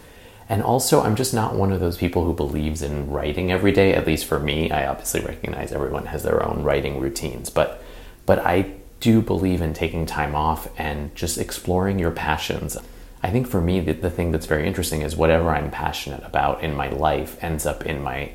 and 0.47 0.63
also, 0.63 1.01
I'm 1.01 1.15
just 1.15 1.33
not 1.33 1.55
one 1.55 1.73
of 1.73 1.81
those 1.81 1.97
people 1.97 2.23
who 2.23 2.33
believes 2.33 2.81
in 2.81 3.09
writing 3.09 3.51
every 3.51 3.73
day. 3.73 3.93
At 3.93 4.07
least 4.07 4.25
for 4.25 4.39
me, 4.39 4.71
I 4.71 4.87
obviously 4.87 5.19
recognize 5.19 5.73
everyone 5.73 6.05
has 6.05 6.23
their 6.23 6.39
own 6.47 6.63
writing 6.63 6.99
routines, 6.99 7.49
but 7.49 7.83
but 8.25 8.39
I 8.39 8.57
do 9.01 9.21
believe 9.21 9.61
in 9.61 9.73
taking 9.73 10.05
time 10.05 10.33
off 10.33 10.61
and 10.77 11.13
just 11.13 11.37
exploring 11.37 11.99
your 11.99 12.11
passions. 12.11 12.77
I 13.21 13.29
think 13.31 13.47
for 13.47 13.59
me, 13.59 13.81
the, 13.81 13.91
the 13.91 14.09
thing 14.09 14.31
that's 14.31 14.45
very 14.45 14.65
interesting 14.65 15.01
is 15.01 15.13
whatever 15.13 15.49
I'm 15.49 15.71
passionate 15.71 16.23
about 16.23 16.63
in 16.63 16.73
my 16.73 16.89
life 16.89 17.31
ends 17.43 17.65
up 17.65 17.85
in 17.85 18.01
my 18.01 18.31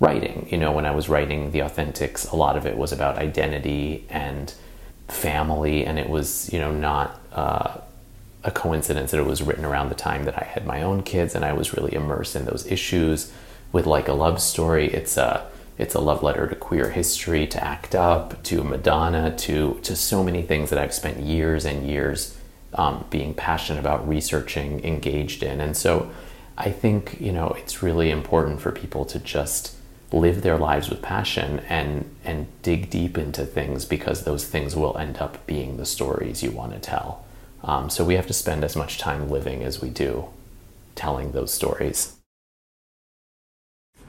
writing. 0.00 0.48
You 0.50 0.58
know, 0.58 0.72
when 0.72 0.84
I 0.84 0.90
was 0.90 1.08
writing 1.08 1.52
The 1.52 1.60
Authentics, 1.60 2.30
a 2.30 2.36
lot 2.36 2.58
of 2.58 2.66
it 2.66 2.76
was 2.76 2.92
about 2.92 3.16
identity 3.16 4.04
and 4.10 4.52
family, 5.08 5.86
and 5.86 5.98
it 5.98 6.10
was, 6.10 6.52
you 6.52 6.58
know, 6.58 6.72
not. 6.72 7.20
Uh, 7.32 7.78
a 8.44 8.50
coincidence 8.50 9.10
that 9.10 9.20
it 9.20 9.26
was 9.26 9.42
written 9.42 9.64
around 9.64 9.88
the 9.88 9.94
time 9.94 10.24
that 10.24 10.40
I 10.40 10.44
had 10.44 10.66
my 10.66 10.82
own 10.82 11.02
kids 11.02 11.34
and 11.34 11.44
I 11.44 11.52
was 11.52 11.74
really 11.74 11.94
immersed 11.94 12.34
in 12.34 12.44
those 12.44 12.66
issues. 12.66 13.32
With 13.70 13.86
like 13.86 14.08
a 14.08 14.12
love 14.12 14.40
story, 14.40 14.92
it's 14.92 15.16
a 15.16 15.46
it's 15.78 15.94
a 15.94 16.00
love 16.00 16.22
letter 16.22 16.46
to 16.46 16.54
queer 16.54 16.90
history, 16.90 17.46
to 17.46 17.64
ACT 17.64 17.94
UP, 17.94 18.42
to 18.42 18.62
Madonna, 18.62 19.34
to 19.38 19.78
to 19.82 19.96
so 19.96 20.22
many 20.22 20.42
things 20.42 20.70
that 20.70 20.78
I've 20.78 20.92
spent 20.92 21.20
years 21.20 21.64
and 21.64 21.88
years 21.88 22.36
um, 22.74 23.04
being 23.10 23.34
passionate 23.34 23.80
about, 23.80 24.06
researching, 24.06 24.84
engaged 24.84 25.42
in, 25.42 25.60
and 25.60 25.76
so 25.76 26.10
I 26.58 26.70
think 26.70 27.20
you 27.20 27.32
know 27.32 27.48
it's 27.58 27.82
really 27.82 28.10
important 28.10 28.60
for 28.60 28.72
people 28.72 29.04
to 29.06 29.18
just 29.18 29.74
live 30.12 30.42
their 30.42 30.58
lives 30.58 30.90
with 30.90 31.00
passion 31.00 31.60
and 31.68 32.14
and 32.24 32.46
dig 32.62 32.90
deep 32.90 33.16
into 33.16 33.46
things 33.46 33.84
because 33.86 34.24
those 34.24 34.46
things 34.46 34.76
will 34.76 34.96
end 34.98 35.18
up 35.18 35.46
being 35.46 35.78
the 35.78 35.86
stories 35.86 36.42
you 36.42 36.50
want 36.50 36.72
to 36.72 36.78
tell. 36.78 37.21
Um, 37.64 37.90
so 37.90 38.04
we 38.04 38.14
have 38.14 38.26
to 38.26 38.32
spend 38.32 38.64
as 38.64 38.76
much 38.76 38.98
time 38.98 39.28
living 39.28 39.62
as 39.62 39.80
we 39.80 39.88
do 39.88 40.28
telling 40.94 41.32
those 41.32 41.52
stories. 41.52 42.16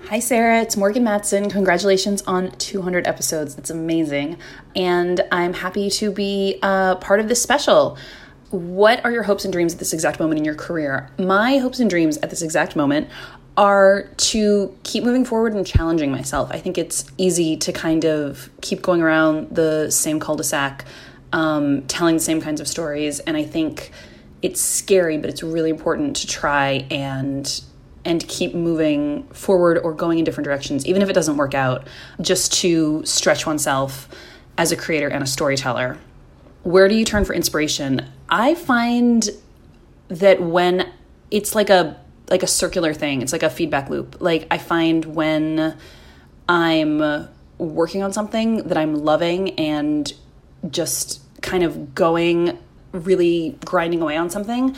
Hi, 0.07 0.19
Sarah. 0.19 0.61
It's 0.61 0.75
Morgan 0.75 1.03
Matson. 1.03 1.49
Congratulations 1.49 2.21
on 2.23 2.51
200 2.57 3.07
episodes. 3.07 3.55
That's 3.55 3.69
amazing. 3.69 4.37
And 4.75 5.21
I'm 5.31 5.53
happy 5.53 5.89
to 5.91 6.11
be 6.11 6.59
a 6.61 6.97
part 6.99 7.19
of 7.19 7.29
this 7.29 7.41
special. 7.41 7.97
What 8.49 9.03
are 9.05 9.11
your 9.11 9.23
hopes 9.23 9.45
and 9.45 9.53
dreams 9.53 9.73
at 9.73 9.79
this 9.79 9.93
exact 9.93 10.19
moment 10.19 10.39
in 10.39 10.45
your 10.45 10.55
career? 10.55 11.09
My 11.17 11.57
hopes 11.57 11.79
and 11.79 11.89
dreams 11.89 12.17
at 12.17 12.29
this 12.29 12.41
exact 12.41 12.75
moment 12.75 13.07
are 13.55 14.09
to 14.17 14.75
keep 14.83 15.03
moving 15.03 15.23
forward 15.23 15.53
and 15.53 15.65
challenging 15.65 16.11
myself. 16.11 16.49
I 16.51 16.59
think 16.59 16.77
it's 16.77 17.05
easy 17.17 17.55
to 17.57 17.71
kind 17.71 18.03
of 18.03 18.49
keep 18.61 18.81
going 18.81 19.01
around 19.01 19.55
the 19.55 19.89
same 19.89 20.19
cul 20.19 20.35
de 20.35 20.43
sac 20.43 20.85
um, 21.33 21.81
telling 21.87 22.15
the 22.15 22.21
same 22.21 22.39
kinds 22.39 22.61
of 22.61 22.67
stories. 22.67 23.19
And 23.19 23.35
I 23.35 23.43
think 23.43 23.91
it's 24.41 24.61
scary, 24.61 25.17
but 25.17 25.29
it's 25.29 25.43
really 25.43 25.69
important 25.69 26.15
to 26.17 26.27
try 26.27 26.85
and 26.89 27.61
and 28.05 28.27
keep 28.27 28.53
moving 28.53 29.23
forward 29.29 29.77
or 29.77 29.93
going 29.93 30.19
in 30.19 30.25
different 30.25 30.43
directions, 30.43 30.85
even 30.85 31.01
if 31.01 31.09
it 31.09 31.13
doesn't 31.13 31.37
work 31.37 31.53
out, 31.53 31.87
just 32.19 32.51
to 32.51 33.01
stretch 33.05 33.45
oneself 33.45 34.09
as 34.57 34.73
a 34.73 34.75
creator 34.75 35.07
and 35.07 35.23
a 35.23 35.25
storyteller. 35.25 35.97
Where 36.63 36.89
do 36.89 36.95
you 36.95 37.05
turn 37.05 37.23
for 37.23 37.33
inspiration? 37.33 38.05
I 38.27 38.55
find 38.55 39.29
that 40.09 40.41
when 40.41 40.91
it's 41.31 41.55
like 41.55 41.69
a 41.69 41.99
like 42.29 42.43
a 42.43 42.47
circular 42.47 42.93
thing, 42.93 43.21
it's 43.21 43.31
like 43.31 43.43
a 43.43 43.49
feedback 43.49 43.89
loop. 43.89 44.17
Like 44.19 44.47
I 44.51 44.57
find 44.57 45.05
when 45.05 45.77
I'm 46.47 47.27
working 47.57 48.03
on 48.03 48.11
something 48.11 48.57
that 48.67 48.77
I'm 48.77 48.95
loving 48.95 49.51
and 49.51 50.11
just 50.69 51.21
kind 51.41 51.63
of 51.63 51.93
going 51.93 52.57
really 52.91 53.57
grinding 53.65 54.01
away 54.01 54.17
on 54.17 54.29
something, 54.29 54.75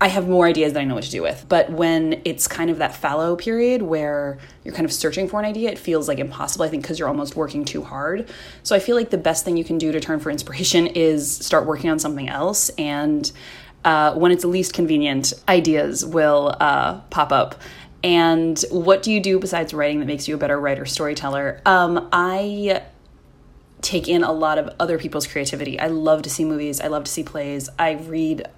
I 0.00 0.08
have 0.08 0.28
more 0.28 0.46
ideas 0.46 0.72
that 0.72 0.80
I 0.80 0.84
know 0.84 0.96
what 0.96 1.04
to 1.04 1.10
do 1.10 1.22
with. 1.22 1.46
But 1.48 1.70
when 1.70 2.20
it's 2.24 2.48
kind 2.48 2.68
of 2.68 2.78
that 2.78 2.94
fallow 2.94 3.36
period 3.36 3.82
where 3.82 4.38
you're 4.64 4.74
kind 4.74 4.84
of 4.84 4.92
searching 4.92 5.28
for 5.28 5.38
an 5.38 5.46
idea, 5.46 5.70
it 5.70 5.78
feels 5.78 6.08
like 6.08 6.18
impossible, 6.18 6.64
I 6.64 6.68
think, 6.68 6.82
because 6.82 6.98
you're 6.98 7.08
almost 7.08 7.36
working 7.36 7.64
too 7.64 7.82
hard. 7.82 8.28
So 8.64 8.74
I 8.74 8.80
feel 8.80 8.96
like 8.96 9.10
the 9.10 9.18
best 9.18 9.44
thing 9.44 9.56
you 9.56 9.64
can 9.64 9.78
do 9.78 9.92
to 9.92 10.00
turn 10.00 10.20
for 10.20 10.30
inspiration 10.30 10.86
is 10.94 11.34
start 11.34 11.66
working 11.66 11.90
on 11.90 11.98
something 11.98 12.28
else. 12.28 12.70
And 12.70 13.30
uh, 13.84 14.14
when 14.14 14.32
it's 14.32 14.44
least 14.44 14.74
convenient, 14.74 15.32
ideas 15.48 16.04
will 16.04 16.56
uh, 16.60 17.00
pop 17.10 17.32
up. 17.32 17.60
And 18.02 18.62
what 18.70 19.02
do 19.02 19.10
you 19.10 19.20
do 19.20 19.38
besides 19.38 19.72
writing 19.72 20.00
that 20.00 20.06
makes 20.06 20.28
you 20.28 20.34
a 20.34 20.38
better 20.38 20.60
writer 20.60 20.84
storyteller? 20.84 21.62
Um, 21.64 22.10
I 22.12 22.82
take 23.84 24.08
in 24.08 24.24
a 24.24 24.32
lot 24.32 24.58
of 24.58 24.74
other 24.80 24.98
people's 24.98 25.26
creativity. 25.26 25.78
I 25.78 25.86
love 25.88 26.22
to 26.22 26.30
see 26.30 26.44
movies, 26.44 26.80
I 26.80 26.88
love 26.88 27.04
to 27.04 27.10
see 27.10 27.22
plays, 27.22 27.68
I 27.78 27.92
read 27.92 28.48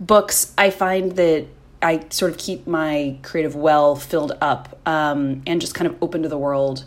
books. 0.00 0.52
I 0.58 0.70
find 0.70 1.12
that 1.12 1.46
I 1.82 2.04
sort 2.10 2.32
of 2.32 2.38
keep 2.38 2.66
my 2.66 3.18
creative 3.22 3.54
well 3.54 3.96
filled 3.96 4.32
up 4.40 4.78
um, 4.86 5.42
and 5.46 5.60
just 5.60 5.74
kind 5.74 5.86
of 5.86 5.96
open 6.02 6.22
to 6.22 6.28
the 6.28 6.38
world. 6.38 6.84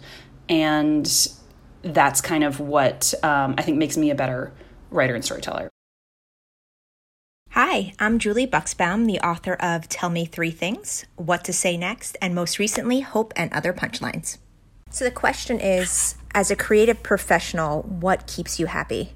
And 0.50 1.10
that's 1.82 2.22
kind 2.22 2.44
of 2.44 2.60
what 2.60 3.14
um, 3.24 3.56
I 3.58 3.62
think 3.62 3.78
makes 3.78 3.98
me 3.98 4.10
a 4.10 4.16
better 4.16 4.52
writer 4.92 5.16
and 5.16 5.24
storyteller. 5.24 5.70
Hi, 7.52 7.94
I'm 8.00 8.18
Julie 8.18 8.48
Buxbaum, 8.48 9.06
the 9.06 9.20
author 9.20 9.54
of 9.54 9.88
Tell 9.88 10.10
Me 10.10 10.26
Three 10.26 10.50
Things, 10.50 11.06
What 11.18 11.44
to 11.44 11.54
Say 11.54 11.78
Next, 11.78 12.18
and 12.20 12.34
most 12.34 12.58
recently, 12.58 13.02
Hope 13.02 13.32
and 13.36 13.54
Other 13.54 13.74
Punchlines. 13.74 14.40
So 14.90 15.06
the 15.06 15.12
question 15.12 15.60
is 15.60 16.16
as 16.34 16.52
a 16.52 16.56
creative 16.56 17.04
professional, 17.04 17.84
what 17.84 18.28
keeps 18.28 18.60
you 18.60 18.66
happy? 18.68 19.14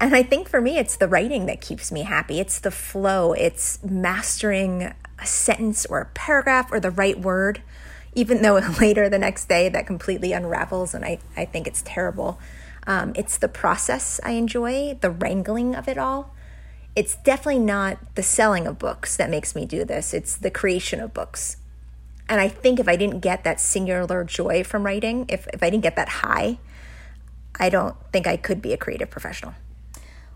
And 0.00 0.14
I 0.14 0.22
think 0.22 0.48
for 0.48 0.60
me, 0.60 0.78
it's 0.78 0.96
the 0.96 1.08
writing 1.08 1.46
that 1.46 1.60
keeps 1.60 1.92
me 1.92 2.02
happy. 2.02 2.40
It's 2.40 2.58
the 2.58 2.70
flow, 2.70 3.32
it's 3.32 3.82
mastering 3.84 4.94
a 5.18 5.26
sentence 5.26 5.84
or 5.86 6.00
a 6.00 6.06
paragraph 6.06 6.72
or 6.72 6.80
the 6.80 6.90
right 6.90 7.18
word, 7.18 7.62
even 8.14 8.42
though 8.42 8.56
later 8.80 9.08
the 9.08 9.18
next 9.18 9.48
day 9.48 9.68
that 9.68 9.86
completely 9.86 10.32
unravels 10.32 10.94
and 10.94 11.04
I, 11.04 11.18
I 11.36 11.44
think 11.44 11.66
it's 11.66 11.82
terrible. 11.82 12.38
Um, 12.86 13.12
it's 13.14 13.36
the 13.36 13.48
process 13.48 14.20
I 14.24 14.32
enjoy, 14.32 14.96
the 15.00 15.10
wrangling 15.10 15.74
of 15.74 15.86
it 15.86 15.98
all 15.98 16.34
it's 16.96 17.16
definitely 17.16 17.60
not 17.60 17.98
the 18.14 18.22
selling 18.22 18.66
of 18.66 18.78
books 18.78 19.16
that 19.16 19.30
makes 19.30 19.54
me 19.54 19.64
do 19.64 19.84
this, 19.84 20.12
it's 20.12 20.36
the 20.36 20.50
creation 20.50 21.00
of 21.00 21.14
books. 21.14 21.56
And 22.30 22.40
I 22.40 22.46
think 22.46 22.78
if 22.78 22.86
I 22.86 22.94
didn't 22.94 23.20
get 23.20 23.42
that 23.42 23.58
singular 23.58 24.22
joy 24.22 24.62
from 24.62 24.86
writing, 24.86 25.26
if, 25.28 25.48
if 25.48 25.64
I 25.64 25.68
didn't 25.68 25.82
get 25.82 25.96
that 25.96 26.08
high, 26.08 26.60
I 27.58 27.68
don't 27.68 27.96
think 28.12 28.28
I 28.28 28.36
could 28.36 28.62
be 28.62 28.72
a 28.72 28.76
creative 28.76 29.10
professional. 29.10 29.54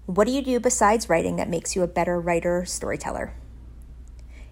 What 0.04 0.26
do 0.26 0.32
you 0.32 0.42
do 0.42 0.58
besides 0.58 1.08
writing 1.08 1.36
that 1.36 1.48
makes 1.48 1.76
you 1.76 1.82
a 1.82 1.86
better 1.86 2.20
writer, 2.20 2.64
storyteller? 2.64 3.32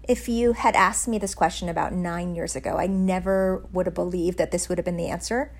If 0.07 0.29
you 0.29 0.53
had 0.53 0.75
asked 0.77 1.09
me 1.09 1.17
this 1.17 1.35
question 1.35 1.67
about 1.67 1.91
nine 1.91 2.33
years 2.33 2.55
ago, 2.55 2.77
I 2.77 2.87
never 2.87 3.65
would 3.73 3.87
have 3.87 3.93
believed 3.93 4.37
that 4.37 4.51
this 4.51 4.69
would 4.69 4.77
have 4.77 4.85
been 4.85 4.97
the 4.97 5.09
answer. 5.09 5.51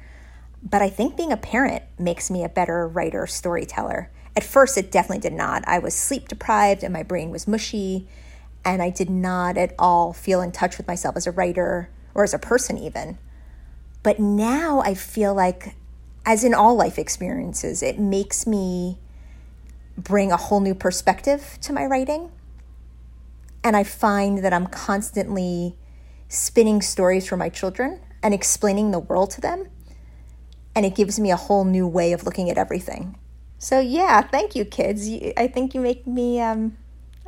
But 0.63 0.81
I 0.81 0.87
think 0.87 1.17
being 1.17 1.33
a 1.33 1.37
parent 1.37 1.83
makes 1.99 2.31
me 2.31 2.45
a 2.45 2.49
better 2.49 2.87
writer, 2.87 3.27
storyteller. 3.27 4.09
At 4.37 4.43
first, 4.43 4.77
it 4.77 4.89
definitely 4.89 5.19
did 5.19 5.33
not. 5.33 5.67
I 5.67 5.79
was 5.79 5.93
sleep 5.93 6.29
deprived 6.29 6.81
and 6.81 6.93
my 6.93 7.03
brain 7.03 7.29
was 7.29 7.45
mushy, 7.45 8.07
and 8.65 8.81
I 8.81 8.89
did 8.89 9.09
not 9.09 9.57
at 9.57 9.73
all 9.77 10.13
feel 10.13 10.41
in 10.41 10.51
touch 10.51 10.77
with 10.77 10.87
myself 10.87 11.15
as 11.15 11.27
a 11.27 11.31
writer 11.31 11.89
or 12.13 12.23
as 12.23 12.33
a 12.33 12.39
person, 12.39 12.77
even. 12.77 13.17
But 14.03 14.19
now 14.19 14.81
I 14.81 14.93
feel 14.93 15.33
like, 15.33 15.75
as 16.25 16.43
in 16.43 16.53
all 16.53 16.75
life 16.75 16.97
experiences, 16.97 17.83
it 17.83 17.99
makes 17.99 18.47
me 18.47 18.99
bring 19.97 20.31
a 20.31 20.37
whole 20.37 20.59
new 20.59 20.75
perspective 20.75 21.57
to 21.61 21.73
my 21.73 21.85
writing. 21.85 22.31
And 23.63 23.75
I 23.77 23.83
find 23.83 24.39
that 24.39 24.53
I'm 24.53 24.67
constantly 24.67 25.77
spinning 26.27 26.81
stories 26.81 27.27
for 27.27 27.37
my 27.37 27.49
children 27.49 27.99
and 28.21 28.33
explaining 28.33 28.91
the 28.91 28.99
world 28.99 29.31
to 29.31 29.41
them. 29.41 29.67
And 30.75 30.85
it 30.85 30.95
gives 30.95 31.19
me 31.19 31.31
a 31.31 31.35
whole 31.35 31.63
new 31.63 31.87
way 31.87 32.13
of 32.13 32.23
looking 32.23 32.49
at 32.49 32.57
everything. 32.57 33.17
So 33.57 33.79
yeah, 33.79 34.21
thank 34.21 34.55
you, 34.55 34.65
kids. 34.65 35.07
I 35.37 35.47
think 35.47 35.73
you 35.73 35.79
make 35.79 36.05
me 36.05 36.41
um, 36.41 36.77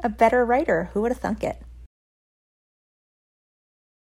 a 0.03 0.09
better 0.09 0.45
writer. 0.45 0.89
Who 0.93 1.01
would 1.01 1.11
have 1.11 1.19
thunk 1.19 1.43
it? 1.43 1.61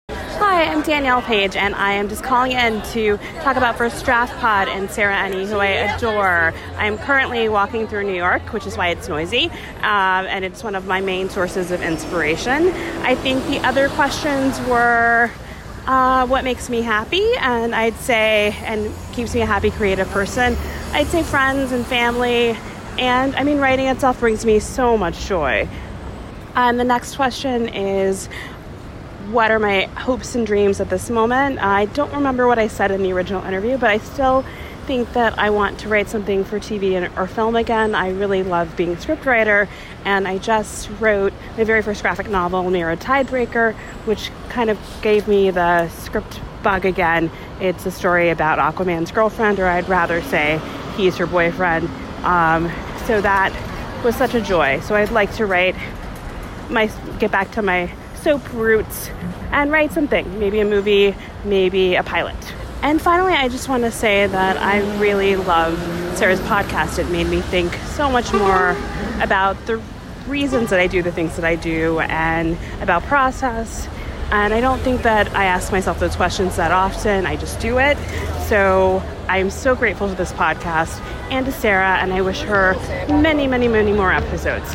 Hi, 0.10 0.66
I'm 0.66 0.82
Danielle 0.82 1.22
Paige, 1.22 1.56
and 1.56 1.74
I 1.76 1.94
am 1.94 2.10
just 2.10 2.24
calling 2.24 2.52
in 2.52 2.82
to 2.92 3.18
talk 3.42 3.56
about 3.56 3.78
First 3.78 4.04
Draft 4.04 4.38
Pod 4.40 4.68
and 4.68 4.92
Sarah 4.92 5.16
Enni, 5.16 5.48
who 5.48 5.58
I 5.58 5.68
adore. 5.68 6.54
I'm 6.78 6.98
currently 6.98 7.48
walking 7.48 7.88
through 7.88 8.04
New 8.04 8.16
York, 8.16 8.42
which 8.54 8.68
is 8.68 8.78
why 8.78 8.90
it's 8.90 9.08
noisy, 9.08 9.46
um, 9.78 10.26
and 10.28 10.44
it's 10.44 10.64
one 10.64 10.76
of 10.76 10.86
my 10.86 11.00
main 11.00 11.30
sources 11.30 11.72
of 11.72 11.82
inspiration. 11.82 12.68
I 13.04 13.16
think 13.16 13.46
the 13.48 13.60
other 13.60 13.90
questions 13.90 14.60
were 14.62 15.32
uh, 15.88 16.28
what 16.28 16.44
makes 16.44 16.70
me 16.70 16.82
happy, 16.82 17.28
and 17.40 17.74
I'd 17.74 17.96
say, 17.96 18.56
and 18.64 18.92
keeps 19.14 19.34
me 19.34 19.42
a 19.42 19.46
happy 19.46 19.72
creative 19.72 20.10
person. 20.10 20.56
I'd 20.92 21.08
say 21.08 21.24
friends 21.24 21.72
and 21.72 21.86
family, 21.86 22.58
and 23.02 23.36
I 23.36 23.44
mean, 23.44 23.58
writing 23.58 23.88
itself 23.88 24.20
brings 24.20 24.46
me 24.46 24.60
so 24.60 24.96
much 24.96 25.26
joy. 25.26 25.68
And 26.56 26.80
the 26.80 26.84
next 26.84 27.16
question 27.16 27.68
is, 27.68 28.28
what 29.32 29.50
are 29.50 29.58
my 29.58 29.86
hopes 29.86 30.36
and 30.36 30.46
dreams 30.46 30.80
at 30.80 30.90
this 30.92 31.10
moment? 31.10 31.58
I 31.60 31.86
don't 31.86 32.14
remember 32.14 32.46
what 32.46 32.60
I 32.60 32.68
said 32.68 32.92
in 32.92 33.02
the 33.02 33.12
original 33.12 33.44
interview, 33.44 33.78
but 33.80 33.90
I 33.90 33.98
still 33.98 34.46
think 34.86 35.14
that 35.14 35.40
I 35.40 35.50
want 35.50 35.80
to 35.80 35.90
write 35.90 36.10
something 36.10 36.44
for 36.44 36.60
TV 36.60 37.18
or 37.18 37.26
film 37.26 37.56
again. 37.56 37.96
I 37.96 38.12
really 38.12 38.44
love 38.44 38.76
being 38.78 38.94
a 38.94 38.98
scriptwriter, 38.98 39.68
and 40.06 40.28
I 40.28 40.38
just 40.38 40.88
wrote 41.00 41.34
my 41.58 41.64
very 41.64 41.82
first 41.82 42.04
graphic 42.04 42.30
novel, 42.30 42.70
Mera: 42.70 42.98
Tidebreaker, 42.98 43.74
which 44.06 44.30
kind 44.50 44.70
of 44.70 44.78
gave 45.02 45.28
me 45.28 45.50
the 45.50 45.90
script 45.90 46.40
bug 46.62 46.86
again. 46.86 47.32
It's 47.60 47.86
a 47.88 47.92
story 47.92 48.30
about 48.30 48.60
Aquaman's 48.60 49.12
girlfriend, 49.12 49.60
or 49.60 49.66
I'd 49.66 49.90
rather 49.90 50.22
say 50.22 50.62
he's 50.98 51.18
her 51.18 51.26
boyfriend. 51.26 51.90
Um, 52.24 52.72
so 53.06 53.22
that 53.22 53.54
was 54.04 54.16
such 54.16 54.34
a 54.34 54.42
joy. 54.42 54.80
So 54.82 54.96
I'd 54.96 55.12
like 55.12 55.34
to 55.36 55.46
write 55.46 55.76
my 56.70 56.88
get 57.20 57.32
back 57.32 57.52
to 57.52 57.62
my 57.62 57.92
soap 58.16 58.42
roots 58.54 59.10
and 59.52 59.72
write 59.72 59.92
something, 59.92 60.40
maybe 60.40 60.60
a 60.60 60.66
movie, 60.66 61.16
maybe 61.44 61.96
a 61.96 62.04
pilot. 62.04 62.38
And 62.82 63.00
finally, 63.02 63.34
I 63.34 63.48
just 63.48 63.70
want 63.70 63.84
to 63.84 63.92
say 63.92 64.26
that 64.26 64.58
I 64.58 64.80
really 65.00 65.36
love 65.36 65.78
Sarah's 66.18 66.40
podcast. 66.42 66.98
It 66.98 67.10
made 67.12 67.28
me 67.28 67.42
think 67.42 67.74
so 67.96 68.10
much 68.10 68.34
more 68.34 68.76
about 69.22 69.64
the 69.68 69.82
reasons 70.28 70.70
that 70.70 70.80
I 70.80 70.88
do 70.88 71.04
the 71.04 71.12
things 71.12 71.36
that 71.36 71.46
I 71.46 71.56
do 71.56 72.00
and 72.00 72.58
about 72.82 73.04
process. 73.04 73.88
And 74.32 74.54
I 74.54 74.62
don't 74.62 74.80
think 74.80 75.02
that 75.02 75.36
I 75.36 75.44
ask 75.44 75.74
myself 75.74 76.00
those 76.00 76.16
questions 76.16 76.56
that 76.56 76.72
often. 76.72 77.26
I 77.26 77.36
just 77.36 77.60
do 77.60 77.80
it. 77.80 77.98
So 78.48 79.04
I'm 79.28 79.50
so 79.50 79.76
grateful 79.76 80.08
to 80.08 80.16
this 80.16 80.32
podcast 80.32 81.02
and 81.30 81.46
to 81.46 81.52
Sarah, 81.52 81.98
and 81.98 82.14
I 82.14 82.22
wish 82.22 82.40
her 82.42 82.76
many, 83.10 83.46
many, 83.46 83.68
many 83.68 83.92
more 83.92 84.14
episodes. 84.14 84.74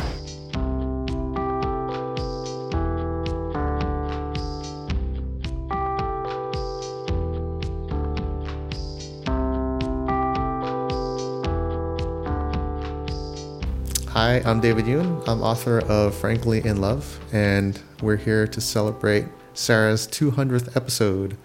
Hi, 14.09 14.41
I'm 14.45 14.59
David 14.59 14.85
Yoon. 14.85 15.27
I'm 15.27 15.41
author 15.41 15.79
of 15.79 16.13
Frankly 16.13 16.63
in 16.63 16.79
Love, 16.79 17.19
and 17.33 17.81
we're 18.03 18.17
here 18.17 18.45
to 18.45 18.61
celebrate 18.61 19.25
Sarah's 19.57 20.07
200th 20.07 20.75
episode. 20.75 21.37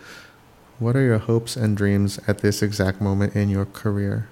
What 0.79 0.97
are 0.97 1.03
your 1.03 1.19
hopes 1.19 1.57
and 1.57 1.77
dreams 1.77 2.19
at 2.27 2.39
this 2.39 2.63
exact 2.63 3.01
moment 3.01 3.35
in 3.35 3.49
your 3.49 3.65
career? 3.65 4.29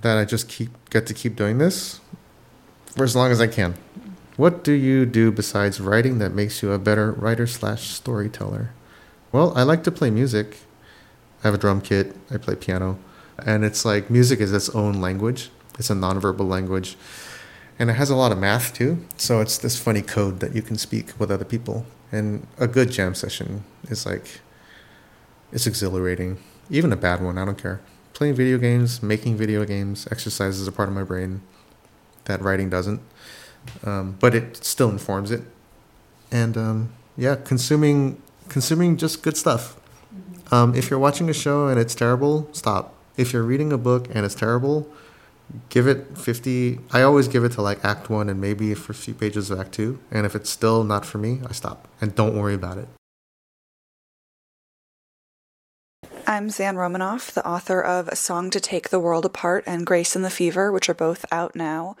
That 0.00 0.18
I 0.18 0.24
just 0.24 0.48
keep 0.48 0.70
get 0.90 1.06
to 1.06 1.14
keep 1.14 1.36
doing 1.36 1.58
this 1.58 2.00
for 2.94 3.04
as 3.04 3.16
long 3.16 3.30
as 3.30 3.40
I 3.40 3.46
can. 3.46 3.74
What 4.36 4.64
do 4.64 4.72
you 4.72 5.04
do 5.04 5.30
besides 5.30 5.80
writing 5.80 6.18
that 6.18 6.32
makes 6.32 6.62
you 6.62 6.72
a 6.72 6.78
better 6.78 7.12
writer 7.12 7.46
slash 7.46 7.90
storyteller? 7.90 8.70
Well, 9.30 9.52
I 9.56 9.62
like 9.62 9.84
to 9.84 9.90
play 9.90 10.10
music. 10.10 10.58
I 11.42 11.48
have 11.48 11.54
a 11.54 11.58
drum 11.58 11.80
kit. 11.80 12.16
I 12.30 12.38
play 12.38 12.54
piano, 12.54 12.98
and 13.44 13.64
it's 13.64 13.84
like 13.84 14.10
music 14.10 14.40
is 14.40 14.52
its 14.52 14.68
own 14.70 15.00
language 15.00 15.50
it's 15.78 15.90
a 15.90 15.94
nonverbal 15.94 16.48
language. 16.48 16.96
And 17.78 17.90
it 17.90 17.94
has 17.94 18.10
a 18.10 18.16
lot 18.16 18.32
of 18.32 18.38
math 18.38 18.74
too. 18.74 19.04
So 19.16 19.40
it's 19.40 19.58
this 19.58 19.78
funny 19.78 20.02
code 20.02 20.40
that 20.40 20.54
you 20.54 20.62
can 20.62 20.76
speak 20.76 21.18
with 21.18 21.30
other 21.30 21.44
people. 21.44 21.86
And 22.12 22.46
a 22.58 22.68
good 22.68 22.92
jam 22.92 23.14
session 23.14 23.64
is 23.88 24.04
like, 24.06 24.40
it's 25.50 25.66
exhilarating. 25.66 26.38
Even 26.70 26.92
a 26.92 26.96
bad 26.96 27.22
one, 27.22 27.38
I 27.38 27.44
don't 27.44 27.60
care. 27.60 27.80
Playing 28.12 28.34
video 28.34 28.58
games, 28.58 29.02
making 29.02 29.36
video 29.36 29.64
games, 29.64 30.06
exercise 30.10 30.60
is 30.60 30.68
a 30.68 30.72
part 30.72 30.88
of 30.88 30.94
my 30.94 31.02
brain 31.02 31.40
that 32.24 32.40
writing 32.42 32.68
doesn't. 32.68 33.00
Um, 33.84 34.16
but 34.20 34.34
it 34.34 34.62
still 34.64 34.90
informs 34.90 35.30
it. 35.30 35.42
And 36.30 36.56
um, 36.56 36.92
yeah, 37.16 37.36
consuming 37.36 38.20
consuming 38.48 38.96
just 38.96 39.22
good 39.22 39.36
stuff. 39.36 39.76
Um, 40.50 40.74
if 40.74 40.90
you're 40.90 40.98
watching 40.98 41.30
a 41.30 41.32
show 41.32 41.68
and 41.68 41.80
it's 41.80 41.94
terrible, 41.94 42.48
stop. 42.52 42.94
If 43.16 43.32
you're 43.32 43.42
reading 43.42 43.72
a 43.72 43.78
book 43.78 44.08
and 44.14 44.24
it's 44.26 44.34
terrible, 44.34 44.86
give 45.68 45.86
it 45.86 46.16
50 46.16 46.78
i 46.92 47.02
always 47.02 47.28
give 47.28 47.44
it 47.44 47.52
to 47.52 47.62
like 47.62 47.84
act 47.84 48.08
one 48.08 48.28
and 48.28 48.40
maybe 48.40 48.74
for 48.74 48.92
a 48.92 48.94
few 48.94 49.14
pages 49.14 49.50
of 49.50 49.60
act 49.60 49.72
two 49.72 49.98
and 50.10 50.24
if 50.26 50.34
it's 50.34 50.50
still 50.50 50.84
not 50.84 51.04
for 51.04 51.18
me 51.18 51.40
i 51.48 51.52
stop 51.52 51.88
and 52.00 52.14
don't 52.14 52.36
worry 52.36 52.54
about 52.54 52.78
it 52.78 52.88
I'm 56.24 56.50
Zan 56.50 56.76
Romanoff, 56.76 57.32
the 57.32 57.46
author 57.46 57.82
of 57.82 58.06
A 58.08 58.16
Song 58.16 58.48
to 58.50 58.60
Take 58.60 58.88
the 58.88 59.00
World 59.00 59.26
Apart 59.26 59.64
and 59.66 59.84
Grace 59.84 60.14
and 60.14 60.24
the 60.24 60.30
Fever, 60.30 60.70
which 60.70 60.88
are 60.88 60.94
both 60.94 61.26
out 61.32 61.56
now. 61.56 61.96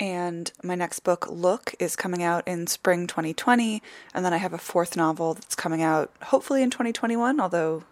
And 0.00 0.50
my 0.62 0.74
next 0.74 1.00
book, 1.00 1.26
Look, 1.30 1.74
is 1.78 1.94
coming 1.94 2.22
out 2.22 2.46
in 2.48 2.66
spring 2.66 3.06
2020. 3.06 3.80
And 4.12 4.24
then 4.24 4.34
I 4.34 4.38
have 4.38 4.52
a 4.52 4.58
fourth 4.58 4.96
novel 4.96 5.34
that's 5.34 5.54
coming 5.54 5.82
out 5.82 6.10
hopefully 6.24 6.62
in 6.62 6.70
2021, 6.70 7.40
although 7.40 7.84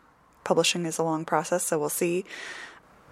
publishing 0.42 0.86
is 0.86 0.98
a 0.98 1.02
long 1.02 1.24
process, 1.24 1.64
so 1.64 1.78
we'll 1.78 1.90
see 1.90 2.24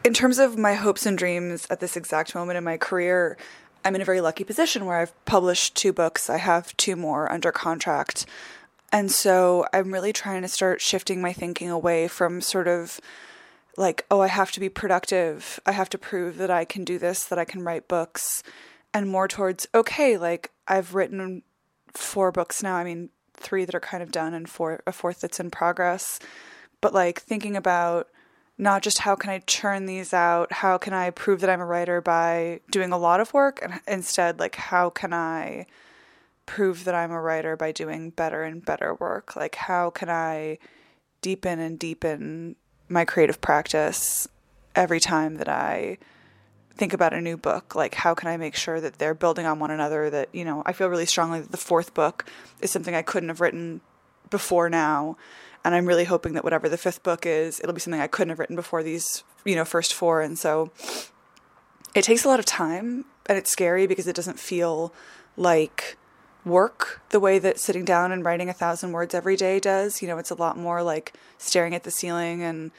in 0.06 0.14
terms 0.14 0.38
of 0.38 0.56
my 0.56 0.74
hopes 0.74 1.04
and 1.04 1.18
dreams 1.18 1.66
at 1.68 1.80
this 1.80 1.96
exact 1.96 2.32
moment 2.32 2.56
in 2.56 2.62
my 2.62 2.76
career, 2.76 3.36
I'm 3.84 3.96
in 3.96 4.00
a 4.00 4.04
very 4.04 4.20
lucky 4.20 4.44
position 4.44 4.86
where 4.86 4.98
I've 4.98 5.24
published 5.24 5.74
two 5.74 5.92
books. 5.92 6.30
I 6.30 6.36
have 6.36 6.76
two 6.76 6.94
more 6.94 7.30
under 7.30 7.50
contract. 7.50 8.24
And 8.92 9.10
so 9.10 9.66
I'm 9.72 9.92
really 9.92 10.12
trying 10.12 10.42
to 10.42 10.48
start 10.48 10.80
shifting 10.80 11.20
my 11.20 11.32
thinking 11.32 11.70
away 11.70 12.06
from 12.06 12.40
sort 12.40 12.68
of 12.68 13.00
like, 13.76 14.06
oh, 14.08 14.20
I 14.20 14.28
have 14.28 14.52
to 14.52 14.60
be 14.60 14.68
productive. 14.68 15.58
I 15.66 15.72
have 15.72 15.90
to 15.90 15.98
prove 15.98 16.38
that 16.38 16.52
I 16.52 16.64
can 16.64 16.84
do 16.84 17.00
this, 17.00 17.24
that 17.24 17.38
I 17.40 17.44
can 17.44 17.64
write 17.64 17.88
books. 17.88 18.44
and 18.94 19.10
more 19.10 19.26
towards 19.26 19.66
okay, 19.74 20.16
like 20.16 20.52
I've 20.68 20.94
written 20.94 21.42
four 21.94 22.30
books 22.30 22.62
now. 22.62 22.76
I 22.76 22.84
mean, 22.84 23.10
three 23.34 23.64
that 23.64 23.74
are 23.74 23.80
kind 23.80 24.04
of 24.04 24.12
done 24.12 24.34
and 24.34 24.48
four 24.48 24.84
a 24.86 24.92
fourth 24.92 25.20
that's 25.20 25.40
in 25.40 25.50
progress. 25.50 26.20
But 26.80 26.94
like 26.94 27.20
thinking 27.20 27.56
about 27.56 28.06
not 28.58 28.82
just 28.82 28.98
how 28.98 29.14
can 29.16 29.30
I 29.30 29.40
churn 29.40 29.86
these 29.86 30.14
out, 30.14 30.50
how 30.50 30.78
can 30.78 30.94
I 30.94 31.10
prove 31.10 31.40
that 31.40 31.50
I'm 31.50 31.60
a 31.60 31.66
writer 31.66 32.00
by 32.00 32.60
doing 32.70 32.92
a 32.92 32.98
lot 32.98 33.20
of 33.20 33.34
work, 33.34 33.60
and 33.62 33.80
instead 33.86 34.38
like 34.38 34.56
how 34.56 34.90
can 34.90 35.12
I 35.12 35.66
prove 36.46 36.84
that 36.84 36.94
I'm 36.94 37.10
a 37.10 37.20
writer 37.20 37.56
by 37.56 37.72
doing 37.72 38.10
better 38.10 38.42
and 38.44 38.64
better 38.64 38.94
work? 38.94 39.36
Like 39.36 39.56
how 39.56 39.90
can 39.90 40.08
I 40.08 40.58
deepen 41.20 41.60
and 41.60 41.78
deepen 41.78 42.56
my 42.88 43.04
creative 43.04 43.40
practice 43.40 44.28
every 44.74 45.00
time 45.00 45.36
that 45.36 45.48
I 45.48 45.98
think 46.76 46.92
about 46.92 47.12
a 47.12 47.20
new 47.20 47.36
book? 47.36 47.74
Like 47.74 47.94
how 47.94 48.14
can 48.14 48.28
i 48.28 48.36
make 48.36 48.54
sure 48.54 48.80
that 48.80 48.98
they're 48.98 49.14
building 49.14 49.44
on 49.44 49.58
one 49.58 49.70
another? 49.70 50.08
That 50.08 50.28
you 50.32 50.44
know 50.44 50.62
i 50.64 50.72
feel 50.72 50.88
really 50.88 51.06
strongly 51.06 51.40
that 51.40 51.50
the 51.50 51.56
fourth 51.58 51.92
book 51.94 52.24
is 52.62 52.70
something 52.70 52.94
i 52.94 53.02
couldn't 53.02 53.28
have 53.28 53.40
written 53.40 53.80
before 54.30 54.70
now 54.70 55.16
and 55.66 55.74
i'm 55.74 55.86
really 55.86 56.04
hoping 56.04 56.32
that 56.32 56.44
whatever 56.44 56.68
the 56.68 56.78
fifth 56.78 57.02
book 57.02 57.26
is 57.26 57.60
it'll 57.60 57.74
be 57.74 57.80
something 57.80 58.00
i 58.00 58.06
couldn't 58.06 58.30
have 58.30 58.38
written 58.38 58.56
before 58.56 58.82
these 58.82 59.24
you 59.44 59.54
know 59.54 59.64
first 59.64 59.92
four 59.92 60.22
and 60.22 60.38
so 60.38 60.70
it 61.94 62.02
takes 62.02 62.24
a 62.24 62.28
lot 62.28 62.38
of 62.38 62.46
time 62.46 63.04
and 63.26 63.36
it's 63.36 63.50
scary 63.50 63.86
because 63.86 64.06
it 64.06 64.16
doesn't 64.16 64.38
feel 64.38 64.92
like 65.36 65.98
work 66.44 67.02
the 67.10 67.20
way 67.20 67.38
that 67.38 67.58
sitting 67.58 67.84
down 67.84 68.12
and 68.12 68.24
writing 68.24 68.48
a 68.48 68.54
thousand 68.54 68.92
words 68.92 69.14
every 69.14 69.36
day 69.36 69.60
does 69.60 70.00
you 70.00 70.08
know 70.08 70.16
it's 70.16 70.30
a 70.30 70.34
lot 70.34 70.56
more 70.56 70.82
like 70.82 71.12
staring 71.36 71.74
at 71.74 71.82
the 71.82 71.90
ceiling 71.90 72.42
and 72.42 72.70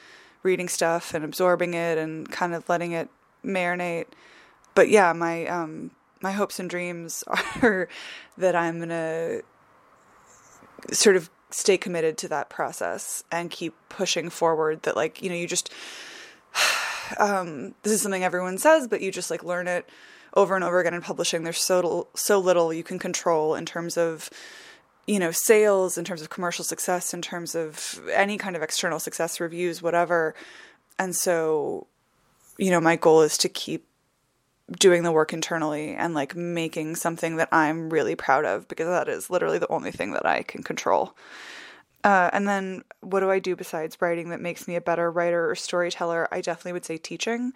reading 0.42 0.68
stuff 0.68 1.14
and 1.14 1.24
absorbing 1.24 1.74
it 1.74 1.98
and 1.98 2.30
kind 2.30 2.54
of 2.54 2.68
letting 2.68 2.92
it 2.92 3.08
marinate. 3.44 4.06
But 4.74 4.88
yeah, 4.88 5.12
my 5.12 5.46
um 5.46 5.90
my 6.20 6.32
hopes 6.32 6.58
and 6.58 6.68
dreams 6.68 7.24
are 7.62 7.88
that 8.36 8.54
I'm 8.54 8.78
gonna 8.78 9.40
sort 10.92 11.16
of 11.16 11.30
stay 11.50 11.78
committed 11.78 12.18
to 12.18 12.28
that 12.28 12.50
process 12.50 13.24
and 13.30 13.50
keep 13.50 13.74
pushing 13.88 14.30
forward. 14.30 14.82
That 14.82 14.96
like 14.96 15.22
you 15.22 15.28
know 15.28 15.36
you 15.36 15.46
just 15.46 15.72
um 17.18 17.74
this 17.82 17.92
is 17.92 18.02
something 18.02 18.24
everyone 18.24 18.58
says, 18.58 18.88
but 18.88 19.00
you 19.00 19.10
just 19.10 19.30
like 19.30 19.44
learn 19.44 19.68
it 19.68 19.88
over 20.34 20.54
and 20.54 20.64
over 20.64 20.80
again 20.80 20.94
in 20.94 21.02
publishing. 21.02 21.42
There's 21.42 21.60
so 21.60 22.08
so 22.14 22.38
little 22.38 22.72
you 22.72 22.84
can 22.84 22.98
control 22.98 23.54
in 23.54 23.66
terms 23.66 23.96
of 23.96 24.30
you 25.06 25.18
know 25.18 25.30
sales 25.32 25.96
in 25.96 26.04
terms 26.04 26.22
of 26.22 26.30
commercial 26.30 26.64
success 26.64 27.14
in 27.14 27.22
terms 27.22 27.54
of 27.54 28.00
any 28.12 28.36
kind 28.36 28.56
of 28.56 28.62
external 28.62 29.00
success 29.00 29.40
reviews 29.40 29.80
whatever 29.80 30.34
and 30.98 31.16
so 31.16 31.86
you 32.58 32.70
know, 32.70 32.80
my 32.80 32.96
goal 32.96 33.22
is 33.22 33.38
to 33.38 33.48
keep 33.48 33.86
doing 34.70 35.02
the 35.02 35.12
work 35.12 35.32
internally 35.32 35.94
and 35.94 36.14
like 36.14 36.36
making 36.36 36.96
something 36.96 37.36
that 37.36 37.48
I'm 37.52 37.90
really 37.90 38.14
proud 38.14 38.44
of 38.44 38.68
because 38.68 38.86
that 38.86 39.08
is 39.08 39.30
literally 39.30 39.58
the 39.58 39.72
only 39.72 39.90
thing 39.90 40.12
that 40.12 40.26
I 40.26 40.42
can 40.42 40.62
control. 40.62 41.16
Uh, 42.04 42.30
and 42.32 42.46
then 42.46 42.84
what 43.00 43.20
do 43.20 43.30
I 43.30 43.38
do 43.38 43.56
besides 43.56 44.00
writing 44.00 44.30
that 44.30 44.40
makes 44.40 44.68
me 44.68 44.76
a 44.76 44.80
better 44.80 45.10
writer 45.10 45.50
or 45.50 45.54
storyteller? 45.54 46.28
I 46.30 46.40
definitely 46.40 46.74
would 46.74 46.84
say 46.84 46.96
teaching. 46.96 47.52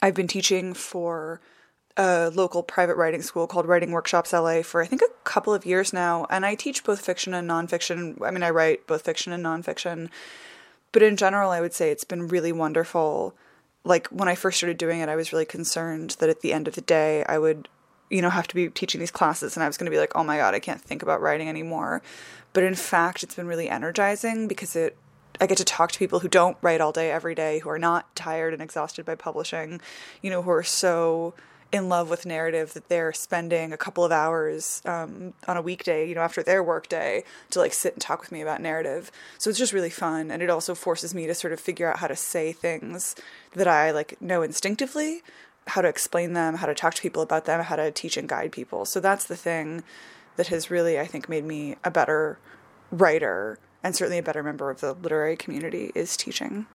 I've 0.00 0.14
been 0.14 0.28
teaching 0.28 0.74
for 0.74 1.40
a 1.96 2.30
local 2.34 2.62
private 2.62 2.96
writing 2.96 3.22
school 3.22 3.46
called 3.46 3.66
Writing 3.66 3.92
Workshops 3.92 4.32
LA 4.32 4.62
for 4.62 4.82
I 4.82 4.86
think 4.86 5.02
a 5.02 5.24
couple 5.24 5.54
of 5.54 5.66
years 5.66 5.92
now, 5.92 6.26
and 6.30 6.44
I 6.44 6.54
teach 6.54 6.84
both 6.84 7.04
fiction 7.04 7.34
and 7.34 7.48
nonfiction. 7.48 8.20
I 8.22 8.30
mean, 8.30 8.42
I 8.42 8.50
write 8.50 8.86
both 8.86 9.02
fiction 9.04 9.32
and 9.32 9.44
nonfiction, 9.44 10.08
but 10.90 11.02
in 11.02 11.16
general, 11.16 11.50
I 11.50 11.60
would 11.60 11.74
say 11.74 11.90
it's 11.90 12.04
been 12.04 12.28
really 12.28 12.52
wonderful 12.52 13.34
like 13.84 14.08
when 14.08 14.28
I 14.28 14.34
first 14.34 14.58
started 14.58 14.78
doing 14.78 15.00
it, 15.00 15.08
I 15.08 15.16
was 15.16 15.32
really 15.32 15.44
concerned 15.44 16.16
that 16.20 16.28
at 16.28 16.40
the 16.40 16.52
end 16.52 16.68
of 16.68 16.74
the 16.74 16.80
day, 16.80 17.24
I 17.24 17.38
would, 17.38 17.68
you 18.10 18.22
know, 18.22 18.30
have 18.30 18.48
to 18.48 18.54
be 18.54 18.68
teaching 18.68 19.00
these 19.00 19.10
classes 19.10 19.56
and 19.56 19.64
I 19.64 19.66
was 19.66 19.76
going 19.76 19.86
to 19.86 19.90
be 19.90 19.98
like, 19.98 20.12
oh 20.14 20.24
my 20.24 20.36
God, 20.36 20.54
I 20.54 20.60
can't 20.60 20.80
think 20.80 21.02
about 21.02 21.20
writing 21.20 21.48
anymore. 21.48 22.02
But 22.52 22.64
in 22.64 22.74
fact, 22.74 23.22
it's 23.22 23.34
been 23.34 23.46
really 23.46 23.68
energizing 23.68 24.46
because 24.46 24.76
it, 24.76 24.96
I 25.40 25.46
get 25.46 25.58
to 25.58 25.64
talk 25.64 25.90
to 25.92 25.98
people 25.98 26.20
who 26.20 26.28
don't 26.28 26.56
write 26.60 26.80
all 26.80 26.92
day 26.92 27.10
every 27.10 27.34
day, 27.34 27.60
who 27.60 27.70
are 27.70 27.78
not 27.78 28.14
tired 28.14 28.52
and 28.52 28.62
exhausted 28.62 29.04
by 29.04 29.14
publishing, 29.14 29.80
you 30.20 30.30
know, 30.30 30.42
who 30.42 30.50
are 30.50 30.62
so 30.62 31.34
in 31.72 31.88
love 31.88 32.10
with 32.10 32.26
narrative 32.26 32.74
that 32.74 32.88
they're 32.88 33.12
spending 33.14 33.72
a 33.72 33.78
couple 33.78 34.04
of 34.04 34.12
hours 34.12 34.82
um, 34.84 35.32
on 35.48 35.56
a 35.56 35.62
weekday, 35.62 36.06
you 36.06 36.14
know, 36.14 36.20
after 36.20 36.42
their 36.42 36.62
workday 36.62 37.24
to 37.50 37.58
like 37.58 37.72
sit 37.72 37.94
and 37.94 38.02
talk 38.02 38.20
with 38.20 38.30
me 38.30 38.42
about 38.42 38.60
narrative. 38.60 39.10
So 39.38 39.48
it's 39.48 39.58
just 39.58 39.72
really 39.72 39.90
fun, 39.90 40.30
and 40.30 40.42
it 40.42 40.50
also 40.50 40.74
forces 40.74 41.14
me 41.14 41.26
to 41.26 41.34
sort 41.34 41.52
of 41.52 41.60
figure 41.60 41.90
out 41.90 41.98
how 41.98 42.08
to 42.08 42.16
say 42.16 42.52
things 42.52 43.16
that 43.54 43.66
I 43.66 43.90
like 43.90 44.20
know 44.20 44.42
instinctively, 44.42 45.22
how 45.66 45.80
to 45.80 45.88
explain 45.88 46.34
them, 46.34 46.56
how 46.56 46.66
to 46.66 46.74
talk 46.74 46.94
to 46.94 47.02
people 47.02 47.22
about 47.22 47.46
them, 47.46 47.62
how 47.62 47.76
to 47.76 47.90
teach 47.90 48.16
and 48.16 48.28
guide 48.28 48.52
people. 48.52 48.84
So 48.84 49.00
that's 49.00 49.24
the 49.24 49.36
thing 49.36 49.82
that 50.36 50.48
has 50.48 50.70
really, 50.70 51.00
I 51.00 51.06
think, 51.06 51.28
made 51.28 51.44
me 51.44 51.76
a 51.84 51.90
better 51.90 52.38
writer 52.90 53.58
and 53.82 53.96
certainly 53.96 54.18
a 54.18 54.22
better 54.22 54.42
member 54.42 54.70
of 54.70 54.80
the 54.80 54.92
literary 54.92 55.36
community 55.36 55.90
is 55.94 56.16
teaching. 56.16 56.66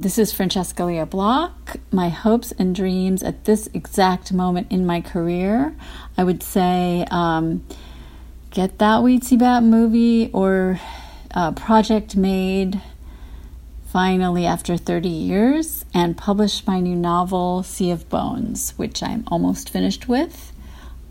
This 0.00 0.16
is 0.16 0.32
Francesca 0.32 0.82
Lia 0.86 1.04
Block. 1.04 1.76
My 1.92 2.08
hopes 2.08 2.52
and 2.52 2.74
dreams 2.74 3.22
at 3.22 3.44
this 3.44 3.68
exact 3.74 4.32
moment 4.32 4.68
in 4.72 4.86
my 4.86 5.02
career, 5.02 5.76
I 6.16 6.24
would 6.24 6.42
say 6.42 7.04
um, 7.10 7.66
get 8.48 8.78
that 8.78 9.00
Weetzie 9.00 9.38
Bat 9.38 9.64
movie 9.64 10.30
or 10.32 10.80
uh, 11.34 11.52
project 11.52 12.16
made 12.16 12.80
finally 13.88 14.46
after 14.46 14.78
30 14.78 15.06
years 15.06 15.84
and 15.92 16.16
publish 16.16 16.66
my 16.66 16.80
new 16.80 16.96
novel, 16.96 17.62
Sea 17.62 17.90
of 17.90 18.08
Bones, 18.08 18.72
which 18.78 19.02
I'm 19.02 19.24
almost 19.26 19.68
finished 19.68 20.08
with. 20.08 20.54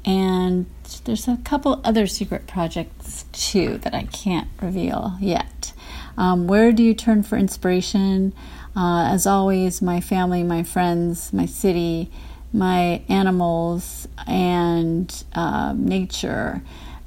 And 0.04 0.66
there's 1.04 1.28
a 1.28 1.38
couple 1.44 1.80
other 1.84 2.08
secret 2.08 2.48
projects 2.48 3.26
too 3.34 3.78
that 3.84 3.94
I 3.94 4.06
can't 4.06 4.48
reveal 4.60 5.16
yet. 5.20 5.74
Um, 6.18 6.48
where 6.48 6.72
do 6.72 6.82
you 6.82 6.96
turn 6.96 7.22
for 7.22 7.38
inspiration? 7.38 8.34
Uh, 8.80 9.10
as 9.12 9.28
always, 9.28 9.82
my 9.82 10.00
family, 10.00 10.42
my 10.42 10.64
friends, 10.64 11.34
my 11.34 11.46
city, 11.46 12.10
my 12.54 13.02
animals, 13.10 14.08
and 14.26 15.26
uh, 15.34 15.74
nature, 15.76 16.62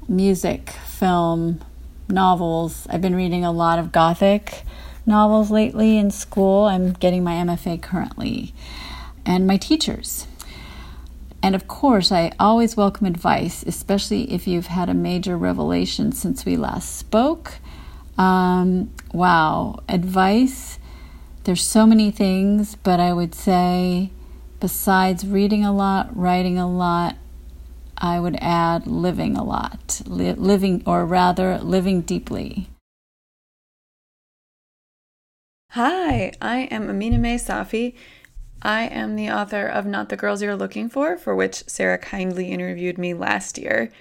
music, 0.07 0.69
film, 0.85 1.59
novels. 2.07 2.85
I've 2.91 3.01
been 3.01 3.15
reading 3.15 3.43
a 3.43 3.51
lot 3.51 3.79
of 3.79 3.91
Gothic 3.91 4.61
novels 5.07 5.49
lately 5.49 5.97
in 5.97 6.11
school. 6.11 6.65
I'm 6.65 6.93
getting 6.93 7.23
my 7.23 7.33
MFA 7.33 7.81
currently, 7.81 8.53
and 9.25 9.47
my 9.47 9.57
teachers. 9.57 10.27
And 11.41 11.55
of 11.55 11.67
course, 11.67 12.11
I 12.11 12.33
always 12.39 12.77
welcome 12.77 13.07
advice, 13.07 13.63
especially 13.63 14.31
if 14.31 14.45
you've 14.45 14.67
had 14.67 14.89
a 14.89 14.93
major 14.93 15.35
revelation 15.35 16.11
since 16.11 16.45
we 16.45 16.55
last 16.55 16.95
spoke. 16.95 17.55
Um, 18.15 18.93
wow, 19.11 19.79
advice 19.89 20.77
there's 21.43 21.63
so 21.63 21.85
many 21.85 22.11
things, 22.11 22.75
but 22.75 22.99
I 22.99 23.13
would 23.13 23.35
say 23.35 24.11
besides 24.59 25.27
reading 25.27 25.65
a 25.65 25.73
lot, 25.73 26.15
writing 26.15 26.57
a 26.57 26.69
lot, 26.69 27.17
I 27.97 28.19
would 28.19 28.37
add 28.39 28.87
living 28.87 29.35
a 29.35 29.43
lot, 29.43 30.01
li- 30.05 30.33
living, 30.33 30.83
or 30.85 31.05
rather, 31.05 31.57
living 31.59 32.01
deeply. 32.01 32.69
Hi, 35.71 36.31
I 36.41 36.59
am 36.71 36.87
Aminah 36.87 37.19
Mae 37.19 37.35
Safi. 37.35 37.95
I 38.61 38.83
am 38.83 39.15
the 39.15 39.29
author 39.29 39.65
of 39.65 39.85
Not 39.85 40.07
the 40.09 40.15
Girls 40.15 40.41
You're 40.41 40.55
Looking 40.55 40.87
For, 40.87 41.17
for 41.17 41.35
which 41.35 41.63
Sarah 41.67 41.97
kindly 41.97 42.51
interviewed 42.51 42.97
me 42.97 43.13
last 43.13 43.57
year. 43.57 43.91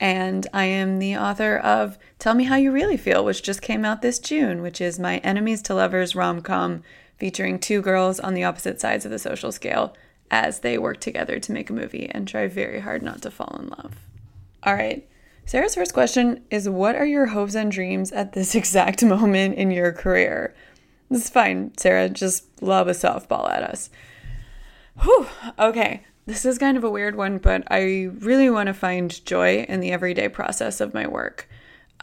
And 0.00 0.46
I 0.54 0.64
am 0.64 0.98
the 0.98 1.16
author 1.16 1.58
of 1.58 1.98
Tell 2.18 2.34
Me 2.34 2.44
How 2.44 2.56
You 2.56 2.72
Really 2.72 2.96
Feel, 2.96 3.22
which 3.22 3.42
just 3.42 3.60
came 3.60 3.84
out 3.84 4.00
this 4.00 4.18
June, 4.18 4.62
which 4.62 4.80
is 4.80 4.98
my 4.98 5.18
enemies 5.18 5.60
to 5.62 5.74
lovers 5.74 6.16
rom 6.16 6.40
com 6.40 6.82
featuring 7.18 7.58
two 7.58 7.82
girls 7.82 8.18
on 8.18 8.32
the 8.32 8.44
opposite 8.44 8.80
sides 8.80 9.04
of 9.04 9.10
the 9.10 9.18
social 9.18 9.52
scale 9.52 9.94
as 10.30 10.60
they 10.60 10.78
work 10.78 11.00
together 11.00 11.38
to 11.38 11.52
make 11.52 11.68
a 11.68 11.74
movie 11.74 12.08
and 12.10 12.26
try 12.26 12.46
very 12.46 12.80
hard 12.80 13.02
not 13.02 13.20
to 13.20 13.30
fall 13.30 13.54
in 13.60 13.68
love. 13.68 13.94
All 14.62 14.74
right. 14.74 15.06
Sarah's 15.44 15.74
first 15.74 15.92
question 15.92 16.44
is 16.50 16.68
What 16.68 16.96
are 16.96 17.04
your 17.04 17.26
hopes 17.26 17.54
and 17.54 17.70
dreams 17.70 18.10
at 18.10 18.32
this 18.32 18.54
exact 18.54 19.04
moment 19.04 19.56
in 19.56 19.70
your 19.70 19.92
career? 19.92 20.54
This 21.10 21.24
is 21.24 21.30
fine, 21.30 21.76
Sarah. 21.76 22.08
Just 22.08 22.44
lob 22.62 22.88
a 22.88 22.92
softball 22.92 23.50
at 23.50 23.64
us. 23.64 23.90
Whew. 25.02 25.26
Okay. 25.58 26.04
This 26.30 26.44
is 26.44 26.58
kind 26.58 26.76
of 26.76 26.84
a 26.84 26.90
weird 26.90 27.16
one, 27.16 27.38
but 27.38 27.64
I 27.72 28.08
really 28.20 28.48
want 28.50 28.68
to 28.68 28.72
find 28.72 29.26
joy 29.26 29.64
in 29.68 29.80
the 29.80 29.90
everyday 29.90 30.28
process 30.28 30.80
of 30.80 30.94
my 30.94 31.04
work. 31.04 31.48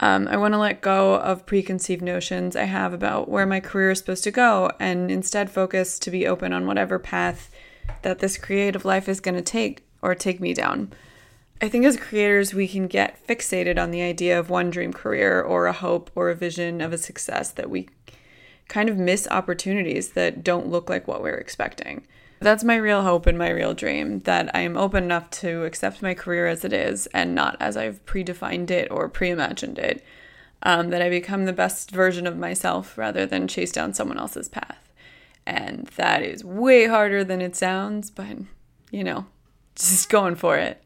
Um, 0.00 0.28
I 0.28 0.36
want 0.36 0.52
to 0.52 0.58
let 0.58 0.82
go 0.82 1.14
of 1.14 1.46
preconceived 1.46 2.02
notions 2.02 2.54
I 2.54 2.64
have 2.64 2.92
about 2.92 3.30
where 3.30 3.46
my 3.46 3.58
career 3.60 3.92
is 3.92 4.00
supposed 4.00 4.24
to 4.24 4.30
go 4.30 4.70
and 4.78 5.10
instead 5.10 5.50
focus 5.50 5.98
to 6.00 6.10
be 6.10 6.26
open 6.26 6.52
on 6.52 6.66
whatever 6.66 6.98
path 6.98 7.50
that 8.02 8.18
this 8.18 8.36
creative 8.36 8.84
life 8.84 9.08
is 9.08 9.20
going 9.20 9.36
to 9.36 9.40
take 9.40 9.86
or 10.02 10.14
take 10.14 10.40
me 10.40 10.52
down. 10.52 10.92
I 11.62 11.70
think 11.70 11.86
as 11.86 11.96
creators, 11.96 12.52
we 12.52 12.68
can 12.68 12.86
get 12.86 13.26
fixated 13.26 13.82
on 13.82 13.92
the 13.92 14.02
idea 14.02 14.38
of 14.38 14.50
one 14.50 14.68
dream 14.68 14.92
career 14.92 15.40
or 15.40 15.64
a 15.64 15.72
hope 15.72 16.10
or 16.14 16.28
a 16.28 16.36
vision 16.36 16.82
of 16.82 16.92
a 16.92 16.98
success 16.98 17.50
that 17.52 17.70
we 17.70 17.88
kind 18.68 18.90
of 18.90 18.98
miss 18.98 19.26
opportunities 19.30 20.10
that 20.10 20.44
don't 20.44 20.68
look 20.68 20.90
like 20.90 21.08
what 21.08 21.22
we're 21.22 21.32
expecting. 21.32 22.06
That's 22.40 22.62
my 22.62 22.76
real 22.76 23.02
hope 23.02 23.26
and 23.26 23.36
my 23.36 23.50
real 23.50 23.74
dream 23.74 24.20
that 24.20 24.54
I 24.54 24.60
am 24.60 24.76
open 24.76 25.04
enough 25.04 25.28
to 25.30 25.64
accept 25.64 26.02
my 26.02 26.14
career 26.14 26.46
as 26.46 26.64
it 26.64 26.72
is 26.72 27.06
and 27.08 27.34
not 27.34 27.56
as 27.58 27.76
I've 27.76 28.04
predefined 28.06 28.70
it 28.70 28.90
or 28.90 29.08
pre-imagined 29.08 29.78
it. 29.78 30.04
Um, 30.60 30.90
that 30.90 31.00
I 31.00 31.08
become 31.08 31.44
the 31.44 31.52
best 31.52 31.92
version 31.92 32.26
of 32.26 32.36
myself 32.36 32.98
rather 32.98 33.24
than 33.24 33.46
chase 33.46 33.70
down 33.70 33.94
someone 33.94 34.18
else's 34.18 34.48
path. 34.48 34.92
And 35.46 35.86
that 35.94 36.22
is 36.22 36.44
way 36.44 36.86
harder 36.86 37.22
than 37.22 37.40
it 37.40 37.54
sounds, 37.54 38.10
but 38.10 38.38
you 38.90 39.04
know, 39.04 39.26
just 39.76 40.08
going 40.08 40.34
for 40.34 40.56
it. 40.56 40.82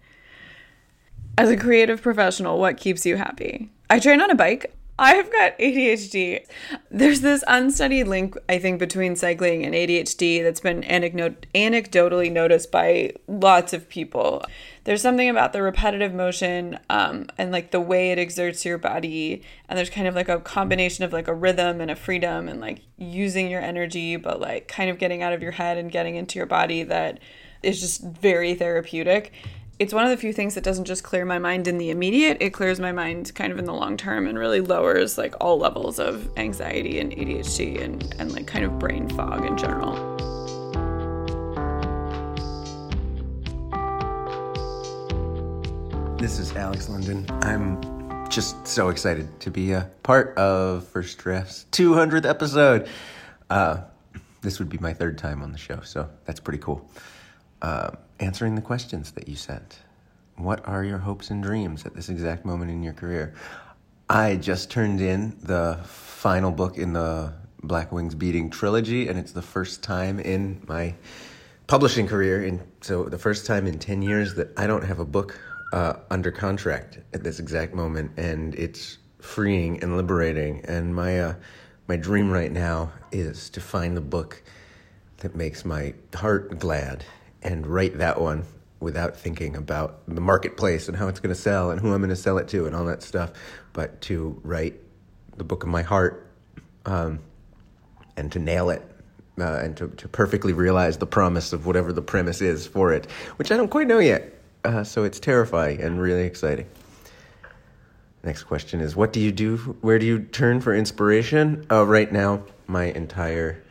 As 1.39 1.49
a 1.49 1.57
creative 1.57 2.03
professional, 2.03 2.59
what 2.59 2.77
keeps 2.77 3.07
you 3.07 3.17
happy? 3.17 3.73
I 3.89 3.99
train 3.99 4.21
on 4.21 4.31
a 4.31 4.35
bike. 4.35 4.75
I've 4.99 5.33
got 5.33 5.59
ADHD. 5.59 6.45
There's 6.91 7.23
this 7.23 7.43
unstudied 7.49 8.07
link, 8.09 8.37
I 8.49 8.59
think, 8.59 8.79
between 8.79 9.17
cycling 9.17 9.65
and 9.65 9.75
ADHD 9.75 10.43
that's 10.43 10.61
been 10.61 10.83
anecdot- 10.83 11.45
anecdotally 11.55 12.31
noticed 12.31 12.71
by 12.71 13.15
lots 13.27 13.73
of 13.73 13.89
people. 13.89 14.45
There's 14.85 15.01
something 15.01 15.29
about 15.29 15.55
the 15.55 15.63
repetitive 15.63 16.13
motion 16.13 16.79
um, 16.91 17.27
and 17.39 17.51
like 17.51 17.71
the 17.71 17.81
way 17.81 18.11
it 18.11 18.19
exerts 18.19 18.65
your 18.65 18.79
body. 18.79 19.43
And 19.69 19.79
there's 19.79 19.91
kind 19.91 20.07
of 20.07 20.15
like 20.15 20.29
a 20.29 20.41
combination 20.41 21.05
of 21.05 21.13
like 21.13 21.29
a 21.29 21.35
rhythm 21.35 21.81
and 21.81 21.91
a 21.91 21.97
freedom 21.97 22.49
and 22.49 22.61
like 22.61 22.83
using 22.99 23.49
your 23.49 23.63
energy, 23.63 24.17
but 24.17 24.41
like 24.41 24.69
kind 24.69 24.91
of 24.91 24.99
getting 24.99 25.23
out 25.23 25.33
of 25.33 25.43
your 25.43 25.53
head 25.53 25.79
and 25.79 25.91
getting 25.91 26.17
into 26.17 26.39
your 26.39 26.47
body 26.47 26.83
that 26.85 27.19
is 27.63 27.81
just 27.81 28.03
very 28.03 28.55
therapeutic 28.55 29.33
it's 29.83 29.93
one 29.93 30.05
of 30.05 30.11
the 30.11 30.17
few 30.17 30.33
things 30.33 30.55
that 30.55 30.63
doesn't 30.63 30.85
just 30.85 31.03
clear 31.03 31.25
my 31.25 31.41
mind 31.41 31.67
in 31.67 31.77
the 31.77 31.91
immediate, 31.91 32.37
it 32.41 32.51
clears 32.51 32.79
my 32.79 32.93
mind 32.93 33.35
kind 33.35 33.53
of 33.53 33.59
in 33.59 33.65
the 33.65 33.75
long 33.75 33.97
term 33.97 34.29
and 34.29 34.39
really 34.39 34.61
lowers 34.61 35.19
like 35.19 35.35
all 35.41 35.59
levels 35.59 35.99
of 35.99 36.31
anxiety 36.39 37.01
and 37.01 37.11
ADHD 37.11 37.83
and, 37.83 38.15
and 38.21 38.33
like 38.33 38.47
kind 38.47 38.65
of 38.65 38.79
brain 38.79 39.09
fog 39.09 39.45
in 39.45 39.59
general. 39.59 39.95
This 46.17 46.39
is 46.39 46.55
Alex 46.55 46.89
London. 46.89 47.27
I'm 47.43 48.31
just 48.31 48.65
so 48.65 48.89
excited 48.89 49.41
to 49.41 49.51
be 49.51 49.73
a 49.73 49.91
part 50.05 50.39
of 50.39 50.87
First 50.87 51.19
Draft's 51.19 51.67
200th 51.73 52.25
episode. 52.25 52.87
Uh, 53.51 53.79
this 54.43 54.61
would 54.61 54.69
be 54.69 54.79
my 54.79 54.93
third 54.93 55.19
time 55.19 55.43
on 55.43 55.51
the 55.51 55.59
show, 55.59 55.81
so 55.81 56.09
that's 56.25 56.39
pretty 56.39 56.61
cool. 56.61 56.89
Uh, 57.61 57.91
answering 58.23 58.55
the 58.55 58.63
questions 58.63 59.11
that 59.13 59.29
you 59.29 59.35
sent. 59.35 59.79
What 60.37 60.67
are 60.67 60.85
your 60.85 60.99
hopes 60.99 61.31
and 61.31 61.43
dreams 61.43 61.85
at 61.85 61.95
this 61.95 62.09
exact 62.09 62.45
moment 62.45 62.71
in 62.71 62.83
your 62.83 62.93
career? 62.93 63.35
I 64.09 64.37
just 64.37 64.71
turned 64.71 65.01
in 65.01 65.37
the 65.43 65.81
final 65.85 66.53
book 66.53 66.79
in 66.79 66.93
the 66.93 67.35
Black 67.63 67.93
Wings 67.93 68.15
Beating 68.15 68.49
trilogy, 68.49 69.09
and 69.09 69.19
it's 69.19 69.33
the 69.33 69.43
first 69.43 69.83
time 69.83 70.21
in 70.21 70.63
my 70.69 70.95
publishing 71.67 72.07
career, 72.07 72.45
and 72.45 72.61
so 72.81 73.05
the 73.05 73.19
first 73.19 73.45
time 73.45 73.67
in 73.67 73.79
10 73.79 74.03
years 74.03 74.35
that 74.35 74.57
I 74.57 74.67
don't 74.67 74.85
have 74.85 75.01
a 75.01 75.05
book 75.05 75.39
uh, 75.73 75.95
under 76.11 76.31
contract 76.31 76.99
at 77.13 77.25
this 77.25 77.41
exact 77.41 77.75
moment, 77.75 78.13
and 78.17 78.55
it's 78.55 78.99
freeing 79.19 79.83
and 79.83 79.97
liberating. 79.97 80.65
And 80.67 80.95
my 80.95 81.21
uh, 81.21 81.35
my 81.89 81.97
dream 81.97 82.31
right 82.31 82.53
now 82.53 82.93
is 83.11 83.51
to 83.51 83.61
find 83.61 83.97
the 83.97 84.03
book 84.03 84.43
that 85.19 85.35
makes 85.35 85.65
my 85.65 85.95
heart 86.15 86.59
glad 86.59 87.05
and 87.43 87.67
write 87.67 87.99
that 87.99 88.21
one 88.21 88.45
without 88.81 89.17
thinking 89.17 89.57
about 89.57 90.01
the 90.09 90.21
marketplace 90.21 90.89
and 90.89 90.97
how 90.97 91.09
it's 91.09 91.21
going 91.21 91.35
to 91.35 91.41
sell 91.41 91.71
and 91.71 91.81
who 91.81 91.93
I'm 91.93 92.01
going 92.01 92.11
to 92.11 92.17
sell 92.17 92.39
it 92.39 92.49
to 92.49 92.67
and 92.67 92.75
all 92.75 92.85
that 92.87 93.03
stuff, 93.03 93.33
but 93.73 94.01
to 94.03 94.41
write 94.43 94.75
the 95.37 95.45
book 95.45 95.63
of 95.63 95.69
my 95.69 95.83
heart 95.83 96.27
um, 96.85 97.21
and 98.17 98.31
to 98.33 98.39
nail 98.39 98.71
it 98.71 98.83
uh, 99.39 99.61
and 99.63 99.77
to, 99.77 99.89
to 99.89 100.09
perfectly 100.09 100.53
realize 100.53 100.99
the 100.99 101.07
promise 101.07 101.53
of 101.53 101.65
whatever 101.65 101.93
the 101.93 102.03
premise 102.03 102.41
is 102.41 102.67
for 102.67 102.93
it, 102.93 103.11
which 103.37 103.51
I 103.51 103.57
don't 103.57 103.71
quite 103.71 103.87
know 103.87 103.99
yet. 103.99 104.33
Uh, 104.65 104.85
so 104.85 105.05
it's 105.05 105.19
terrifying 105.19 105.81
and 105.81 106.01
really 106.01 106.25
exciting. 106.25 106.67
Next 108.25 108.45
question 108.45 108.81
is 108.81 108.95
What 108.95 109.13
do 109.13 109.21
you 109.21 109.33
do? 109.33 109.57
Where 109.81 109.99
do 109.99 110.07
you 110.07 110.21
turn 110.21 110.61
for 110.61 110.75
inspiration? 110.75 111.67
Uh, 111.71 111.85
right 111.85 112.13
now, 112.13 112.43
my 112.67 112.85
entire 112.85 113.63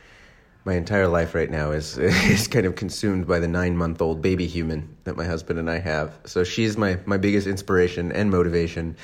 my 0.64 0.76
entire 0.76 1.07
life 1.07 1.34
right 1.34 1.49
now 1.49 1.72
is 1.72 1.97
is 1.97 2.47
kind 2.47 2.66
of 2.66 2.76
consumed 2.76 3.28
by 3.28 3.39
the 3.39 3.47
nine 3.47 3.76
month 3.76 4.01
old 4.01 4.22
baby 4.22 4.47
human 4.47 4.95
that 5.03 5.18
my 5.18 5.26
husband 5.26 5.59
and 5.59 5.70
I 5.70 5.80
have. 5.80 6.14
So 6.26 6.43
she's 6.43 6.78
my 6.78 6.99
my 7.05 7.18
biggest 7.18 7.47
inspiration 7.47 8.12
and 8.12 8.30
motivation, 8.30 8.95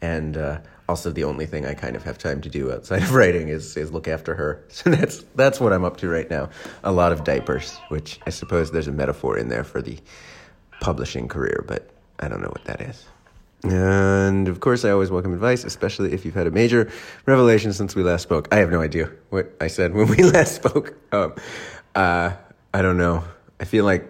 and 0.00 0.36
uh, 0.36 0.58
also 0.88 1.10
the 1.10 1.24
only 1.24 1.46
thing 1.46 1.66
I 1.66 1.74
kind 1.74 1.96
of 1.96 2.02
have 2.04 2.18
time 2.18 2.40
to 2.42 2.48
do 2.48 2.72
outside 2.72 3.02
of 3.02 3.14
writing 3.14 3.48
is 3.48 3.76
is 3.76 3.92
look 3.92 4.08
after 4.08 4.34
her. 4.34 4.64
So 4.68 4.90
that's 4.90 5.24
that's 5.34 5.60
what 5.60 5.72
I'm 5.72 5.84
up 5.84 5.98
to 5.98 6.08
right 6.08 6.28
now. 6.30 6.50
A 6.82 6.92
lot 6.92 7.12
of 7.12 7.24
diapers, 7.24 7.76
which 7.88 8.18
I 8.26 8.30
suppose 8.30 8.70
there's 8.70 8.88
a 8.88 8.92
metaphor 8.92 9.36
in 9.36 9.48
there 9.48 9.64
for 9.64 9.82
the 9.82 9.98
publishing 10.80 11.28
career, 11.28 11.64
but 11.66 11.90
I 12.18 12.28
don't 12.28 12.40
know 12.40 12.48
what 12.48 12.64
that 12.64 12.80
is. 12.80 13.04
And 13.64 14.48
of 14.48 14.58
course, 14.58 14.84
I 14.84 14.90
always 14.90 15.10
welcome 15.10 15.32
advice, 15.32 15.62
especially 15.64 16.12
if 16.12 16.24
you've 16.24 16.34
had 16.34 16.48
a 16.48 16.50
major 16.50 16.90
revelation 17.26 17.72
since 17.72 17.94
we 17.94 18.02
last 18.02 18.22
spoke. 18.22 18.48
I 18.52 18.56
have 18.56 18.70
no 18.70 18.80
idea 18.80 19.10
what 19.30 19.54
I 19.60 19.68
said 19.68 19.94
when 19.94 20.08
we 20.08 20.16
last 20.24 20.56
spoke. 20.56 20.94
Um, 21.12 21.34
uh, 21.94 22.32
I 22.74 22.82
don't 22.82 22.98
know. 22.98 23.22
I 23.60 23.64
feel 23.64 23.84
like 23.84 24.08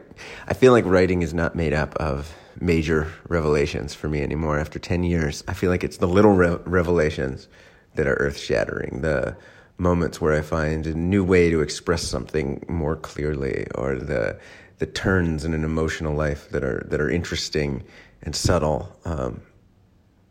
I 0.48 0.54
feel 0.54 0.72
like 0.72 0.86
writing 0.86 1.20
is 1.20 1.34
not 1.34 1.54
made 1.54 1.74
up 1.74 1.94
of 1.96 2.34
major 2.60 3.12
revelations 3.28 3.94
for 3.94 4.08
me 4.08 4.22
anymore. 4.22 4.58
After 4.58 4.78
ten 4.78 5.02
years, 5.04 5.44
I 5.46 5.52
feel 5.52 5.68
like 5.68 5.84
it's 5.84 5.98
the 5.98 6.08
little 6.08 6.32
re- 6.32 6.58
revelations 6.64 7.48
that 7.94 8.06
are 8.06 8.14
earth 8.14 8.38
shattering. 8.38 9.02
The 9.02 9.36
moments 9.76 10.20
where 10.20 10.32
I 10.32 10.40
find 10.40 10.86
a 10.86 10.94
new 10.94 11.24
way 11.24 11.50
to 11.50 11.60
express 11.60 12.02
something 12.02 12.64
more 12.68 12.96
clearly, 12.96 13.66
or 13.74 13.96
the 13.96 14.38
the 14.78 14.86
turns 14.86 15.44
in 15.44 15.52
an 15.52 15.64
emotional 15.64 16.14
life 16.14 16.48
that 16.50 16.64
are 16.64 16.86
that 16.88 17.02
are 17.02 17.10
interesting 17.10 17.84
and 18.22 18.34
subtle. 18.34 18.96
Um, 19.04 19.42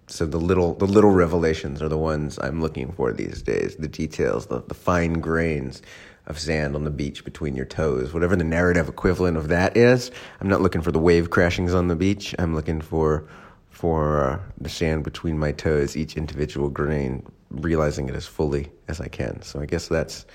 so 0.08 0.26
the 0.26 0.38
little 0.38 0.74
the 0.74 0.86
little 0.86 1.12
revelations 1.12 1.82
are 1.82 1.88
the 1.88 1.98
ones 1.98 2.38
I'm 2.42 2.62
looking 2.62 2.92
for 2.92 3.14
these 3.14 3.42
days. 3.42 3.76
The 3.78 3.88
details, 3.88 4.48
the, 4.48 4.62
the 4.62 4.74
fine 4.74 5.14
grains 5.14 5.82
of 6.28 6.38
sand 6.38 6.76
on 6.76 6.84
the 6.84 6.92
beach 6.92 7.24
between 7.24 7.56
your 7.56 7.66
toes, 7.66 8.14
whatever 8.14 8.36
the 8.36 8.44
narrative 8.44 8.88
equivalent 8.88 9.38
of 9.38 9.48
that 9.48 9.76
is. 9.76 10.12
I'm 10.40 10.50
not 10.50 10.62
looking 10.62 10.82
for 10.82 10.92
the 10.92 11.00
wave 11.00 11.30
crashings 11.30 11.74
on 11.74 11.88
the 11.88 11.96
beach. 11.96 12.36
I'm 12.40 12.54
looking 12.54 12.82
for 12.82 13.28
for 13.70 14.24
uh, 14.24 14.40
the 14.60 14.70
sand 14.70 15.04
between 15.04 15.40
my 15.40 15.52
toes, 15.52 15.96
each 15.98 16.16
individual 16.16 16.70
grain, 16.70 17.26
realizing 17.50 18.10
it 18.10 18.16
as 18.16 18.28
fully 18.28 18.72
as 18.88 19.02
I 19.02 19.08
can. 19.08 19.42
So 19.42 19.60
I 19.60 19.66
guess 19.66 19.88
that's 19.88 20.26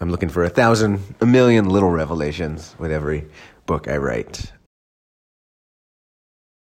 I'm 0.00 0.10
looking 0.10 0.28
for 0.28 0.44
a 0.44 0.50
thousand, 0.50 1.00
a 1.20 1.26
million 1.26 1.70
little 1.70 1.90
revelations 1.90 2.74
with 2.78 2.90
every 2.90 3.26
book 3.64 3.88
I 3.88 3.96
write. 3.96 4.52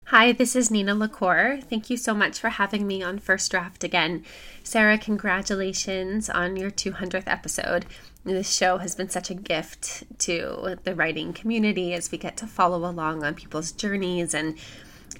Hi, 0.10 0.32
this 0.32 0.56
is 0.56 0.72
Nina 0.72 0.96
LaCour. 0.96 1.60
Thank 1.70 1.92
you 1.92 1.96
so 1.96 2.16
much 2.16 2.40
for 2.40 2.50
having 2.50 2.88
me 2.88 3.04
on 3.04 3.20
First 3.20 3.52
Draft 3.52 3.84
again. 3.84 4.26
Sarah, 4.64 4.98
congratulations 4.98 6.32
on 6.32 6.58
your 6.58 6.72
200th 6.72 7.28
episode. 7.28 7.86
This 8.24 8.52
show 8.52 8.80
has 8.80 8.96
been 8.96 9.10
such 9.10 9.30
a 9.30 9.36
gift 9.36 10.06
to 10.22 10.78
the 10.84 10.96
writing 10.96 11.32
community 11.32 11.94
as 11.94 12.12
we 12.12 12.18
get 12.18 12.38
to 12.38 12.48
follow 12.48 12.90
along 12.90 13.24
on 13.24 13.36
people's 13.36 13.72
journeys. 13.72 14.34
And 14.34 14.58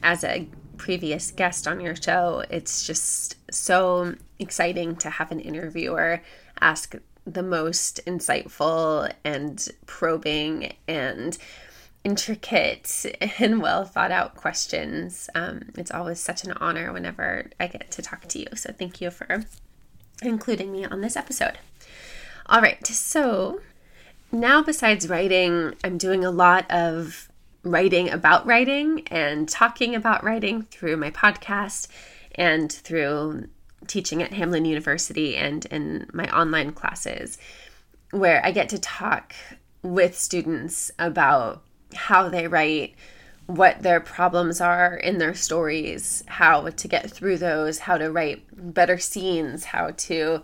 as 0.02 0.24
a 0.24 0.48
previous 0.78 1.30
guest 1.30 1.68
on 1.68 1.82
your 1.82 1.96
show, 1.96 2.44
it's 2.50 2.84
just 2.84 3.36
so 3.54 4.16
exciting 4.40 4.96
to 4.96 5.12
have 5.12 5.32
an 5.32 5.40
interviewer 5.40 6.24
ask 6.62 6.96
the 7.28 7.44
most 7.44 8.00
insightful 8.08 9.14
and 9.24 9.70
probing 9.86 10.74
and 10.88 11.38
intricate 12.04 13.06
and 13.40 13.62
well 13.62 13.86
thought 13.86 14.12
out 14.12 14.36
questions. 14.36 15.30
Um, 15.36 15.70
it's 15.78 15.92
always 15.92 16.20
such 16.20 16.44
an 16.44 16.54
honor 16.54 16.92
whenever 16.94 17.50
I 17.60 17.68
get 17.68 17.92
to 17.92 18.02
talk 18.02 18.28
to 18.28 18.40
you. 18.40 18.48
So 18.56 18.72
thank 18.72 19.02
you 19.02 19.12
for 19.12 19.46
including 20.22 20.72
me 20.72 20.86
on 20.86 21.02
this 21.02 21.16
episode. 21.16 21.58
All 22.48 22.62
right, 22.62 22.86
so 22.88 23.62
now 24.32 24.64
besides 24.64 25.08
writing, 25.10 25.76
I'm 25.84 25.98
doing 25.98 26.26
a 26.26 26.32
lot 26.32 26.70
of 26.72 27.30
writing 27.64 28.10
about 28.10 28.46
writing 28.46 29.08
and 29.08 29.48
talking 29.48 29.94
about 29.94 30.24
writing 30.24 30.64
through 30.64 30.98
my 30.98 31.12
podcast 31.12 31.88
and 32.36 32.72
through 32.72 33.48
teaching 33.88 34.24
at 34.24 34.32
Hamline 34.32 34.68
University 34.68 35.36
and 35.36 35.66
in 35.66 36.08
my 36.14 36.30
online 36.36 36.72
classes, 36.72 37.38
where 38.12 38.44
I 38.46 38.52
get 38.52 38.70
to 38.70 38.80
talk 38.80 39.34
with 39.82 40.18
students 40.18 40.92
about 41.00 41.64
how 41.94 42.30
they 42.30 42.48
write, 42.48 42.96
what 43.46 43.82
their 43.82 44.00
problems 44.00 44.62
are 44.62 44.96
in 44.96 45.18
their 45.18 45.34
stories, 45.34 46.24
how 46.28 46.70
to 46.70 46.88
get 46.88 47.10
through 47.10 47.38
those, 47.38 47.80
how 47.80 47.98
to 47.98 48.12
write 48.12 48.44
better 48.52 48.98
scenes, 48.98 49.66
how 49.66 49.92
to 49.92 50.44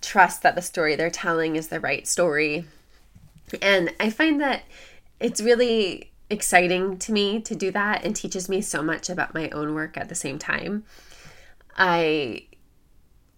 trust 0.00 0.42
that 0.42 0.54
the 0.54 0.62
story 0.62 0.94
they're 0.94 1.10
telling 1.10 1.56
is 1.56 1.68
the 1.68 1.80
right 1.80 2.06
story. 2.06 2.64
And 3.60 3.92
I 3.98 4.10
find 4.10 4.40
that 4.40 4.62
it's 5.18 5.40
really 5.40 6.12
exciting 6.28 6.98
to 6.98 7.12
me 7.12 7.40
to 7.40 7.54
do 7.54 7.70
that 7.70 8.04
and 8.04 8.14
teaches 8.14 8.48
me 8.48 8.60
so 8.60 8.82
much 8.82 9.08
about 9.08 9.34
my 9.34 9.48
own 9.50 9.74
work 9.74 9.96
at 9.96 10.08
the 10.08 10.14
same 10.14 10.38
time. 10.38 10.84
I 11.76 12.46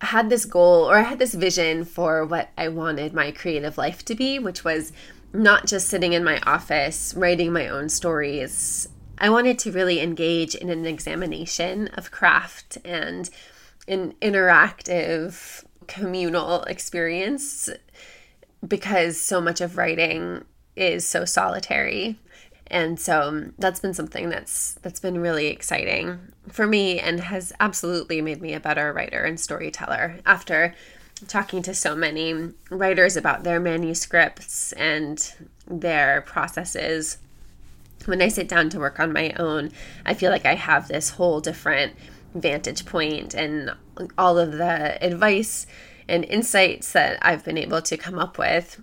had 0.01 0.31
this 0.31 0.45
goal 0.45 0.89
or 0.91 0.97
I 0.97 1.03
had 1.03 1.19
this 1.19 1.35
vision 1.35 1.85
for 1.85 2.25
what 2.25 2.51
I 2.57 2.69
wanted 2.69 3.13
my 3.13 3.33
creative 3.33 3.77
life 3.77 4.05
to 4.07 4.15
be, 4.15 4.39
which 4.39 4.65
was 4.65 4.93
not 5.33 5.67
just 5.67 5.89
sitting 5.89 6.13
in 6.13 6.25
my 6.25 6.41
office 6.41 7.15
writing 7.15 7.53
my 7.53 7.69
own 7.69 7.89
stories. 7.89 8.89
I 9.19 9.31
wanted 9.31 9.59
to 9.61 9.73
really 9.73 10.01
engage 10.01 10.55
in 10.55 10.71
an 10.71 10.87
examination 10.87 11.89
of 11.89 12.11
craft 12.11 12.79
and 12.85 13.29
an 13.87 14.15
interactive 14.23 15.65
communal 15.87 16.63
experience 16.65 17.69
because 18.67 19.21
so 19.21 19.41
much 19.41 19.61
of 19.61 19.77
writing 19.77 20.45
is 20.77 21.07
so 21.07 21.25
solitary. 21.25 22.19
And 22.71 23.01
so 23.01 23.23
um, 23.23 23.55
that's 23.59 23.81
been 23.81 23.95
something 23.95 24.29
that's 24.29 24.75
that's 24.83 25.01
been 25.01 25.19
really 25.21 25.47
exciting 25.47 26.19
for 26.49 26.67
me 26.67 27.01
and 27.01 27.19
has 27.19 27.53
absolutely 27.61 28.21
made 28.21 28.43
me 28.43 28.53
a 28.53 28.61
better 28.61 28.93
writer 28.93 29.25
and 29.25 29.41
storyteller 29.41 30.19
after 30.27 30.75
talking 31.27 31.63
to 31.63 31.75
so 31.75 31.97
many 31.97 32.53
writers 32.71 33.17
about 33.17 33.45
their 33.45 33.61
manuscripts 33.61 34.73
and 34.73 35.33
their 35.67 36.23
processes. 36.23 37.19
When 38.05 38.23
I 38.23 38.29
sit 38.29 38.49
down 38.49 38.71
to 38.71 38.79
work 38.79 39.01
on 39.01 39.13
my 39.13 39.33
own, 39.39 39.73
I 40.07 40.15
feel 40.15 40.31
like 40.31 40.47
I 40.47 40.55
have 40.55 40.89
this 40.89 41.11
whole 41.11 41.41
different 41.41 41.95
vantage 42.35 42.87
point 42.87 43.35
and 43.35 43.73
all 44.17 44.39
of 44.39 44.53
the 44.53 45.03
advice 45.05 45.67
and 46.09 46.25
insights 46.25 46.93
that 46.93 47.19
I've 47.21 47.45
been 47.45 47.59
able 47.59 47.83
to 47.83 47.97
come 47.97 48.19
up 48.19 48.39
with 48.39 48.81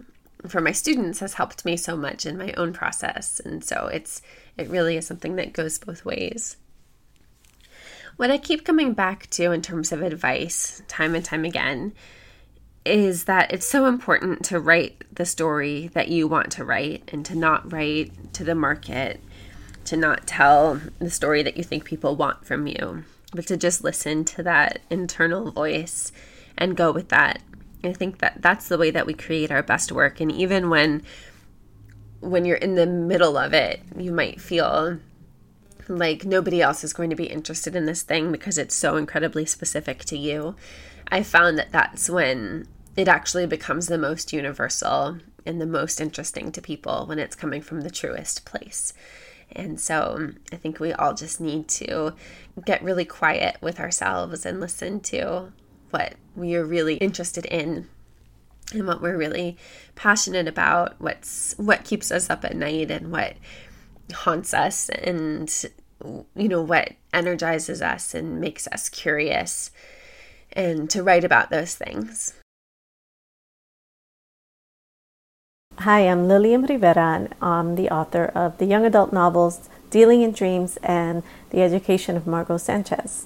for 0.47 0.61
my 0.61 0.71
students 0.71 1.19
has 1.19 1.33
helped 1.35 1.65
me 1.65 1.77
so 1.77 1.95
much 1.95 2.25
in 2.25 2.37
my 2.37 2.53
own 2.53 2.73
process. 2.73 3.39
And 3.43 3.63
so 3.63 3.87
it's 3.87 4.21
it 4.57 4.69
really 4.69 4.97
is 4.97 5.07
something 5.07 5.35
that 5.35 5.53
goes 5.53 5.77
both 5.77 6.05
ways. 6.05 6.57
What 8.17 8.31
I 8.31 8.37
keep 8.37 8.63
coming 8.63 8.93
back 8.93 9.29
to 9.31 9.51
in 9.51 9.61
terms 9.61 9.91
of 9.91 10.01
advice, 10.01 10.81
time 10.87 11.15
and 11.15 11.25
time 11.25 11.43
again, 11.43 11.93
is 12.85 13.23
that 13.25 13.51
it's 13.51 13.67
so 13.67 13.87
important 13.87 14.45
to 14.45 14.59
write 14.59 15.03
the 15.11 15.25
story 15.25 15.89
that 15.93 16.07
you 16.07 16.27
want 16.27 16.51
to 16.51 16.63
write 16.63 17.09
and 17.11 17.25
to 17.25 17.35
not 17.35 17.71
write 17.71 18.33
to 18.33 18.43
the 18.43 18.55
market, 18.55 19.19
to 19.85 19.97
not 19.97 20.27
tell 20.27 20.79
the 20.99 21.09
story 21.09 21.41
that 21.43 21.57
you 21.57 21.63
think 21.63 21.83
people 21.83 22.15
want 22.15 22.45
from 22.45 22.67
you, 22.67 23.03
but 23.33 23.47
to 23.47 23.57
just 23.57 23.83
listen 23.83 24.23
to 24.25 24.43
that 24.43 24.79
internal 24.89 25.51
voice 25.51 26.11
and 26.57 26.77
go 26.77 26.91
with 26.91 27.09
that. 27.09 27.41
I 27.83 27.93
think 27.93 28.19
that 28.19 28.41
that's 28.41 28.67
the 28.67 28.77
way 28.77 28.91
that 28.91 29.05
we 29.05 29.13
create 29.13 29.51
our 29.51 29.63
best 29.63 29.91
work 29.91 30.19
and 30.19 30.31
even 30.31 30.69
when 30.69 31.03
when 32.21 32.45
you're 32.45 32.57
in 32.57 32.73
the 32.73 32.87
middle 32.87 33.37
of 33.37 33.53
it, 33.53 33.81
you 33.95 34.11
might 34.11 34.41
feel 34.41 34.97
like 35.87 36.25
nobody 36.25 36.61
else 36.61 36.83
is 36.83 36.93
going 36.93 37.11
to 37.11 37.15
be 37.15 37.25
interested 37.25 37.75
in 37.75 37.85
this 37.85 38.01
thing 38.01 38.31
because 38.31 38.57
it's 38.57 38.73
so 38.73 38.95
incredibly 38.95 39.45
specific 39.45 40.03
to 40.05 40.17
you. 40.17 40.55
I 41.09 41.21
found 41.21 41.59
that 41.59 41.71
that's 41.71 42.09
when 42.09 42.67
it 42.95 43.07
actually 43.07 43.45
becomes 43.45 43.87
the 43.87 43.97
most 43.97 44.31
universal 44.31 45.17
and 45.45 45.61
the 45.61 45.65
most 45.65 46.01
interesting 46.01 46.51
to 46.51 46.61
people 46.61 47.05
when 47.05 47.19
it's 47.19 47.35
coming 47.35 47.61
from 47.61 47.81
the 47.81 47.89
truest 47.89 48.45
place. 48.45 48.93
And 49.51 49.79
so 49.79 50.15
um, 50.15 50.37
I 50.51 50.55
think 50.55 50.79
we 50.79 50.93
all 50.93 51.13
just 51.13 51.39
need 51.39 51.67
to 51.69 52.13
get 52.65 52.83
really 52.83 53.05
quiet 53.05 53.57
with 53.61 53.79
ourselves 53.79 54.45
and 54.45 54.59
listen 54.59 54.99
to 55.01 55.51
what 55.91 56.15
we 56.35 56.55
are 56.55 56.65
really 56.65 56.95
interested 56.95 57.45
in 57.45 57.87
and 58.73 58.87
what 58.87 59.01
we're 59.01 59.17
really 59.17 59.57
passionate 59.93 60.47
about, 60.47 60.95
what's 60.99 61.53
what 61.57 61.83
keeps 61.83 62.11
us 62.11 62.29
up 62.29 62.43
at 62.43 62.55
night 62.55 62.89
and 62.89 63.11
what 63.11 63.35
haunts 64.13 64.53
us 64.53 64.89
and 64.89 65.65
you 66.35 66.47
know 66.47 66.61
what 66.61 66.93
energizes 67.13 67.81
us 67.81 68.13
and 68.13 68.41
makes 68.41 68.67
us 68.67 68.89
curious 68.89 69.71
and 70.53 70.89
to 70.89 71.03
write 71.03 71.23
about 71.23 71.49
those 71.49 71.75
things. 71.75 72.33
Hi, 75.79 76.07
I'm 76.07 76.29
Lilliam 76.29 76.63
Rivera, 76.63 77.15
and 77.15 77.35
I'm 77.41 77.75
the 77.75 77.89
author 77.89 78.31
of 78.33 78.57
the 78.59 78.65
young 78.65 78.85
adult 78.85 79.11
novels 79.11 79.69
Dealing 79.89 80.21
in 80.21 80.31
Dreams 80.31 80.77
and 80.81 81.21
The 81.49 81.61
Education 81.61 82.15
of 82.15 82.25
Margot 82.25 82.57
Sanchez. 82.57 83.25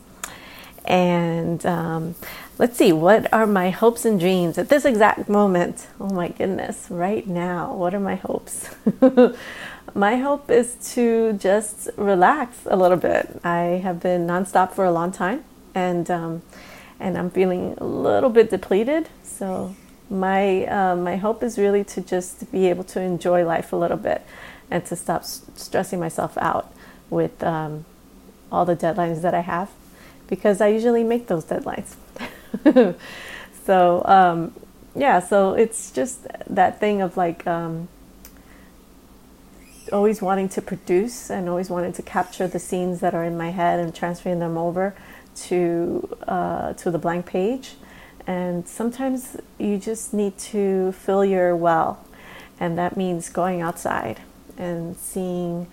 And 0.84 1.64
um, 1.64 2.16
let's 2.58 2.76
see, 2.76 2.92
what 2.92 3.32
are 3.32 3.46
my 3.46 3.70
hopes 3.70 4.04
and 4.04 4.20
dreams 4.20 4.58
at 4.58 4.70
this 4.70 4.84
exact 4.84 5.30
moment? 5.30 5.88
Oh 6.00 6.10
my 6.10 6.30
goodness, 6.30 6.88
right 6.90 7.26
now, 7.28 7.72
what 7.76 7.94
are 7.94 8.00
my 8.00 8.16
hopes? 8.16 8.68
my 9.94 10.18
hope 10.18 10.50
is 10.50 10.76
to 10.96 11.34
just 11.34 11.88
relax 11.98 12.58
a 12.66 12.76
little 12.76 12.98
bit. 12.98 13.40
I 13.44 13.80
have 13.84 14.00
been 14.00 14.26
nonstop 14.26 14.74
for 14.74 14.86
a 14.86 14.92
long 14.92 15.12
time, 15.12 15.44
and 15.76 16.10
um, 16.10 16.42
and 17.00 17.16
I'm 17.16 17.30
feeling 17.30 17.76
a 17.78 17.86
little 17.86 18.32
bit 18.32 18.50
depleted. 18.50 19.08
So 19.24 19.76
my 20.10 20.66
uh, 20.66 20.96
my 20.96 21.18
hope 21.18 21.44
is 21.44 21.58
really 21.58 21.84
to 21.84 22.02
just 22.02 22.52
be 22.52 22.68
able 22.68 22.84
to 22.84 23.00
enjoy 23.00 23.46
life 23.46 23.72
a 23.72 23.76
little 23.76 23.98
bit 23.98 24.26
and 24.72 24.86
to 24.86 24.96
stop 24.96 25.22
s- 25.22 25.42
stressing 25.56 26.00
myself 26.00 26.38
out 26.38 26.74
with 27.10 27.44
um, 27.44 27.86
all 28.52 28.66
the 28.66 28.76
deadlines 28.76 29.22
that 29.22 29.34
I 29.34 29.42
have 29.42 29.70
because 30.28 30.62
I 30.62 30.68
usually 30.68 31.04
make 31.04 31.28
those 31.28 31.46
deadlines. 31.46 31.96
so 33.66 34.04
um, 34.06 34.54
yeah, 34.96 35.20
so 35.20 35.54
it's 35.54 35.92
just 35.92 36.28
that 36.48 36.80
thing 36.80 37.02
of 37.02 37.16
like 37.16 37.46
um, 37.46 37.88
always 39.92 40.22
wanting 40.22 40.50
to 40.50 40.62
produce 40.62 41.30
and 41.30 41.50
always 41.50 41.70
wanting 41.70 41.94
to 41.94 42.02
capture 42.02 42.48
the 42.48 42.60
scenes 42.60 43.00
that 43.00 43.14
are 43.14 43.24
in 43.24 43.38
my 43.38 43.52
head 43.52 43.80
and 43.80 43.94
transferring 43.94 44.40
them 44.40 44.58
over 44.58 44.96
to 45.36 46.18
uh, 46.28 46.74
to 46.74 46.92
the 46.92 46.98
blank 46.98 47.26
page 47.26 47.76
and 48.28 48.68
sometimes 48.68 49.38
you 49.58 49.78
just 49.78 50.14
need 50.14 50.38
to 50.38 50.92
fill 50.92 51.26
your 51.26 51.56
well, 51.56 52.06
and 52.60 52.78
that 52.78 52.96
means 52.98 53.30
going 53.30 53.62
outside 53.62 54.20
and 54.58 54.98
seeing 54.98 55.68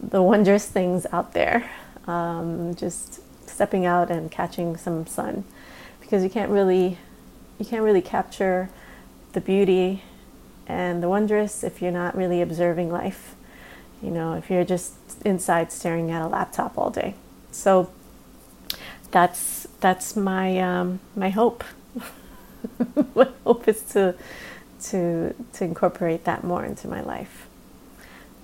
the 0.00 0.22
wondrous 0.22 0.66
things 0.66 1.06
out 1.12 1.32
there. 1.32 1.70
Um, 2.06 2.74
just 2.74 3.20
stepping 3.48 3.86
out 3.86 4.10
and 4.10 4.30
catching 4.30 4.76
some 4.76 5.06
sun, 5.06 5.44
because 6.00 6.22
you 6.22 6.30
can't 6.30 6.50
really 6.50 6.98
you 7.58 7.64
can't 7.64 7.82
really 7.82 8.02
capture 8.02 8.68
the 9.32 9.40
beauty 9.40 10.02
and 10.66 11.02
the 11.02 11.08
wondrous 11.08 11.64
if 11.64 11.80
you're 11.80 11.92
not 11.92 12.16
really 12.16 12.42
observing 12.42 12.90
life. 12.90 13.34
You 14.02 14.10
know, 14.10 14.34
if 14.34 14.50
you're 14.50 14.64
just 14.64 14.94
inside 15.24 15.72
staring 15.72 16.10
at 16.10 16.20
a 16.20 16.26
laptop 16.26 16.76
all 16.76 16.90
day. 16.90 17.14
So 17.50 17.90
that's 19.10 19.66
that's 19.80 20.16
my 20.16 20.58
um, 20.58 21.00
my 21.16 21.30
hope 21.30 21.64
my 23.14 23.28
hope 23.44 23.68
is 23.68 23.82
to 23.92 24.14
to 24.84 25.34
to 25.54 25.64
incorporate 25.64 26.24
that 26.24 26.44
more 26.44 26.64
into 26.64 26.88
my 26.88 27.00
life, 27.00 27.46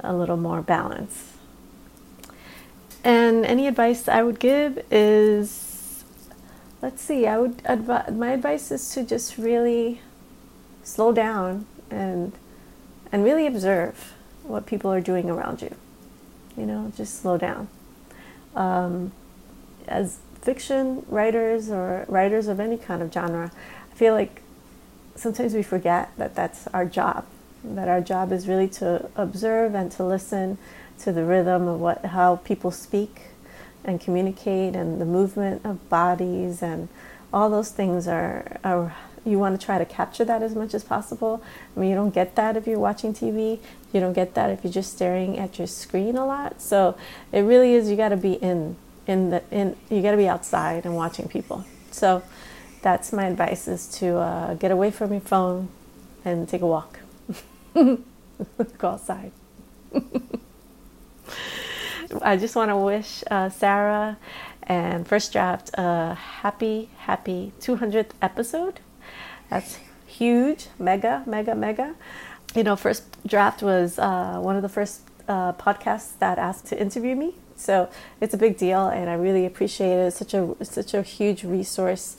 a 0.01 0.15
little 0.15 0.37
more 0.37 0.63
balance. 0.63 1.37
And 3.03 3.47
any 3.47 3.67
advice 3.67 4.09
I 4.09 4.23
would 4.23 4.39
give 4.39 4.85
is, 4.91 6.05
let's 6.83 7.01
see, 7.03 7.27
I 7.27 7.39
would 7.39 7.59
advi- 7.59 8.15
my 8.15 8.33
advice 8.33 8.71
is 8.71 8.91
to 8.95 9.05
just 9.05 9.39
really 9.39 10.03
slow 10.83 11.13
down 11.13 11.67
and 11.91 12.33
and 13.13 13.25
really 13.25 13.47
observe 13.47 14.15
what 14.43 14.67
people 14.67 14.93
are 14.93 15.01
doing 15.01 15.31
around 15.31 15.63
you. 15.63 15.75
You 16.57 16.67
know, 16.67 16.93
just 16.97 17.21
slow 17.21 17.39
down. 17.39 17.69
Um, 18.55 19.13
as 19.87 20.19
fiction 20.43 21.05
writers 21.09 21.71
or 21.71 22.05
writers 22.09 22.49
of 22.49 22.61
any 22.61 22.77
kind 22.77 23.03
of 23.03 23.13
genre, 23.13 23.51
feel 24.01 24.15
like 24.15 24.41
sometimes 25.15 25.53
we 25.53 25.63
forget 25.63 26.11
that 26.17 26.35
that's 26.35 26.67
our 26.69 26.87
job, 26.87 27.27
that 27.63 27.87
our 27.87 28.01
job 28.01 28.33
is 28.33 28.49
really 28.49 28.67
to 28.67 29.11
observe 29.15 29.75
and 29.75 29.93
to 29.93 30.03
listen 30.03 30.57
to 30.99 31.13
the 31.13 31.23
rhythm 31.23 31.69
of 31.69 31.79
what 31.79 32.03
how 32.07 32.37
people 32.37 32.71
speak 32.71 33.21
and 33.85 34.01
communicate 34.01 34.75
and 34.75 35.03
the 35.03 35.05
movement 35.05 35.61
of 35.67 35.87
bodies 35.91 36.63
and 36.63 36.89
all 37.31 37.51
those 37.51 37.71
things 37.73 38.09
are, 38.09 38.57
are 38.65 38.97
you 39.27 39.39
want 39.39 39.61
to 39.61 39.63
try 39.63 39.77
to 39.77 39.85
capture 39.85 40.25
that 40.25 40.43
as 40.43 40.55
much 40.55 40.73
as 40.73 40.83
possible. 40.83 41.43
I 41.77 41.81
mean, 41.81 41.91
you 41.91 41.95
don't 41.95 42.15
get 42.15 42.37
that 42.37 42.57
if 42.57 42.67
you're 42.67 42.79
watching 42.79 43.13
TV. 43.13 43.59
You 43.93 44.01
don't 44.01 44.15
get 44.15 44.33
that 44.33 44.49
if 44.49 44.65
you're 44.65 44.73
just 44.73 44.95
staring 44.95 45.39
at 45.39 45.59
your 45.59 45.67
screen 45.67 46.17
a 46.17 46.25
lot. 46.25 46.63
So 46.63 46.97
it 47.33 47.43
really 47.43 47.75
is. 47.75 47.91
You 47.91 47.97
got 47.97 48.09
to 48.09 48.17
be 48.17 48.33
in 48.33 48.77
in 49.07 49.29
the 49.29 49.43
in. 49.51 49.77
You 49.91 50.01
got 50.01 50.13
to 50.13 50.17
be 50.17 50.27
outside 50.27 50.87
and 50.87 50.97
watching 50.97 51.29
people. 51.29 51.67
So 51.91 52.23
that's 52.83 53.13
my 53.13 53.27
advice 53.27 53.69
is 53.69 53.87
to 53.99 54.17
uh, 54.17 54.55
get 54.55 54.71
away 54.71 54.91
from 54.91 55.13
your 55.13 55.21
phone 55.21 55.69
and 56.25 56.49
take 56.49 56.63
a 56.63 56.67
walk. 56.67 57.01
Go 57.75 57.99
outside. 58.83 59.33
I 62.23 62.37
just 62.37 62.57
want 62.57 62.71
to 62.71 62.77
wish 62.77 63.23
uh, 63.31 63.49
sarah 63.51 64.19
and 64.65 65.07
first 65.07 65.33
draft 65.33 65.71
a 65.75 66.15
happy 66.15 66.89
happy 66.99 67.53
200th 67.61 68.11
episode. 68.21 68.81
That's 69.49 69.79
huge. 70.07 70.69
Mega 70.79 71.23
mega 71.27 71.55
mega. 71.55 71.95
You 72.55 72.65
know 72.65 72.77
first 72.77 73.05
draft 73.27 73.63
was 73.63 73.99
uh, 73.99 74.39
one 74.41 74.57
of 74.57 74.63
the 74.63 74.69
first 74.69 75.03
uh, 75.29 75.53
podcasts 75.53 76.19
that 76.19 76.39
asked 76.39 76.67
to 76.67 76.81
interview 76.81 77.15
me. 77.15 77.35
So 77.57 77.89
it's 78.21 78.35
a 78.35 78.39
big 78.39 78.57
deal 78.57 78.89
and 78.89 79.09
i 79.11 79.15
really 79.15 79.47
appreciate 79.47 79.93
it. 79.93 80.07
It's 80.09 80.17
such 80.17 80.35
a 80.35 80.57
such 80.65 80.95
a 80.95 81.03
huge 81.03 81.45
resource 81.45 82.17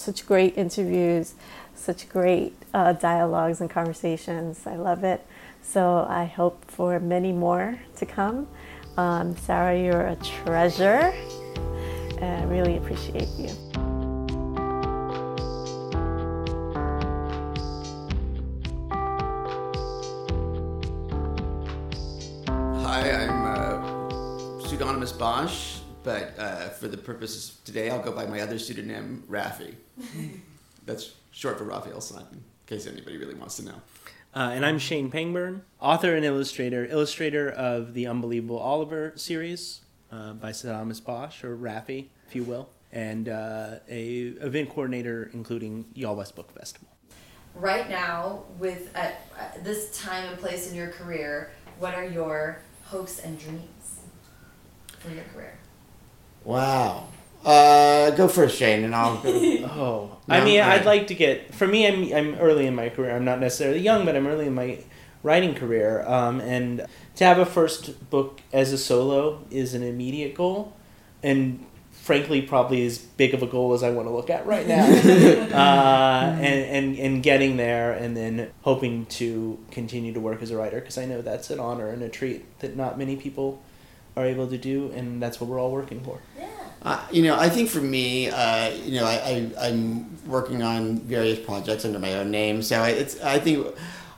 such 0.00 0.26
great 0.26 0.56
interviews, 0.56 1.34
such 1.74 2.08
great 2.08 2.54
uh, 2.72 2.94
dialogues 2.94 3.60
and 3.60 3.68
conversations. 3.68 4.66
I 4.66 4.76
love 4.76 5.04
it. 5.04 5.26
So 5.62 6.06
I 6.08 6.24
hope 6.24 6.64
for 6.70 6.98
many 6.98 7.32
more 7.32 7.78
to 7.96 8.06
come. 8.06 8.48
Um, 8.96 9.36
Sarah, 9.36 9.78
you're 9.78 10.06
a 10.06 10.16
treasure, 10.16 11.12
and 12.18 12.42
I 12.42 12.44
really 12.44 12.76
appreciate 12.78 13.28
you. 13.38 13.50
Hi, 22.82 23.10
I'm 23.12 23.44
uh, 23.44 24.60
pseudonymous 24.66 25.12
Bosch, 25.12 25.69
but 26.02 26.38
uh, 26.38 26.68
for 26.70 26.88
the 26.88 26.96
purposes 26.96 27.50
of 27.50 27.64
today, 27.64 27.90
I'll 27.90 28.02
go 28.02 28.12
by 28.12 28.26
my 28.26 28.40
other 28.40 28.58
pseudonym, 28.58 29.24
Rafi. 29.28 29.74
That's 30.86 31.12
short 31.30 31.58
for 31.58 31.64
Raphael 31.64 32.00
Sun, 32.00 32.26
in 32.32 32.42
case 32.66 32.86
anybody 32.86 33.16
really 33.18 33.34
wants 33.34 33.56
to 33.56 33.66
know. 33.66 33.82
Uh, 34.34 34.50
and 34.52 34.64
I'm 34.64 34.78
Shane 34.78 35.10
Pangburn, 35.10 35.62
author 35.80 36.14
and 36.14 36.24
illustrator, 36.24 36.86
illustrator 36.86 37.50
of 37.50 37.94
the 37.94 38.06
Unbelievable 38.06 38.58
Oliver 38.58 39.12
series 39.16 39.80
uh, 40.12 40.34
by 40.34 40.52
Pseudonymous 40.52 41.00
Bosch, 41.00 41.42
or 41.42 41.56
Rafi, 41.56 42.06
if 42.28 42.36
you 42.36 42.44
will, 42.44 42.68
and 42.92 43.28
uh, 43.28 43.76
a 43.88 44.34
event 44.40 44.70
coordinator 44.70 45.30
including 45.32 45.84
YALLWEST 45.96 46.34
Book 46.36 46.56
Festival. 46.56 46.88
Right 47.56 47.90
now, 47.90 48.44
with 48.58 48.94
at, 48.96 49.26
at 49.38 49.64
this 49.64 49.98
time 49.98 50.28
and 50.28 50.38
place 50.38 50.70
in 50.70 50.76
your 50.76 50.88
career, 50.88 51.50
what 51.80 51.94
are 51.94 52.06
your 52.06 52.60
hopes 52.84 53.18
and 53.18 53.38
dreams 53.38 54.00
for 55.00 55.10
your 55.10 55.24
career? 55.34 55.59
Wow. 56.44 57.08
Uh, 57.44 58.10
go 58.10 58.28
first, 58.28 58.58
Shane, 58.58 58.84
and 58.84 58.94
I'll. 58.94 59.20
oh, 59.24 60.18
I 60.28 60.44
mean, 60.44 60.60
All 60.60 60.70
I'd 60.70 60.84
like 60.84 61.06
to 61.06 61.14
get. 61.14 61.54
For 61.54 61.66
me, 61.66 61.86
I'm 61.86 62.12
I'm 62.12 62.34
early 62.38 62.66
in 62.66 62.74
my 62.74 62.90
career. 62.90 63.16
I'm 63.16 63.24
not 63.24 63.40
necessarily 63.40 63.80
young, 63.80 64.04
but 64.04 64.14
I'm 64.14 64.26
early 64.26 64.46
in 64.46 64.54
my 64.54 64.78
writing 65.22 65.54
career. 65.54 66.04
Um, 66.06 66.40
and 66.40 66.86
to 67.16 67.24
have 67.24 67.38
a 67.38 67.46
first 67.46 68.10
book 68.10 68.40
as 68.52 68.72
a 68.72 68.78
solo 68.78 69.44
is 69.50 69.72
an 69.72 69.82
immediate 69.82 70.34
goal, 70.34 70.76
and 71.22 71.64
frankly, 71.92 72.42
probably 72.42 72.84
as 72.84 72.98
big 72.98 73.32
of 73.32 73.42
a 73.42 73.46
goal 73.46 73.72
as 73.72 73.82
I 73.82 73.90
want 73.90 74.08
to 74.08 74.12
look 74.12 74.28
at 74.28 74.46
right 74.46 74.66
now. 74.66 74.84
uh, 74.84 76.36
and, 76.40 76.44
and 76.44 76.98
and 76.98 77.22
getting 77.22 77.56
there, 77.56 77.92
and 77.92 78.14
then 78.14 78.50
hoping 78.62 79.06
to 79.06 79.58
continue 79.70 80.12
to 80.12 80.20
work 80.20 80.42
as 80.42 80.50
a 80.50 80.58
writer 80.58 80.78
because 80.78 80.98
I 80.98 81.06
know 81.06 81.22
that's 81.22 81.48
an 81.48 81.58
honor 81.58 81.88
and 81.88 82.02
a 82.02 82.10
treat 82.10 82.58
that 82.58 82.76
not 82.76 82.98
many 82.98 83.16
people 83.16 83.62
are 84.16 84.24
able 84.26 84.46
to 84.48 84.58
do, 84.58 84.90
and 84.94 85.22
that's 85.22 85.40
what 85.40 85.48
we're 85.48 85.60
all 85.60 85.70
working 85.72 86.00
for. 86.00 86.18
Uh, 86.82 86.98
you 87.12 87.22
know, 87.22 87.38
I 87.38 87.48
think 87.50 87.68
for 87.68 87.80
me, 87.80 88.30
uh, 88.30 88.70
you 88.70 88.98
know, 88.98 89.04
I, 89.04 89.50
I 89.58 89.68
I'm 89.68 90.08
working 90.26 90.62
on 90.62 90.98
various 91.00 91.38
projects 91.38 91.84
under 91.84 91.98
my 91.98 92.14
own 92.14 92.30
name, 92.30 92.62
so 92.62 92.80
I, 92.80 92.90
it's 92.90 93.20
I 93.22 93.38
think 93.38 93.66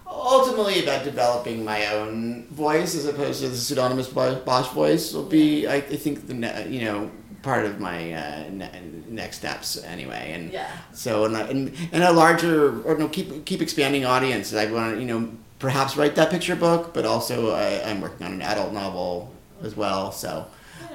ultimately 0.06 0.82
about 0.82 1.04
developing 1.04 1.64
my 1.64 1.86
own 1.88 2.46
voice 2.50 2.94
as 2.94 3.06
opposed 3.06 3.40
to 3.42 3.48
the 3.48 3.56
pseudonymous 3.56 4.08
Bosch 4.08 4.68
voice 4.68 5.12
will 5.12 5.24
be 5.24 5.66
I, 5.66 5.76
I 5.76 5.80
think 5.96 6.26
the 6.28 6.66
you 6.68 6.84
know 6.84 7.10
part 7.42 7.64
of 7.66 7.80
my 7.80 8.12
uh, 8.12 8.44
ne- 8.50 8.70
next 9.08 9.38
steps 9.38 9.82
anyway, 9.82 10.32
and 10.34 10.52
Yeah. 10.52 10.68
so 10.92 11.24
and 11.24 11.34
and, 11.36 11.74
and 11.92 12.02
a 12.04 12.12
larger 12.12 12.80
or 12.82 12.96
no 12.96 13.08
keep 13.08 13.44
keep 13.44 13.60
expanding 13.60 14.04
audience. 14.04 14.54
I 14.54 14.66
want 14.70 14.94
to 14.94 15.00
you 15.00 15.06
know 15.06 15.28
perhaps 15.58 15.96
write 15.96 16.14
that 16.14 16.30
picture 16.30 16.54
book, 16.56 16.94
but 16.94 17.04
also 17.04 17.50
I, 17.54 17.82
I'm 17.90 18.00
working 18.00 18.24
on 18.26 18.32
an 18.34 18.42
adult 18.42 18.72
novel 18.72 19.32
as 19.62 19.76
well, 19.76 20.12
so 20.12 20.46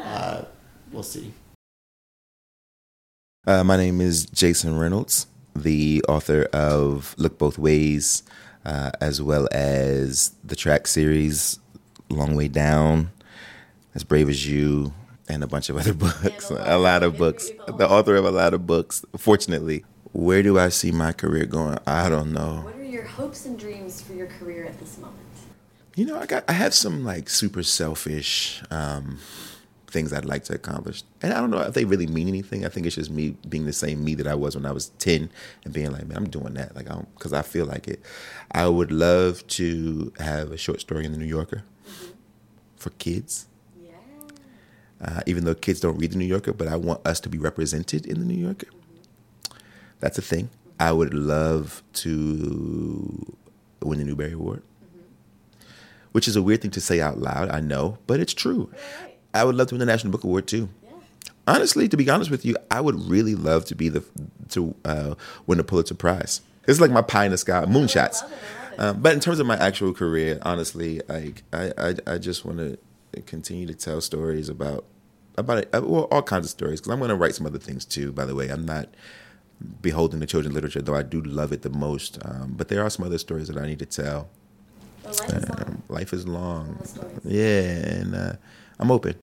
uh, 0.03 0.43
we'll 0.91 1.03
see. 1.03 1.33
Uh, 3.45 3.63
my 3.63 3.77
name 3.77 4.01
is 4.01 4.25
Jason 4.25 4.77
Reynolds, 4.77 5.27
the 5.55 6.03
author 6.09 6.43
of 6.53 7.15
Look 7.17 7.37
Both 7.37 7.57
Ways, 7.57 8.23
uh, 8.65 8.91
as 8.99 9.21
well 9.21 9.47
as 9.51 10.33
the 10.43 10.55
track 10.55 10.85
series 10.87 11.59
Long 12.09 12.35
Way 12.35 12.49
Down, 12.49 13.11
As 13.95 14.03
Brave 14.03 14.27
as 14.29 14.45
You, 14.47 14.93
and 15.29 15.43
a 15.43 15.47
bunch 15.47 15.69
of 15.69 15.77
other 15.77 15.93
books. 16.05 16.49
a 16.49 16.77
lot 16.77 17.03
of 17.03 17.17
books. 17.17 17.49
The 17.67 17.87
author 17.89 18.15
of 18.15 18.25
a 18.25 18.31
lot 18.31 18.53
of 18.53 18.67
books, 18.67 19.03
fortunately. 19.17 19.85
Where 20.13 20.41
do 20.41 20.57
I 20.57 20.69
see 20.69 20.91
my 20.91 21.11
career 21.11 21.45
going? 21.45 21.77
I 21.85 22.09
don't 22.09 22.33
know. 22.33 22.61
What 22.63 22.75
are 22.75 22.83
your 22.83 23.03
hopes 23.03 23.45
and 23.45 23.57
dreams 23.59 24.01
for 24.01 24.13
your 24.13 24.27
career 24.27 24.65
at 24.65 24.79
this 24.79 24.97
moment? 24.97 25.19
You 25.97 26.05
know, 26.05 26.19
I 26.19 26.27
got 26.27 26.43
I 26.47 26.51
have 26.51 26.75
some 26.75 27.03
like 27.03 27.27
super 27.27 27.63
selfish 27.63 28.61
um, 28.69 29.17
things 29.87 30.13
I'd 30.13 30.25
like 30.25 30.43
to 30.43 30.53
accomplish, 30.53 31.01
and 31.23 31.33
I 31.33 31.39
don't 31.39 31.49
know 31.49 31.57
if 31.61 31.73
they 31.73 31.85
really 31.85 32.05
mean 32.05 32.27
anything. 32.27 32.63
I 32.63 32.69
think 32.69 32.85
it's 32.85 32.93
just 32.93 33.09
me 33.09 33.35
being 33.49 33.65
the 33.65 33.73
same 33.73 34.03
me 34.03 34.13
that 34.13 34.27
I 34.27 34.35
was 34.35 34.55
when 34.55 34.67
I 34.67 34.71
was 34.71 34.89
ten, 34.99 35.31
and 35.65 35.73
being 35.73 35.91
like, 35.91 36.05
man, 36.05 36.17
I'm 36.19 36.29
doing 36.29 36.53
that, 36.53 36.75
like, 36.75 36.87
I 36.87 37.03
because 37.15 37.33
I 37.33 37.41
feel 37.41 37.65
like 37.65 37.87
it. 37.87 37.99
I 38.51 38.67
would 38.67 38.91
love 38.91 39.45
to 39.47 40.13
have 40.19 40.51
a 40.51 40.57
short 40.57 40.81
story 40.81 41.03
in 41.03 41.13
the 41.13 41.17
New 41.17 41.25
Yorker 41.25 41.63
for 42.75 42.91
kids. 42.91 43.47
Uh, 45.01 45.21
even 45.25 45.45
though 45.45 45.55
kids 45.55 45.79
don't 45.79 45.97
read 45.97 46.11
the 46.11 46.17
New 46.17 46.25
Yorker, 46.25 46.53
but 46.53 46.67
I 46.67 46.75
want 46.75 47.05
us 47.07 47.19
to 47.21 47.29
be 47.29 47.39
represented 47.39 48.05
in 48.05 48.19
the 48.19 48.25
New 48.25 48.39
Yorker. 48.39 48.67
That's 49.99 50.19
a 50.19 50.23
thing. 50.23 50.49
I 50.79 50.91
would 50.91 51.15
love 51.15 51.81
to 51.93 53.35
win 53.81 53.97
the 53.97 54.05
Newbery 54.05 54.33
Award 54.33 54.61
which 56.17 56.27
is 56.27 56.35
a 56.35 56.41
weird 56.41 56.63
thing 56.63 56.71
to 56.71 56.81
say 56.81 56.99
out 56.99 57.19
loud, 57.19 57.47
I 57.49 57.59
know, 57.59 57.99
but 58.07 58.19
it's 58.19 58.33
true. 58.33 58.71
I 59.35 59.43
would 59.43 59.53
love 59.53 59.67
to 59.67 59.75
win 59.75 59.81
the 59.81 59.85
National 59.85 60.11
Book 60.11 60.23
Award 60.23 60.47
too. 60.47 60.67
Honestly, 61.45 61.87
to 61.87 61.95
be 61.95 62.09
honest 62.09 62.31
with 62.31 62.43
you, 62.43 62.57
I 62.71 62.81
would 62.81 62.99
really 63.07 63.35
love 63.35 63.65
to 63.65 63.75
be 63.75 63.87
the 63.87 64.03
to 64.49 64.73
uh, 64.83 65.13
win 65.45 65.59
the 65.59 65.63
Pulitzer 65.63 65.93
Prize. 65.93 66.41
It's 66.67 66.81
like 66.81 66.89
my 66.89 67.03
pie 67.03 67.25
in 67.25 67.31
the 67.31 67.37
sky, 67.37 67.65
moonshots. 67.65 68.27
Um, 68.79 68.99
but 68.99 69.13
in 69.13 69.19
terms 69.19 69.39
of 69.39 69.45
my 69.45 69.57
actual 69.57 69.93
career, 69.93 70.39
honestly, 70.41 71.01
like 71.07 71.43
I, 71.53 71.71
I, 71.77 71.95
I 72.07 72.17
just 72.17 72.43
want 72.43 72.57
to 72.57 73.21
continue 73.27 73.67
to 73.67 73.75
tell 73.75 74.01
stories 74.01 74.49
about 74.49 74.85
about 75.37 75.59
it, 75.59 75.69
uh, 75.71 75.83
well, 75.83 76.05
all 76.05 76.23
kinds 76.23 76.47
of 76.47 76.49
stories. 76.49 76.81
Because 76.81 76.93
I'm 76.93 76.97
going 76.97 77.09
to 77.09 77.15
write 77.15 77.35
some 77.35 77.45
other 77.45 77.59
things 77.59 77.85
too. 77.85 78.11
By 78.11 78.25
the 78.25 78.33
way, 78.33 78.49
I'm 78.49 78.65
not 78.65 78.89
beholden 79.83 80.19
to 80.21 80.25
children's 80.25 80.55
literature, 80.55 80.81
though 80.81 80.95
I 80.95 81.03
do 81.03 81.21
love 81.21 81.51
it 81.51 81.61
the 81.61 81.69
most. 81.69 82.17
Um, 82.25 82.55
but 82.57 82.69
there 82.69 82.83
are 82.83 82.89
some 82.89 83.05
other 83.05 83.19
stories 83.19 83.49
that 83.49 83.57
I 83.57 83.67
need 83.67 83.77
to 83.77 83.85
tell. 83.85 84.29
Um, 85.07 85.83
life 85.87 86.11
is 86.11 86.27
long. 86.27 86.77
Yeah, 87.23 87.61
and 87.99 88.15
uh, 88.15 88.33
I'm 88.77 88.91
open. 88.91 89.15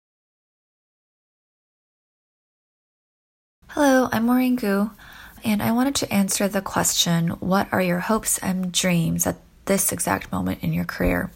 Hello, 3.68 4.08
I'm 4.10 4.24
Maureen 4.24 4.56
Goo, 4.56 4.92
and 5.44 5.62
I 5.62 5.72
wanted 5.72 5.94
to 5.96 6.12
answer 6.12 6.48
the 6.48 6.62
question 6.62 7.30
What 7.40 7.68
are 7.70 7.82
your 7.82 7.98
hopes 7.98 8.38
and 8.38 8.72
dreams 8.72 9.26
at 9.26 9.36
this 9.66 9.92
exact 9.92 10.32
moment 10.32 10.62
in 10.62 10.72
your 10.72 10.84
career? 10.84 11.30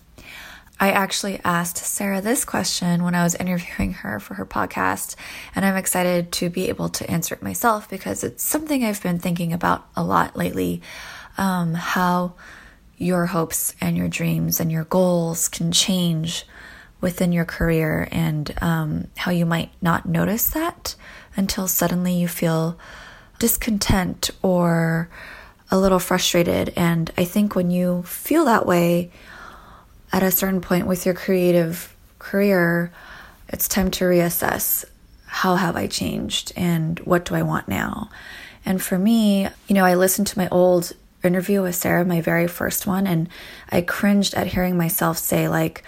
I 0.80 0.92
actually 0.92 1.40
asked 1.44 1.78
Sarah 1.78 2.20
this 2.20 2.44
question 2.44 3.02
when 3.02 3.14
I 3.14 3.24
was 3.24 3.34
interviewing 3.34 3.94
her 3.94 4.18
for 4.18 4.34
her 4.34 4.46
podcast, 4.46 5.14
and 5.54 5.66
I'm 5.66 5.76
excited 5.76 6.32
to 6.32 6.48
be 6.48 6.70
able 6.70 6.88
to 6.90 7.10
answer 7.10 7.34
it 7.34 7.42
myself 7.42 7.90
because 7.90 8.24
it's 8.24 8.44
something 8.44 8.82
I've 8.82 9.02
been 9.02 9.18
thinking 9.18 9.52
about 9.52 9.88
a 9.94 10.02
lot 10.02 10.36
lately. 10.36 10.80
Um, 11.36 11.74
how 11.74 12.34
your 12.98 13.26
hopes 13.26 13.74
and 13.80 13.96
your 13.96 14.08
dreams 14.08 14.60
and 14.60 14.70
your 14.70 14.84
goals 14.84 15.48
can 15.48 15.72
change 15.72 16.44
within 17.00 17.30
your 17.30 17.44
career, 17.44 18.08
and 18.10 18.52
um, 18.60 19.06
how 19.16 19.30
you 19.30 19.46
might 19.46 19.70
not 19.80 20.04
notice 20.04 20.50
that 20.50 20.96
until 21.36 21.68
suddenly 21.68 22.12
you 22.12 22.26
feel 22.26 22.76
discontent 23.38 24.30
or 24.42 25.08
a 25.70 25.78
little 25.78 26.00
frustrated. 26.00 26.72
And 26.76 27.10
I 27.16 27.24
think 27.24 27.54
when 27.54 27.70
you 27.70 28.02
feel 28.02 28.44
that 28.46 28.66
way 28.66 29.12
at 30.12 30.24
a 30.24 30.30
certain 30.32 30.60
point 30.60 30.88
with 30.88 31.06
your 31.06 31.14
creative 31.14 31.94
career, 32.18 32.90
it's 33.48 33.68
time 33.68 33.92
to 33.92 34.04
reassess 34.04 34.84
how 35.26 35.54
have 35.54 35.76
I 35.76 35.86
changed 35.86 36.52
and 36.56 36.98
what 37.00 37.26
do 37.26 37.34
I 37.34 37.42
want 37.42 37.68
now? 37.68 38.10
And 38.64 38.82
for 38.82 38.98
me, 38.98 39.48
you 39.68 39.74
know, 39.74 39.84
I 39.84 39.94
listened 39.94 40.26
to 40.28 40.38
my 40.38 40.48
old 40.48 40.92
interview 41.22 41.62
with 41.62 41.74
Sarah, 41.74 42.04
my 42.04 42.20
very 42.20 42.46
first 42.46 42.86
one, 42.86 43.06
and 43.06 43.28
I 43.70 43.80
cringed 43.82 44.34
at 44.34 44.48
hearing 44.48 44.76
myself 44.76 45.18
say, 45.18 45.48
like, 45.48 45.84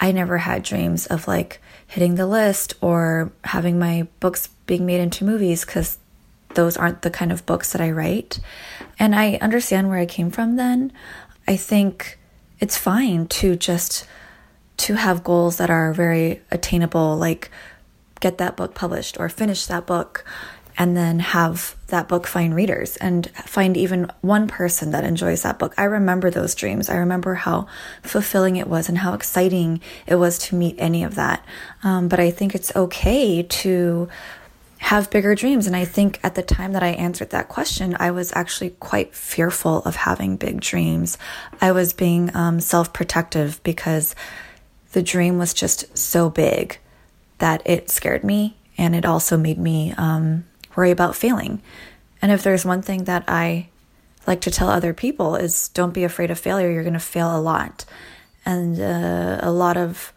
I 0.00 0.12
never 0.12 0.38
had 0.38 0.62
dreams 0.62 1.06
of 1.06 1.28
like 1.28 1.60
hitting 1.86 2.16
the 2.16 2.26
list 2.26 2.74
or 2.80 3.32
having 3.44 3.78
my 3.78 4.08
books 4.18 4.48
being 4.66 4.84
made 4.86 5.00
into 5.00 5.24
movies 5.24 5.64
because 5.64 5.98
those 6.54 6.76
aren't 6.76 7.02
the 7.02 7.10
kind 7.10 7.30
of 7.30 7.46
books 7.46 7.72
that 7.72 7.80
I 7.80 7.90
write. 7.90 8.40
And 8.98 9.14
I 9.14 9.34
understand 9.36 9.88
where 9.88 9.98
I 9.98 10.06
came 10.06 10.30
from 10.30 10.56
then. 10.56 10.92
I 11.46 11.56
think 11.56 12.18
it's 12.60 12.76
fine 12.76 13.26
to 13.26 13.56
just 13.56 14.06
to 14.78 14.94
have 14.94 15.24
goals 15.24 15.58
that 15.58 15.70
are 15.70 15.92
very 15.92 16.40
attainable 16.50 17.16
like 17.16 17.50
get 18.20 18.38
that 18.38 18.56
book 18.56 18.74
published 18.74 19.18
or 19.20 19.28
finish 19.28 19.66
that 19.66 19.86
book 19.86 20.24
and 20.78 20.96
then 20.96 21.18
have 21.18 21.76
that 21.92 22.08
book 22.08 22.26
find 22.26 22.54
readers 22.54 22.96
and 22.96 23.30
find 23.30 23.76
even 23.76 24.10
one 24.22 24.48
person 24.48 24.90
that 24.90 25.04
enjoys 25.04 25.42
that 25.42 25.58
book. 25.58 25.74
I 25.76 25.84
remember 25.84 26.30
those 26.30 26.54
dreams. 26.54 26.88
I 26.88 26.96
remember 26.96 27.34
how 27.34 27.68
fulfilling 28.02 28.56
it 28.56 28.66
was 28.66 28.88
and 28.88 28.98
how 28.98 29.12
exciting 29.12 29.80
it 30.06 30.16
was 30.16 30.38
to 30.38 30.56
meet 30.56 30.74
any 30.78 31.04
of 31.04 31.14
that. 31.16 31.44
Um, 31.84 32.08
but 32.08 32.18
I 32.18 32.30
think 32.30 32.54
it's 32.54 32.74
okay 32.74 33.42
to 33.42 34.08
have 34.78 35.10
bigger 35.10 35.34
dreams. 35.34 35.66
And 35.66 35.76
I 35.76 35.84
think 35.84 36.18
at 36.24 36.34
the 36.34 36.42
time 36.42 36.72
that 36.72 36.82
I 36.82 36.88
answered 36.88 37.30
that 37.30 37.48
question, 37.48 37.94
I 38.00 38.10
was 38.10 38.32
actually 38.34 38.70
quite 38.70 39.14
fearful 39.14 39.82
of 39.84 39.94
having 39.94 40.36
big 40.36 40.62
dreams. 40.62 41.18
I 41.60 41.72
was 41.72 41.92
being 41.92 42.34
um, 42.34 42.58
self 42.58 42.92
protective 42.94 43.62
because 43.62 44.14
the 44.92 45.02
dream 45.02 45.36
was 45.38 45.52
just 45.52 45.96
so 45.96 46.30
big 46.30 46.78
that 47.38 47.62
it 47.66 47.90
scared 47.90 48.24
me 48.24 48.56
and 48.78 48.96
it 48.96 49.04
also 49.04 49.36
made 49.36 49.58
me 49.58 49.92
um, 49.98 50.44
worry 50.76 50.90
about 50.90 51.16
failing. 51.16 51.62
And 52.20 52.30
if 52.30 52.42
there's 52.42 52.64
one 52.64 52.82
thing 52.82 53.04
that 53.04 53.24
I 53.28 53.68
like 54.26 54.42
to 54.42 54.50
tell 54.50 54.68
other 54.68 54.94
people 54.94 55.36
is 55.36 55.68
don't 55.68 55.94
be 55.94 56.04
afraid 56.04 56.30
of 56.30 56.38
failure. 56.38 56.70
You're 56.70 56.84
going 56.84 56.92
to 56.94 57.00
fail 57.00 57.36
a 57.36 57.40
lot. 57.40 57.84
And 58.44 58.80
uh, 58.80 59.38
a 59.42 59.50
lot 59.50 59.76
of 59.76 60.12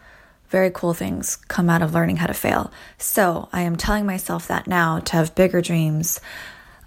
very 0.49 0.71
cool 0.71 0.93
things 0.93 1.35
come 1.35 1.69
out 1.69 1.81
of 1.81 1.93
learning 1.93 2.17
how 2.17 2.27
to 2.27 2.33
fail. 2.33 2.71
So 2.97 3.49
I 3.51 3.61
am 3.61 3.75
telling 3.75 4.05
myself 4.05 4.47
that 4.47 4.67
now 4.67 4.99
to 4.99 5.13
have 5.13 5.35
bigger 5.35 5.61
dreams. 5.61 6.19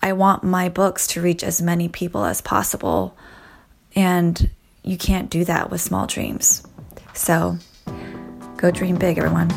I 0.01 0.13
want 0.13 0.45
my 0.45 0.69
books 0.69 1.09
to 1.09 1.21
reach 1.21 1.43
as 1.43 1.61
many 1.61 1.89
people 1.89 2.25
as 2.25 2.41
possible. 2.41 3.17
And 3.95 4.51
you 4.83 4.97
can't 4.97 5.29
do 5.29 5.45
that 5.45 5.71
with 5.71 5.81
small 5.81 6.07
dreams. 6.07 6.63
So 7.15 7.59
go 8.57 8.71
dream 8.71 8.97
big, 8.97 9.19
everyone. 9.19 9.51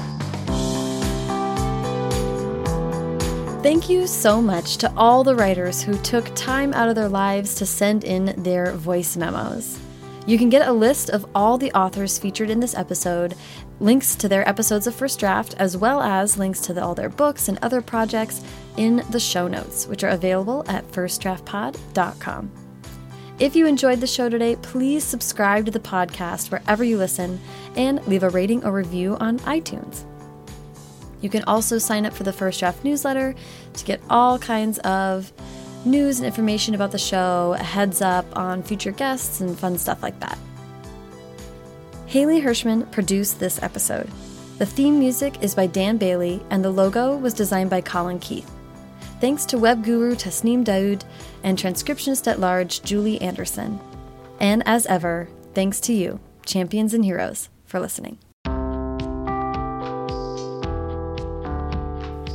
Thank 3.61 3.91
you 3.91 4.07
so 4.07 4.41
much 4.41 4.77
to 4.77 4.91
all 4.97 5.23
the 5.23 5.35
writers 5.35 5.83
who 5.83 5.95
took 5.99 6.25
time 6.33 6.73
out 6.73 6.89
of 6.89 6.95
their 6.95 7.07
lives 7.07 7.53
to 7.55 7.65
send 7.67 8.03
in 8.03 8.33
their 8.41 8.71
voice 8.71 9.15
memos. 9.15 9.79
You 10.25 10.39
can 10.39 10.49
get 10.49 10.67
a 10.67 10.71
list 10.71 11.11
of 11.11 11.27
all 11.35 11.59
the 11.59 11.71
authors 11.73 12.17
featured 12.17 12.49
in 12.49 12.59
this 12.59 12.73
episode, 12.73 13.35
links 13.79 14.15
to 14.15 14.27
their 14.27 14.49
episodes 14.49 14.87
of 14.87 14.95
First 14.95 15.19
Draft, 15.19 15.53
as 15.59 15.77
well 15.77 16.01
as 16.01 16.39
links 16.39 16.59
to 16.61 16.73
the, 16.73 16.83
all 16.83 16.95
their 16.95 17.09
books 17.09 17.49
and 17.49 17.59
other 17.61 17.83
projects 17.83 18.43
in 18.77 19.03
the 19.11 19.19
show 19.19 19.47
notes, 19.47 19.85
which 19.85 20.03
are 20.03 20.09
available 20.09 20.63
at 20.67 20.91
firstdraftpod.com. 20.91 22.51
If 23.37 23.55
you 23.55 23.67
enjoyed 23.67 24.01
the 24.01 24.07
show 24.07 24.27
today, 24.27 24.55
please 24.55 25.03
subscribe 25.03 25.65
to 25.65 25.71
the 25.71 25.79
podcast 25.79 26.49
wherever 26.49 26.83
you 26.83 26.97
listen 26.97 27.39
and 27.75 28.03
leave 28.07 28.23
a 28.23 28.29
rating 28.29 28.65
or 28.65 28.71
review 28.71 29.17
on 29.19 29.37
iTunes. 29.41 30.05
You 31.21 31.29
can 31.29 31.43
also 31.43 31.77
sign 31.77 32.05
up 32.05 32.13
for 32.13 32.23
the 32.23 32.33
First 32.33 32.59
Draft 32.59 32.83
newsletter 32.83 33.35
to 33.73 33.85
get 33.85 34.01
all 34.09 34.37
kinds 34.37 34.79
of 34.79 35.31
news 35.85 36.19
and 36.19 36.25
information 36.25 36.75
about 36.75 36.91
the 36.91 36.97
show, 36.97 37.55
a 37.57 37.63
heads 37.63 38.01
up 38.01 38.25
on 38.37 38.63
future 38.63 38.91
guests, 38.91 39.41
and 39.41 39.57
fun 39.57 39.77
stuff 39.77 40.03
like 40.03 40.19
that. 40.19 40.37
Haley 42.07 42.41
Hirschman 42.41 42.91
produced 42.91 43.39
this 43.39 43.61
episode. 43.63 44.09
The 44.57 44.65
theme 44.65 44.99
music 44.99 45.41
is 45.41 45.55
by 45.55 45.67
Dan 45.67 45.97
Bailey, 45.97 46.43
and 46.49 46.63
the 46.63 46.69
logo 46.69 47.15
was 47.15 47.33
designed 47.33 47.69
by 47.69 47.81
Colin 47.81 48.19
Keith. 48.19 48.51
Thanks 49.19 49.45
to 49.45 49.57
web 49.57 49.83
guru 49.83 50.15
Tasneem 50.15 50.63
Daoud 50.63 51.03
and 51.43 51.57
transcriptionist 51.57 52.27
at 52.27 52.39
large 52.39 52.81
Julie 52.81 53.21
Anderson. 53.21 53.79
And 54.39 54.63
as 54.65 54.85
ever, 54.87 55.29
thanks 55.53 55.79
to 55.81 55.93
you, 55.93 56.19
champions 56.45 56.93
and 56.93 57.05
heroes, 57.05 57.49
for 57.65 57.79
listening. 57.79 58.17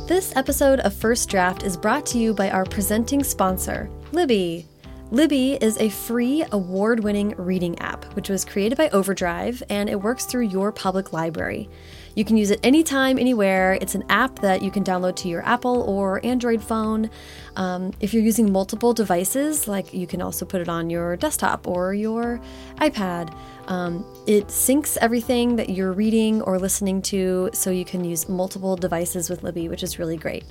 This 0.07 0.31
episode 0.37 0.79
of 0.79 0.93
First 0.93 1.27
Draft 1.27 1.63
is 1.63 1.75
brought 1.75 2.05
to 2.05 2.17
you 2.17 2.33
by 2.33 2.49
our 2.49 2.63
presenting 2.63 3.25
sponsor, 3.25 3.89
Libby. 4.13 4.65
Libby 5.11 5.55
is 5.55 5.77
a 5.79 5.89
free 5.89 6.45
award 6.53 7.01
winning 7.01 7.35
reading 7.37 7.77
app, 7.79 8.05
which 8.13 8.29
was 8.29 8.45
created 8.45 8.77
by 8.77 8.87
Overdrive 8.91 9.61
and 9.69 9.89
it 9.89 10.01
works 10.01 10.23
through 10.23 10.45
your 10.47 10.71
public 10.71 11.11
library. 11.11 11.69
You 12.15 12.23
can 12.23 12.37
use 12.37 12.51
it 12.51 12.61
anytime, 12.63 13.19
anywhere. 13.19 13.77
It's 13.81 13.95
an 13.95 14.05
app 14.07 14.39
that 14.39 14.61
you 14.61 14.71
can 14.71 14.83
download 14.83 15.17
to 15.17 15.27
your 15.27 15.45
Apple 15.45 15.81
or 15.81 16.25
Android 16.25 16.63
phone. 16.63 17.09
Um, 17.57 17.91
if 17.99 18.13
you're 18.13 18.23
using 18.23 18.49
multiple 18.49 18.93
devices, 18.93 19.67
like 19.67 19.93
you 19.93 20.07
can 20.07 20.21
also 20.21 20.45
put 20.45 20.61
it 20.61 20.69
on 20.69 20.89
your 20.89 21.17
desktop 21.17 21.67
or 21.67 21.93
your 21.93 22.39
iPad. 22.77 23.37
Um, 23.67 24.05
it 24.25 24.47
syncs 24.47 24.97
everything 25.01 25.57
that 25.57 25.69
you're 25.69 25.91
reading 25.91 26.41
or 26.41 26.57
listening 26.57 27.01
to 27.03 27.49
so 27.53 27.69
you 27.69 27.83
can 27.83 28.03
use 28.03 28.29
multiple 28.29 28.75
devices 28.75 29.29
with 29.29 29.43
Libby, 29.43 29.67
which 29.67 29.83
is 29.83 29.99
really 29.99 30.17
great. 30.17 30.45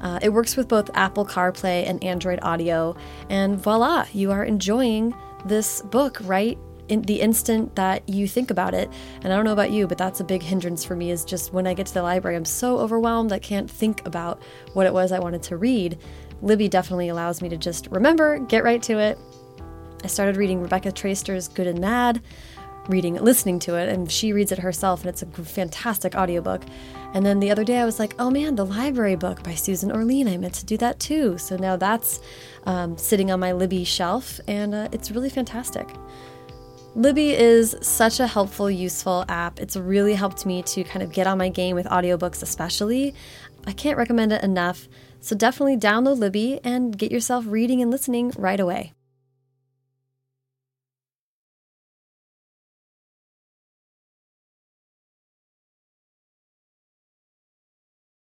Uh, 0.00 0.18
it 0.20 0.30
works 0.30 0.56
with 0.56 0.68
both 0.68 0.90
Apple 0.94 1.24
CarPlay 1.24 1.88
and 1.88 2.02
Android 2.02 2.40
Auto, 2.42 2.96
and 3.30 3.58
voila, 3.58 4.06
you 4.12 4.30
are 4.32 4.44
enjoying 4.44 5.14
this 5.44 5.80
book 5.82 6.18
right 6.22 6.58
in 6.88 7.02
the 7.02 7.20
instant 7.20 7.74
that 7.76 8.08
you 8.08 8.28
think 8.28 8.50
about 8.50 8.74
it. 8.74 8.90
And 9.22 9.32
I 9.32 9.36
don't 9.36 9.44
know 9.44 9.52
about 9.52 9.70
you, 9.70 9.86
but 9.86 9.98
that's 9.98 10.20
a 10.20 10.24
big 10.24 10.42
hindrance 10.42 10.84
for 10.84 10.94
me 10.94 11.10
is 11.10 11.24
just 11.24 11.52
when 11.52 11.66
I 11.66 11.74
get 11.74 11.86
to 11.86 11.94
the 11.94 12.02
library, 12.02 12.36
I'm 12.36 12.44
so 12.44 12.78
overwhelmed 12.78 13.32
I 13.32 13.38
can't 13.38 13.70
think 13.70 14.06
about 14.06 14.40
what 14.72 14.86
it 14.86 14.92
was 14.92 15.12
I 15.12 15.18
wanted 15.18 15.42
to 15.44 15.56
read. 15.56 15.98
Libby 16.42 16.68
definitely 16.68 17.08
allows 17.08 17.42
me 17.42 17.48
to 17.48 17.56
just 17.56 17.88
remember, 17.90 18.38
get 18.38 18.62
right 18.62 18.82
to 18.84 18.98
it. 18.98 19.18
I 20.04 20.08
started 20.08 20.36
reading 20.36 20.60
Rebecca 20.60 20.92
Traister's 20.92 21.48
Good 21.48 21.66
and 21.66 21.80
Mad, 21.80 22.22
reading, 22.88 23.14
listening 23.16 23.58
to 23.60 23.74
it, 23.76 23.88
and 23.88 24.10
she 24.10 24.32
reads 24.32 24.52
it 24.52 24.58
herself, 24.58 25.00
and 25.00 25.08
it's 25.08 25.22
a 25.22 25.26
fantastic 25.26 26.14
audiobook. 26.14 26.62
And 27.14 27.24
then 27.24 27.40
the 27.40 27.50
other 27.50 27.64
day 27.64 27.78
I 27.78 27.84
was 27.84 27.98
like, 27.98 28.14
oh 28.18 28.30
man, 28.30 28.56
the 28.56 28.66
library 28.66 29.16
book 29.16 29.42
by 29.42 29.54
Susan 29.54 29.90
Orlean, 29.90 30.28
I 30.28 30.36
meant 30.36 30.54
to 30.54 30.66
do 30.66 30.76
that 30.78 30.98
too. 30.98 31.38
So 31.38 31.56
now 31.56 31.76
that's 31.76 32.20
um, 32.64 32.98
sitting 32.98 33.30
on 33.30 33.40
my 33.40 33.52
Libby 33.52 33.84
shelf, 33.84 34.40
and 34.48 34.74
uh, 34.74 34.88
it's 34.92 35.10
really 35.10 35.30
fantastic. 35.30 35.88
Libby 36.94 37.32
is 37.32 37.76
such 37.82 38.20
a 38.20 38.26
helpful, 38.26 38.70
useful 38.70 39.26
app. 39.28 39.60
It's 39.60 39.76
really 39.76 40.14
helped 40.14 40.46
me 40.46 40.62
to 40.62 40.82
kind 40.82 41.02
of 41.02 41.12
get 41.12 41.26
on 41.26 41.36
my 41.36 41.50
game 41.50 41.76
with 41.76 41.86
audiobooks, 41.86 42.42
especially. 42.42 43.14
I 43.66 43.72
can't 43.72 43.98
recommend 43.98 44.32
it 44.32 44.42
enough. 44.42 44.88
So 45.20 45.36
definitely 45.36 45.76
download 45.76 46.18
Libby 46.18 46.60
and 46.64 46.96
get 46.96 47.12
yourself 47.12 47.44
reading 47.46 47.82
and 47.82 47.90
listening 47.90 48.32
right 48.38 48.60
away. 48.60 48.95